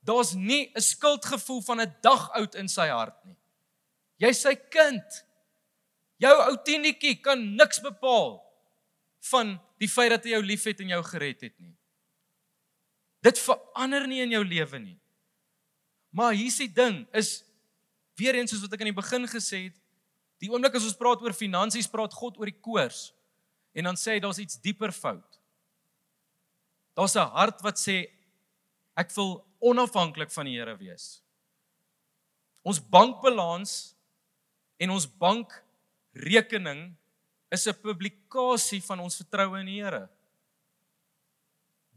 Daar's 0.07 0.31
nie 0.33 0.71
'n 0.71 0.81
skuldgevoel 0.81 1.61
van 1.61 1.81
'n 1.81 1.95
dag 2.01 2.31
oud 2.31 2.55
in 2.55 2.69
sy 2.69 2.87
hart 2.87 3.25
nie. 3.25 3.36
Jy's 4.21 4.41
sy 4.41 4.55
kind. 4.73 5.23
Jou 6.21 6.33
ou 6.33 6.55
tienetjie 6.65 7.19
kan 7.21 7.41
niks 7.57 7.81
bepaal 7.83 8.39
van 9.29 9.57
die 9.81 9.89
feit 9.89 10.13
dat 10.15 10.25
hy 10.25 10.33
jou 10.33 10.43
liefhet 10.45 10.79
en 10.81 10.95
jou 10.95 11.01
gered 11.11 11.43
het 11.45 11.53
nie. 11.61 11.73
Dit 13.25 13.39
verander 13.41 14.07
nie 14.09 14.23
in 14.23 14.33
jou 14.33 14.43
lewe 14.45 14.79
nie. 14.81 14.97
Maar 16.15 16.33
hier's 16.37 16.57
die 16.61 16.71
ding 16.71 17.03
is 17.17 17.41
weer 18.17 18.37
eens 18.39 18.53
soos 18.53 18.63
wat 18.65 18.73
ek 18.73 18.81
aan 18.81 18.89
die 18.89 18.97
begin 18.97 19.27
gesê 19.29 19.67
het, 19.67 19.75
die 20.41 20.49
oomblik 20.49 20.77
as 20.77 20.85
ons 20.85 20.97
praat 20.97 21.21
oor 21.21 21.35
finansies, 21.37 21.89
praat 21.89 22.13
God 22.13 22.37
oor 22.39 22.49
die 22.49 22.61
koers. 22.61 23.11
En 23.77 23.89
dan 23.89 23.99
sê 23.99 24.15
hy 24.15 24.23
daar's 24.23 24.41
iets 24.41 24.57
dieper 24.61 24.93
fout. 24.93 25.37
Daar's 26.97 27.15
'n 27.15 27.29
hart 27.37 27.61
wat 27.61 27.77
sê 27.77 28.09
ek 28.97 29.13
wil 29.15 29.45
onafhanklik 29.61 30.31
van 30.31 30.45
die 30.45 30.57
Here 30.57 30.77
wees. 30.77 31.21
Ons 32.63 32.79
bankbalans 32.79 33.96
en 34.77 34.93
ons 34.93 35.07
bankrekening 35.07 36.95
is 37.49 37.67
'n 37.67 37.81
publikasie 37.81 38.81
van 38.83 38.99
ons 38.99 39.15
vertroue 39.15 39.59
in 39.59 39.65
die 39.65 39.81
Here. 39.81 40.09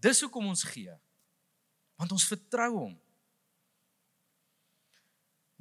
Dis 0.00 0.20
hoekom 0.20 0.46
ons 0.46 0.62
gee. 0.64 0.94
Want 1.96 2.12
ons 2.12 2.26
vertrou 2.28 2.72
hom. 2.72 3.00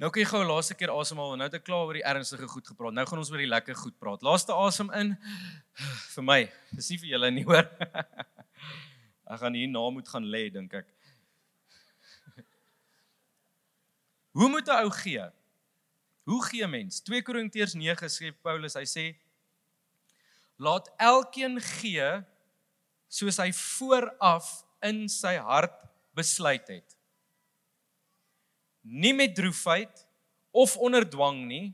Nou 0.00 0.08
kan 0.08 0.22
jy 0.22 0.28
gou 0.30 0.40
laaste 0.48 0.74
keer 0.74 0.88
asemhaal 0.88 1.34
en 1.34 1.42
nou 1.42 1.46
het 1.50 1.58
ek 1.58 1.64
klaar 1.66 1.84
oor 1.84 1.98
die 1.98 2.06
ernstige 2.08 2.46
goed 2.48 2.66
gepraat. 2.66 2.94
Nou 2.96 3.04
gaan 3.04 3.20
ons 3.20 3.30
oor 3.30 3.42
die 3.42 3.50
lekker 3.50 3.76
goed 3.76 3.98
praat. 4.00 4.22
Laaste 4.24 4.56
asem 4.56 4.88
in 4.96 5.12
vir 6.14 6.24
my. 6.24 6.52
Dis 6.72 6.88
nie 6.88 6.98
vir 7.02 7.10
julle 7.10 7.30
nie, 7.30 7.44
hoor. 7.44 7.68
Ek 9.30 9.42
gaan 9.42 9.54
hier 9.54 9.68
na 9.68 9.82
moet 9.92 10.08
gaan 10.08 10.24
lê, 10.24 10.48
dink 10.50 10.72
ek. 10.74 10.88
Hoe 14.40 14.48
moet 14.48 14.66
'n 14.72 14.88
ou 14.88 14.90
gee? 15.02 15.28
Hoe 16.30 16.44
gee 16.46 16.66
mens? 16.66 17.00
2 17.02 17.22
Korintiërs 17.26 17.74
9 17.74 18.10
skryf 18.10 18.36
Paulus, 18.44 18.76
hy 18.78 18.86
sê 18.86 19.04
laat 20.62 20.86
elkeen 21.00 21.56
gee 21.80 22.06
soos 23.10 23.40
hy 23.42 23.48
vooraf 23.56 24.50
in 24.86 25.08
sy 25.10 25.32
hart 25.42 25.74
besluit 26.14 26.68
het. 26.70 26.94
Nie 28.86 29.14
met 29.16 29.34
droefheid 29.34 30.04
of 30.54 30.76
onder 30.78 31.08
dwang 31.08 31.42
nie, 31.48 31.72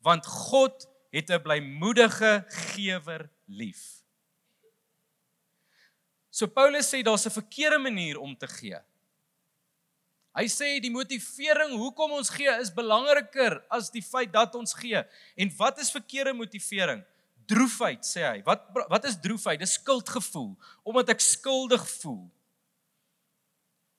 want 0.00 0.24
God 0.24 0.88
het 1.12 1.28
'n 1.28 1.42
blymoedige 1.42 2.44
gewer 2.72 3.28
lief. 3.46 4.00
So 6.30 6.46
Paulus 6.46 6.88
sê 6.88 7.02
daar's 7.02 7.26
'n 7.26 7.36
verkeerde 7.40 7.78
manier 7.78 8.18
om 8.18 8.36
te 8.36 8.48
gee. 8.48 8.80
Hy 10.32 10.46
sê 10.48 10.78
die 10.80 10.92
motivering 10.92 11.74
hoekom 11.76 12.14
ons 12.16 12.30
gee 12.32 12.52
is 12.62 12.72
belangriker 12.72 13.58
as 13.72 13.90
die 13.92 14.04
feit 14.04 14.32
dat 14.32 14.54
ons 14.56 14.72
gee. 14.78 15.02
En 15.36 15.52
wat 15.58 15.82
is 15.82 15.92
verkeerde 15.92 16.32
motivering? 16.32 17.02
Droefheid 17.48 18.06
sê 18.06 18.24
hy. 18.24 18.38
Wat 18.46 18.64
wat 18.88 19.08
is 19.10 19.18
droefheid? 19.20 19.60
Dis 19.60 19.76
skuldgevoel 19.76 20.54
omdat 20.88 21.12
ek 21.12 21.20
skuldig 21.24 21.84
voel. 22.00 22.24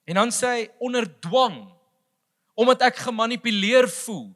En 0.09 0.23
dan 0.23 0.33
sê 0.33 0.55
hy 0.57 0.65
onder 0.81 1.05
dwang 1.21 1.61
omdat 2.57 2.89
ek 2.89 3.05
gemanipuleer 3.05 3.87
voel. 4.05 4.31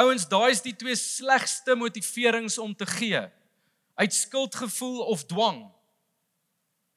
Ouens, 0.00 0.24
daai 0.28 0.52
is 0.52 0.62
die 0.64 0.76
twee 0.76 0.96
slegste 0.96 1.74
motiverings 1.76 2.56
om 2.60 2.72
te 2.76 2.86
gee. 2.88 3.20
Uit 4.00 4.14
skuldgevoel 4.16 5.02
of 5.12 5.24
dwang. 5.28 5.64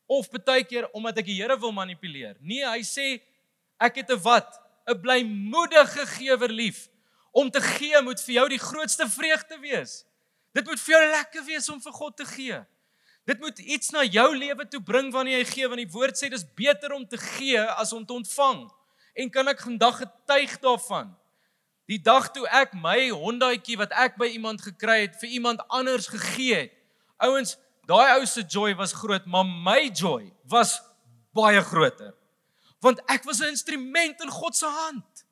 Of 0.07 0.29
baie 0.31 0.63
keer 0.67 0.87
omdat 0.91 1.23
ek 1.23 1.31
die 1.31 1.39
Here 1.39 1.55
wil 1.59 1.71
manipuleer. 1.75 2.35
Nee, 2.39 2.63
hy 2.67 2.83
sê 2.87 3.07
Ek 3.83 3.99
het 3.99 4.11
'n 4.11 4.21
wat? 4.23 4.61
'n 4.87 4.99
Blymoedige 4.99 6.05
gewer 6.07 6.49
lief. 6.49 6.89
Om 7.31 7.49
te 7.49 7.61
gee 7.61 8.01
moet 8.01 8.21
vir 8.21 8.33
jou 8.33 8.47
die 8.49 8.59
grootste 8.59 9.09
vreugde 9.09 9.57
wees. 9.59 10.05
Dit 10.53 10.65
moet 10.65 10.79
vir 10.79 10.93
jou 10.93 11.09
lekker 11.09 11.43
wees 11.45 11.69
om 11.69 11.81
vir 11.81 11.91
God 11.91 12.17
te 12.17 12.25
gee. 12.25 12.59
Dit 13.25 13.39
moet 13.39 13.59
iets 13.59 13.89
na 13.89 14.03
jou 14.03 14.35
lewe 14.35 14.67
toe 14.67 14.81
bring 14.83 15.11
wanneer 15.13 15.37
jy 15.37 15.45
gee 15.45 15.67
want 15.67 15.79
die 15.79 15.91
woord 15.91 16.19
sê 16.19 16.29
dis 16.29 16.45
beter 16.55 16.91
om 16.91 17.07
te 17.07 17.17
gee 17.17 17.59
as 17.59 17.93
om 17.93 18.05
te 18.05 18.13
ontvang. 18.13 18.71
En 19.15 19.29
kan 19.29 19.47
ek 19.47 19.61
vandag 19.61 19.97
getuig 19.97 20.59
daarvan? 20.59 21.15
Die 21.87 21.99
dag 21.99 22.31
toe 22.31 22.47
ek 22.47 22.73
my 22.73 23.09
Hondaatjie 23.09 23.77
wat 23.77 23.91
ek 23.91 24.15
by 24.19 24.29
iemand 24.35 24.61
gekry 24.61 25.01
het 25.07 25.15
vir 25.19 25.29
iemand 25.29 25.63
anders 25.67 26.07
gegee 26.07 26.55
het. 26.55 26.75
Ouens, 27.17 27.57
daai 27.87 28.19
ou 28.19 28.25
se 28.25 28.43
joy 28.47 28.75
was 28.75 28.95
groot, 28.95 29.25
maar 29.25 29.45
my 29.45 29.89
joy 29.91 30.31
was 30.47 30.81
baie 31.35 31.61
groter. 31.61 32.13
Want 32.83 32.99
ek 33.07 33.23
was 33.23 33.39
'n 33.39 33.53
instrument 33.55 34.21
in 34.21 34.29
God 34.29 34.55
se 34.55 34.67
hand. 34.67 35.25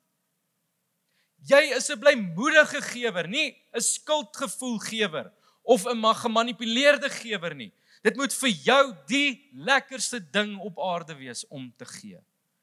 Jy 1.44 1.74
is 1.76 1.90
'n 1.90 1.98
blymoedige 1.98 2.80
gewer, 2.80 3.28
nie 3.28 3.56
'n 3.74 3.80
skuldgevoel 3.80 4.78
gewer 4.78 5.32
of 5.62 5.86
'n 5.86 6.14
gemanipuleerde 6.14 7.10
gewer 7.10 7.54
nie. 7.54 7.72
Dit 8.02 8.16
moet 8.16 8.34
vir 8.34 8.48
jou 8.48 8.96
die 9.06 9.50
lekkerste 9.54 10.18
ding 10.30 10.58
op 10.58 10.78
aarde 10.78 11.14
wees 11.14 11.46
om 11.46 11.72
te 11.76 11.84
gee. 11.84 12.18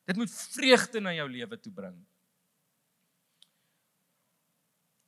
Dit 0.06 0.18
moet 0.18 0.32
vreugde 0.32 1.00
na 1.00 1.14
jou 1.14 1.30
lewe 1.30 1.60
toe 1.60 1.72
bring. 1.72 1.96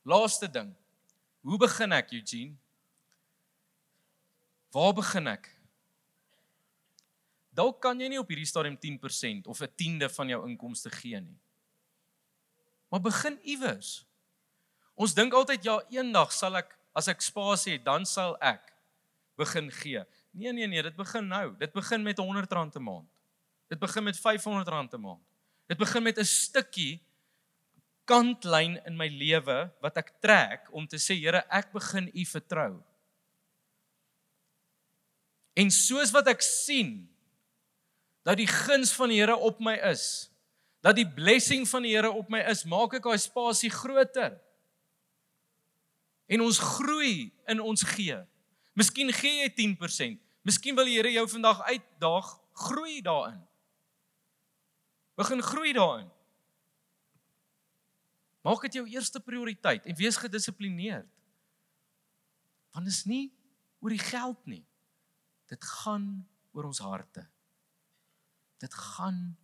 Laaste 0.03 0.47
ding. 0.47 0.75
Hoe 1.41 1.57
begin 1.57 1.91
ek, 1.91 2.11
Eugene? 2.11 2.55
Waar 4.71 4.93
begin 4.93 5.27
ek? 5.27 5.49
Dalk 7.51 7.81
kan 7.83 7.99
jy 7.99 8.07
nie 8.07 8.19
op 8.19 8.29
hierdie 8.31 8.47
stadium 8.47 8.77
10% 8.79 9.47
of 9.51 9.61
'n 9.61 9.73
tiende 9.75 10.09
van 10.09 10.27
jou 10.27 10.47
inkomste 10.47 10.89
gee 10.89 11.19
nie. 11.19 11.39
Maar 12.89 13.01
begin 13.01 13.39
iewers. 13.43 14.05
Ons 14.95 15.13
dink 15.13 15.33
altyd 15.33 15.63
ja, 15.63 15.79
eendag 15.89 16.31
sal 16.31 16.55
ek 16.55 16.77
as 16.93 17.07
ek 17.07 17.21
spasie 17.21 17.73
het, 17.73 17.85
dan 17.85 18.05
sal 18.05 18.35
ek 18.41 18.73
begin 19.39 19.71
gee. 19.71 20.03
Nee 20.31 20.53
nee 20.53 20.67
nee, 20.67 20.83
dit 20.83 20.95
begin 20.95 21.27
nou. 21.27 21.55
Dit 21.57 21.73
begin 21.73 22.03
met 22.03 22.19
R100 22.19 22.75
'n 22.75 22.83
maand. 22.83 23.09
Dit 23.67 23.79
begin 23.79 24.03
met 24.03 24.15
R500 24.15 24.93
'n 24.93 25.01
maand. 25.01 25.23
Dit 25.67 25.77
begin 25.77 26.03
met 26.03 26.17
'n 26.17 26.25
stukkie 26.25 27.01
kantlyn 28.05 28.79
in 28.85 28.97
my 28.97 29.07
lewe 29.07 29.71
wat 29.81 29.97
ek 29.97 30.19
trek 30.19 30.67
om 30.71 30.87
te 30.87 30.99
sê 30.99 31.15
Here, 31.15 31.45
ek 31.49 31.71
begin 31.71 32.09
U 32.13 32.25
vertrou. 32.25 32.83
En 35.55 35.71
soos 35.71 36.11
wat 36.11 36.27
ek 36.27 36.41
sien 36.41 37.09
dat 38.27 38.37
die 38.37 38.47
guns 38.49 38.93
van 38.93 39.09
die 39.09 39.19
Here 39.19 39.35
op 39.35 39.59
my 39.59 39.75
is, 39.89 40.29
dat 40.81 40.97
die 40.97 41.07
blessing 41.07 41.67
van 41.69 41.85
die 41.85 41.93
Here 41.95 42.11
op 42.11 42.29
my 42.29 42.41
is, 42.49 42.63
maak 42.69 42.93
ek 42.97 43.05
daai 43.05 43.19
spasie 43.21 43.71
groter. 43.73 44.37
En 46.31 46.41
ons 46.45 46.59
groei 46.77 47.31
in 47.51 47.61
ons 47.61 47.83
gee. 47.93 48.17
Miskien 48.77 49.11
gee 49.13 49.41
jy 49.43 49.49
10%. 49.57 50.21
Miskien 50.47 50.77
wil 50.77 50.87
die 50.89 50.97
Here 50.97 51.11
jou 51.11 51.27
vandag 51.29 51.61
uitdaag, 51.67 52.29
groei 52.67 53.01
daarin. 53.05 53.41
Begin 55.19 55.41
groei 55.43 55.73
daarin. 55.75 56.09
Maak 58.41 58.63
dit 58.65 58.79
jou 58.79 58.85
eerste 58.89 59.19
prioriteit 59.21 59.85
en 59.85 59.97
wees 59.97 60.17
gedissiplineerd. 60.17 61.09
Want 62.73 62.87
dit 62.87 62.93
is 62.95 63.05
nie 63.05 63.27
oor 63.81 63.93
die 63.93 64.01
geld 64.01 64.39
nie. 64.49 64.63
Dit 65.51 65.65
gaan 65.83 66.07
oor 66.55 66.69
ons 66.71 66.81
harte. 66.81 67.27
Dit 68.61 68.73
gaan 68.73 69.37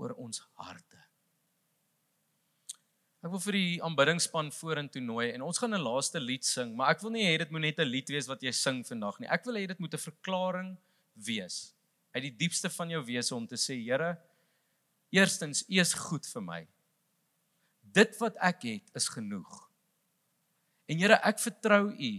oor 0.00 0.14
ons 0.16 0.40
harte. 0.60 1.00
Ek 3.24 3.30
wil 3.32 3.40
vir 3.40 3.56
die 3.56 3.76
aanbiddingspan 3.84 4.50
vorentoe 4.52 5.00
nooi 5.00 5.30
en 5.32 5.44
ons 5.46 5.58
gaan 5.60 5.72
'n 5.72 5.80
laaste 5.80 6.20
lied 6.20 6.44
sing, 6.44 6.74
maar 6.76 6.90
ek 6.90 7.00
wil 7.00 7.10
nie 7.10 7.24
hê 7.24 7.38
dit 7.38 7.50
moet 7.50 7.60
net 7.60 7.78
'n 7.78 7.88
lied 7.88 8.08
wees 8.08 8.28
wat 8.28 8.42
jy 8.42 8.52
sing 8.52 8.84
vandag 8.84 9.20
nie. 9.20 9.28
Ek 9.28 9.44
wil 9.44 9.54
hê 9.54 9.66
dit 9.66 9.80
moet 9.80 9.94
'n 9.94 10.06
verklaring 10.10 10.76
wees 11.14 11.74
uit 12.14 12.22
die 12.22 12.36
diepste 12.36 12.70
van 12.70 12.90
jou 12.90 13.02
wese 13.04 13.34
om 13.34 13.46
te 13.46 13.56
sê, 13.58 13.74
Here, 13.74 14.14
eerstens, 15.10 15.64
U 15.68 15.80
is 15.80 15.94
goed 15.94 16.26
vir 16.26 16.42
my. 16.42 16.60
Dit 17.82 18.16
wat 18.20 18.36
ek 18.36 18.62
het 18.62 18.94
is 18.94 19.08
genoeg. 19.08 19.70
En 20.86 20.98
Here, 20.98 21.18
ek 21.26 21.38
vertrou 21.42 21.90
U. 21.90 22.12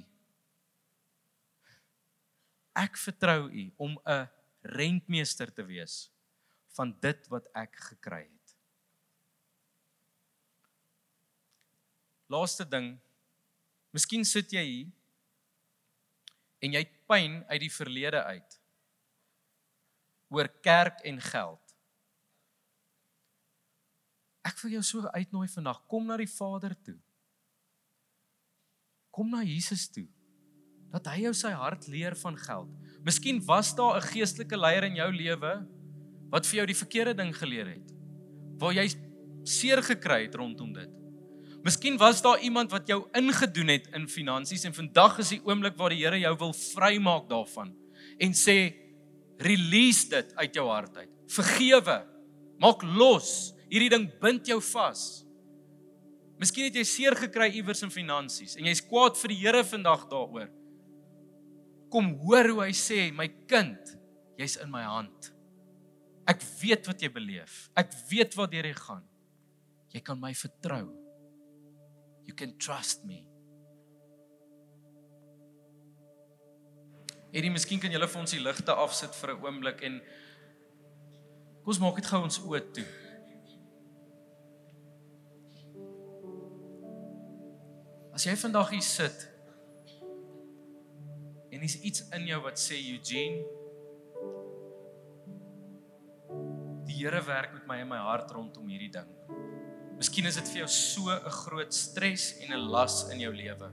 Ek 2.75 2.97
vertrou 2.97 3.47
U 3.47 3.71
om 3.77 3.97
'n 4.05 4.27
rentmeester 4.73 5.51
te 5.53 5.65
wees 5.67 6.05
van 6.75 6.91
dit 7.01 7.27
wat 7.31 7.47
ek 7.55 7.77
gekry 7.91 8.23
het. 8.25 8.55
Laaste 12.33 12.65
ding. 12.65 12.95
Miskien 13.95 14.25
sit 14.27 14.51
jy 14.51 14.63
hier 14.65 14.93
en 16.65 16.73
jy 16.73 16.81
het 16.81 16.95
pyn 17.05 17.43
uit 17.51 17.61
die 17.61 17.71
verlede 17.71 18.23
uit 18.25 18.59
oor 20.33 20.49
kerk 20.65 21.03
en 21.05 21.21
geld. 21.21 21.61
Ek 24.45 24.57
wil 24.63 24.75
jou 24.77 24.83
so 24.85 25.09
uitnooi 25.13 25.47
vandag, 25.49 25.83
kom 25.89 26.09
na 26.09 26.17
die 26.19 26.29
Vader 26.29 26.75
toe. 26.85 26.97
Kom 29.15 29.31
na 29.31 29.41
Jesus 29.45 29.87
toe. 29.93 30.07
Dat 30.91 31.07
hy 31.11 31.25
jou 31.25 31.33
sy 31.37 31.53
hart 31.55 31.87
leer 31.91 32.17
van 32.19 32.37
geld. 32.39 32.73
Miskien 33.05 33.39
was 33.45 33.75
daar 33.77 33.97
'n 33.97 34.07
geestelike 34.11 34.57
leier 34.57 34.83
in 34.83 34.95
jou 34.95 35.11
lewe 35.13 35.65
wat 36.31 36.45
vir 36.45 36.55
jou 36.55 36.65
die 36.65 36.81
verkeerde 36.83 37.13
ding 37.13 37.35
geleer 37.37 37.67
het. 37.67 37.93
Waar 38.57 38.73
jy 38.73 38.89
seer 39.43 39.83
gekry 39.83 40.25
het 40.25 40.35
rondom 40.35 40.73
dit. 40.73 40.89
Miskien 41.63 41.97
was 41.97 42.21
daar 42.21 42.39
iemand 42.39 42.71
wat 42.71 42.87
jou 42.87 43.07
ingedoen 43.13 43.67
het 43.67 43.87
in 43.93 44.07
finansies 44.09 44.63
en 44.63 44.73
vandag 44.73 45.19
is 45.19 45.29
die 45.29 45.41
oomblik 45.45 45.77
waar 45.77 45.89
die 45.89 46.03
Here 46.03 46.19
jou 46.19 46.35
wil 46.37 46.53
vrymaak 46.53 47.29
daarvan 47.29 47.75
en 48.19 48.33
sê 48.33 48.73
release 49.37 50.09
dit 50.09 50.35
uit 50.35 50.53
jou 50.53 50.67
hart 50.69 50.97
uit. 50.97 51.09
Vergewe. 51.27 52.05
Maak 52.59 52.83
los. 52.83 53.53
Hierdie 53.69 53.89
ding 53.89 54.19
bind 54.21 54.47
jou 54.47 54.61
vas. 54.61 55.25
Miskien 56.39 56.65
het 56.65 56.75
jy 56.75 56.83
seer 56.83 57.15
gekry 57.15 57.51
iewers 57.55 57.83
in 57.83 57.93
finansies 57.93 58.55
en 58.57 58.65
jy's 58.65 58.81
kwaad 58.81 59.17
vir 59.17 59.27
die 59.27 59.41
Here 59.45 59.63
vandag 59.63 60.09
daaroor. 60.09 60.49
Kom 61.93 62.15
hoor 62.23 62.49
hoe 62.51 62.65
hy 62.65 62.73
sê, 62.75 63.11
my 63.15 63.27
kind, 63.49 63.95
jy's 64.39 64.57
in 64.61 64.71
my 64.73 64.83
hand. 64.83 65.31
Ek 66.27 66.41
weet 66.61 66.87
wat 66.89 67.03
jy 67.03 67.11
beleef. 67.13 67.67
Ek 67.77 67.93
weet 68.09 68.33
wat 68.39 68.51
deur 68.51 68.65
jy 68.65 68.73
gaan. 68.77 69.03
Jy 69.93 70.01
kan 70.03 70.19
my 70.19 70.33
vertrou. 70.35 70.89
You 72.25 72.33
can 72.33 72.55
trust 72.57 73.05
me. 73.05 73.21
Hierdie 77.35 77.51
miskien 77.51 77.81
kan 77.83 77.91
julle 77.91 78.07
vir 78.07 78.21
ons 78.21 78.33
die 78.33 78.41
ligte 78.41 78.73
afsit 78.73 79.15
vir 79.19 79.35
'n 79.35 79.41
oomblik 79.43 79.81
en 79.83 79.99
kom 81.61 81.73
ons 81.73 81.79
maak 81.83 81.95
dit 81.99 82.05
gou 82.05 82.21
ons 82.23 82.39
oë 82.39 82.61
toe. 82.73 82.87
As 88.15 88.23
jy 88.23 88.35
vandag 88.39 88.69
hier 88.71 88.81
sit 88.81 89.34
en 91.55 91.63
is 91.63 91.77
iets 91.87 92.03
in 92.15 92.27
jou 92.27 92.41
wat 92.43 92.59
sê 92.59 92.75
Eugene 92.91 93.45
die 96.85 96.99
Here 96.99 97.21
werk 97.25 97.53
met 97.55 97.67
my 97.69 97.77
in 97.81 97.89
my 97.89 97.99
hart 98.03 98.31
rondom 98.35 98.67
hierdie 98.69 98.91
ding. 98.93 99.07
Miskien 99.95 100.27
is 100.27 100.37
dit 100.37 100.49
vir 100.51 100.61
jou 100.63 100.67
so 100.71 101.11
'n 101.11 101.35
groot 101.41 101.73
stres 101.73 102.35
en 102.43 102.53
'n 102.53 102.67
las 102.71 103.09
in 103.11 103.19
jou 103.19 103.31
lewe. 103.33 103.71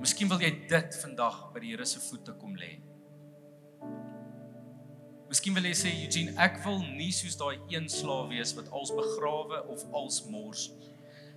Miskien 0.00 0.28
wil 0.28 0.40
jy 0.40 0.50
dit 0.68 0.94
vandag 1.02 1.52
by 1.52 1.60
die 1.60 1.70
Here 1.70 1.84
se 1.84 2.00
voete 2.00 2.32
kom 2.32 2.56
lê. 2.56 2.80
Miskien 5.28 5.54
wil 5.54 5.64
jy 5.64 5.74
sê 5.74 5.90
Eugene, 6.04 6.34
ek 6.38 6.64
wil 6.64 6.80
nie 6.82 7.12
soos 7.12 7.36
daai 7.36 7.60
een 7.68 7.88
slaaf 7.88 8.28
wees 8.28 8.54
wat 8.56 8.70
als 8.72 8.90
begrawe 8.90 9.68
of 9.68 9.84
als 9.92 10.24
mors. 10.26 10.70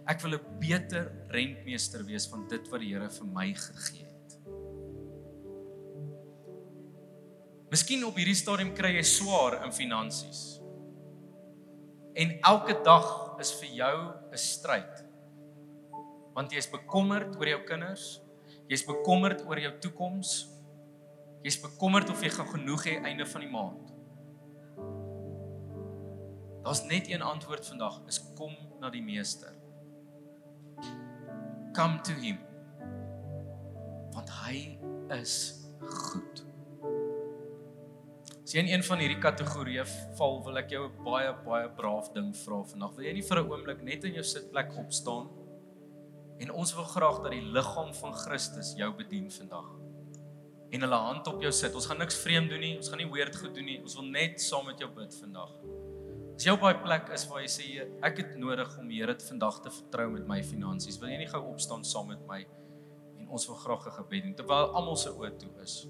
Ek 0.08 0.22
wil 0.22 0.36
'n 0.36 0.60
beter 0.60 1.12
rentmeester 1.30 2.04
wees 2.06 2.26
van 2.28 2.48
dit 2.48 2.70
wat 2.70 2.80
die 2.80 2.94
Here 2.94 3.10
vir 3.10 3.28
my 3.28 3.54
gegee 3.54 4.03
het. 4.03 4.03
Miskien 7.74 8.04
op 8.06 8.20
hierdie 8.20 8.38
stadium 8.38 8.70
kry 8.78 8.92
jy 8.94 9.02
swaar 9.08 9.56
in 9.66 9.72
finansies. 9.74 10.42
En 12.14 12.36
elke 12.46 12.76
dag 12.86 13.08
is 13.42 13.50
vir 13.58 13.72
jou 13.80 13.96
'n 14.30 14.38
stryd. 14.38 15.02
Want 16.36 16.52
jy 16.52 16.60
is 16.62 16.70
bekommerd 16.70 17.34
oor 17.36 17.48
jou 17.48 17.64
kinders. 17.66 18.22
Jy's 18.70 18.86
bekommerd 18.86 19.42
oor 19.48 19.58
jou 19.58 19.72
toekoms. 19.80 20.50
Jy's 21.42 21.58
bekommerd 21.58 22.10
of 22.10 22.22
jy 22.22 22.30
gaan 22.30 22.48
genoeg 22.48 22.86
hê 22.86 23.02
einde 23.02 23.26
van 23.26 23.42
die 23.42 23.50
maand. 23.50 23.94
Daar's 26.64 26.86
net 26.86 27.10
een 27.10 27.22
antwoord 27.22 27.66
vandag, 27.66 28.02
is 28.08 28.22
kom 28.36 28.54
na 28.80 28.90
die 28.90 29.02
Meester. 29.02 29.54
Come 31.74 32.02
to 32.02 32.14
him. 32.14 32.38
Want 34.14 34.30
hy 34.30 34.78
is 35.10 35.66
goed. 35.82 36.53
As 38.44 38.54
jy 38.54 38.60
in 38.60 38.68
een 38.68 38.84
van 38.84 39.00
hierdie 39.00 39.22
kategorieë 39.24 39.86
val, 40.18 40.44
wil 40.44 40.58
ek 40.58 40.70
jou 40.70 40.88
'n 40.88 41.04
baie 41.04 41.34
baie 41.46 41.70
braaf 41.70 42.14
ding 42.14 42.36
vra 42.36 42.64
vandag. 42.64 42.96
Wil 42.96 43.06
jy 43.06 43.14
nie 43.14 43.22
vir 43.22 43.40
'n 43.40 43.50
oomblik 43.52 43.84
net 43.84 44.04
in 44.04 44.14
jou 44.14 44.24
sitplek 44.24 44.78
opstaan 44.78 45.30
En 46.44 46.52
ons 46.52 46.74
wil 46.76 46.84
graag 46.84 47.22
dat 47.24 47.32
die 47.32 47.46
liggaam 47.56 47.94
van 47.94 48.14
Christus 48.14 48.74
jou 48.78 48.90
bedien 48.98 49.30
vandag. 49.32 49.70
En 50.74 50.82
hulle 50.82 51.00
hand 51.06 51.28
op 51.28 51.42
jou 51.42 51.52
sit. 51.54 51.76
Ons 51.78 51.86
gaan 51.86 52.02
niks 52.02 52.18
vreemd 52.20 52.50
doen 52.50 52.60
nie. 52.60 52.74
Ons 52.78 52.90
gaan 52.90 53.00
nie 53.00 53.10
weird 53.12 53.36
goed 53.38 53.54
doen 53.56 53.68
nie. 53.70 53.78
Ons 53.82 53.96
wil 54.00 54.10
net 54.10 54.42
saam 54.42 54.66
met 54.68 54.82
jou 54.82 54.90
bid 54.96 55.16
vandag. 55.22 55.54
As 56.34 56.48
op 56.50 56.66
daai 56.66 56.82
plek 56.82 57.12
is 57.14 57.28
waar 57.30 57.44
jy 57.44 57.52
sê 57.54 57.66
ek 58.04 58.18
het 58.24 58.32
nodig 58.42 58.72
om 58.82 58.88
die 58.90 59.00
Here 59.04 59.14
vandag 59.28 59.62
te 59.62 59.72
vertrou 59.72 60.08
met 60.16 60.26
my 60.28 60.40
finansies, 60.44 60.98
wil 61.00 61.12
jy 61.14 61.20
nie 61.22 61.30
gou 61.30 61.44
opstaan 61.52 61.86
saam 61.86 62.10
met 62.10 62.24
my 62.28 62.40
en 63.20 63.30
ons 63.30 63.46
wil 63.48 63.56
graag 63.62 63.86
'n 63.88 63.96
gebed 64.00 64.24
doen 64.24 64.36
terwyl 64.36 64.74
almal 64.74 64.98
se 64.98 65.14
oë 65.14 65.38
toe 65.38 65.52
is. 65.62 65.88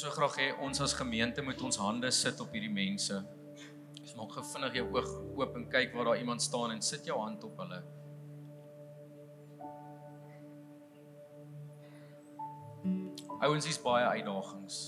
So 0.00 0.08
graag 0.16 0.36
hê 0.40 0.46
ons 0.64 0.80
as 0.80 0.94
gemeente 0.96 1.42
moet 1.44 1.60
ons 1.60 1.76
hande 1.76 2.08
sit 2.14 2.38
op 2.40 2.54
hierdie 2.56 2.72
mense. 2.72 3.18
Ons 4.00 4.14
maak 4.16 4.32
gou 4.32 4.44
vinnig 4.54 4.78
jou 4.78 4.84
oog 4.94 5.10
oop 5.36 5.58
en 5.58 5.66
kyk 5.74 5.92
waar 5.92 6.08
daar 6.08 6.20
iemand 6.22 6.40
staan 6.40 6.72
en 6.72 6.80
sit 6.80 7.04
jou 7.04 7.18
hand 7.20 7.44
op 7.44 7.60
hulle. 7.60 7.80
Ouens, 13.40 13.66
dis 13.68 13.80
baie 13.84 14.06
uitdagings. 14.16 14.78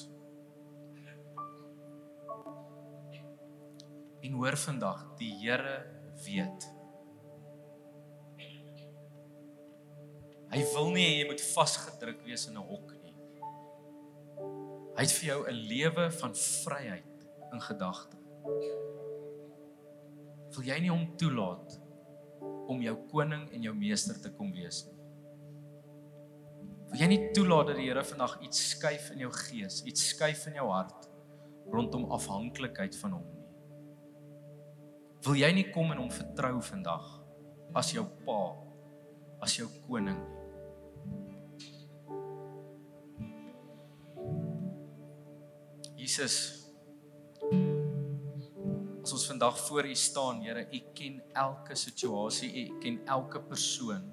En 4.23 4.41
hoor 4.41 4.57
vandag, 4.65 5.05
die 5.21 5.33
Here 5.43 5.77
weet. 6.25 6.69
Hy 10.53 10.65
wil 10.73 10.91
nie 10.97 11.05
hê 11.05 11.15
jy 11.21 11.29
moet 11.29 11.47
vasgedruk 11.53 12.25
wees 12.25 12.49
in 12.49 12.57
'n 12.57 12.65
hok. 12.73 12.92
Hy 15.03 15.07
het 15.09 15.19
vir 15.19 15.27
jou 15.27 15.41
'n 15.51 15.63
lewe 15.67 16.11
van 16.15 16.35
vryheid 16.35 17.25
in 17.53 17.61
gedagte. 17.61 18.17
Wil 20.55 20.63
jy 20.63 20.77
nie 20.81 20.91
hom 20.91 21.17
toelaat 21.19 21.81
om 22.69 22.81
jou 22.81 22.95
koning 23.11 23.51
en 23.51 23.63
jou 23.63 23.75
meester 23.75 24.15
te 24.23 24.31
kom 24.31 24.53
wees 24.53 24.87
nie? 24.87 24.95
Wil 26.91 27.01
jy 27.01 27.09
nie 27.09 27.33
toelaat 27.33 27.67
dat 27.67 27.77
die 27.77 27.89
Here 27.89 28.05
vandag 28.05 28.41
iets 28.43 28.69
skuif 28.71 29.11
in 29.11 29.19
jou 29.19 29.33
gees, 29.33 29.83
iets 29.83 30.09
skuif 30.09 30.47
in 30.47 30.55
jou 30.55 30.69
hart 30.71 31.11
rondom 31.67 32.05
afhanklikheid 32.05 32.97
van 32.97 33.11
hom 33.11 33.27
nie? 33.27 33.47
Wil 35.25 35.35
jy 35.35 35.53
nie 35.53 35.71
kom 35.73 35.91
en 35.91 35.99
hom 35.99 36.11
vertrou 36.11 36.61
vandag 36.61 37.25
as 37.75 37.91
jou 37.91 38.07
pa, 38.25 38.55
as 39.41 39.57
jou 39.57 39.67
koning 39.89 40.23
Jesus 46.03 46.37
as 49.03 49.13
ons 49.15 49.25
vandag 49.27 49.59
voor 49.67 49.87
U 49.87 49.95
staan, 49.99 50.41
Here, 50.43 50.63
U 50.67 50.81
ken 50.95 51.21
elke 51.35 51.75
situasie, 51.79 52.51
U 52.51 52.79
ken 52.83 53.01
elke 53.07 53.43
persoon. 53.43 54.05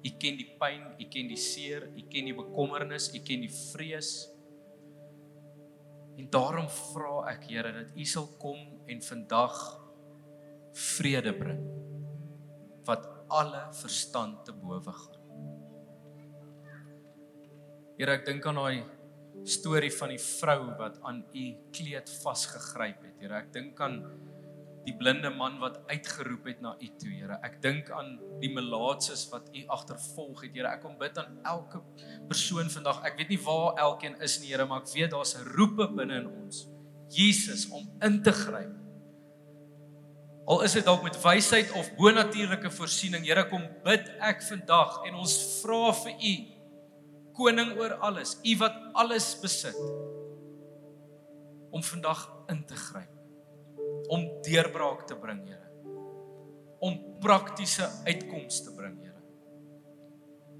U 0.00 0.10
ken 0.20 0.36
die 0.36 0.48
pyn, 0.60 0.84
U 1.00 1.06
ken 1.12 1.28
die 1.28 1.40
seer, 1.40 1.88
U 1.92 2.04
ken 2.08 2.28
die 2.28 2.36
bekommernis, 2.36 3.10
U 3.16 3.20
ken 3.24 3.44
die 3.44 3.52
vrees. 3.52 4.12
En 6.20 6.28
daarom 6.32 6.68
vra 6.92 7.30
ek, 7.32 7.48
Here, 7.48 7.72
dat 7.80 7.96
U 7.96 8.06
sal 8.08 8.28
kom 8.40 8.60
en 8.88 9.04
vandag 9.04 9.60
vrede 10.76 11.32
bring 11.36 11.64
wat 12.86 13.04
alle 13.30 13.66
verstand 13.76 14.44
te 14.46 14.52
bowe 14.56 14.94
gaan. 14.94 15.18
Here, 17.98 18.16
ek 18.16 18.24
dink 18.28 18.46
aan 18.48 18.60
daai 18.60 18.99
storie 19.44 19.92
van 19.92 20.12
die 20.12 20.20
vrou 20.20 20.72
wat 20.78 20.98
aan 21.06 21.22
u 21.34 21.44
kleed 21.72 22.10
vasgegryp 22.22 23.04
het. 23.04 23.16
Here, 23.20 23.40
ek 23.40 23.52
dink 23.54 23.80
aan 23.80 24.02
die 24.86 24.94
blinde 24.96 25.30
man 25.34 25.58
wat 25.60 25.78
uitgeroep 25.90 26.46
het 26.48 26.60
na 26.64 26.74
u 26.80 26.88
toe, 27.00 27.12
Here. 27.12 27.38
Ek 27.44 27.58
dink 27.62 27.90
aan 27.94 28.14
die 28.40 28.50
melaatses 28.52 29.26
wat 29.32 29.50
u 29.56 29.64
agtervolg 29.76 30.44
het, 30.46 30.54
Here. 30.56 30.70
Ek 30.72 30.82
kom 30.84 30.96
bid 31.00 31.18
aan 31.20 31.38
elke 31.48 31.82
persoon 32.28 32.70
vandag. 32.72 33.02
Ek 33.06 33.18
weet 33.20 33.34
nie 33.34 33.40
waar 33.44 33.80
elkeen 33.88 34.16
is 34.24 34.38
nie, 34.40 34.52
Here, 34.52 34.66
maar 34.68 34.84
ek 34.84 34.92
weet 34.94 35.12
daar's 35.14 35.36
'n 35.36 35.48
roepe 35.56 35.88
binne 35.96 36.20
in 36.24 36.28
ons. 36.28 36.68
Jesus 37.10 37.68
om 37.68 37.90
in 38.02 38.22
te 38.22 38.32
gryp. 38.32 38.76
Al 40.46 40.62
is 40.62 40.72
dit 40.72 40.84
dalk 40.84 41.02
met 41.02 41.22
wysheid 41.22 41.70
of 41.72 41.90
bonatuurlike 41.96 42.70
voorsiening, 42.70 43.24
Here, 43.24 43.44
kom 43.48 43.68
bid 43.84 44.08
ek 44.20 44.42
vandag 44.42 45.04
en 45.06 45.14
ons 45.14 45.60
vra 45.62 45.92
vir 45.92 46.12
u 46.12 46.59
koning 47.40 47.72
oor 47.80 47.96
alles, 48.04 48.36
u 48.44 48.56
wat 48.60 48.76
alles 49.00 49.32
besit 49.40 49.78
om 51.70 51.82
vandag 51.86 52.26
in 52.52 52.64
te 52.66 52.76
gryp. 52.76 53.16
Om 54.10 54.26
deurbraak 54.42 55.06
te 55.06 55.16
bring, 55.16 55.44
Here. 55.46 55.68
Om 56.80 56.96
praktiese 57.22 57.86
uitkomste 58.04 58.68
te 58.68 58.74
bring, 58.74 58.98
Here. 59.00 59.22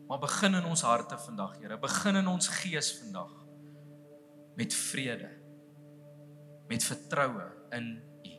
Maar 0.09 0.23
begin 0.23 0.55
in 0.55 0.69
ons 0.71 0.85
harte 0.87 1.19
vandag, 1.19 1.59
Here. 1.59 1.79
Begin 1.79 2.23
in 2.23 2.31
ons 2.31 2.49
gees 2.61 2.93
vandag 3.01 3.35
met 4.57 4.75
vrede. 4.75 5.31
Met 6.71 6.87
vertroue 6.87 7.51
in 7.75 7.91
U. 8.31 8.37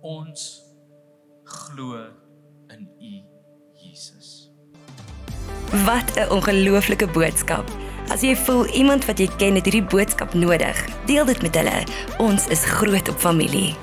Ons 0.00 0.46
glo 1.44 2.04
in 2.68 2.88
U, 3.00 3.14
Jesus. 3.80 4.49
Wat 5.70 6.10
'n 6.14 6.30
ongelooflike 6.30 7.06
boodskap. 7.06 7.64
As 8.08 8.20
jy 8.20 8.36
voel 8.36 8.66
iemand 8.66 9.04
wat 9.04 9.18
jy 9.18 9.28
ken 9.36 9.54
het 9.54 9.64
hierdie 9.64 9.86
boodskap 9.86 10.34
nodig, 10.34 10.84
deel 11.06 11.24
dit 11.24 11.42
met 11.42 11.54
hulle. 11.54 11.86
Ons 12.18 12.46
is 12.46 12.64
groot 12.64 13.08
op 13.08 13.18
familie. 13.18 13.74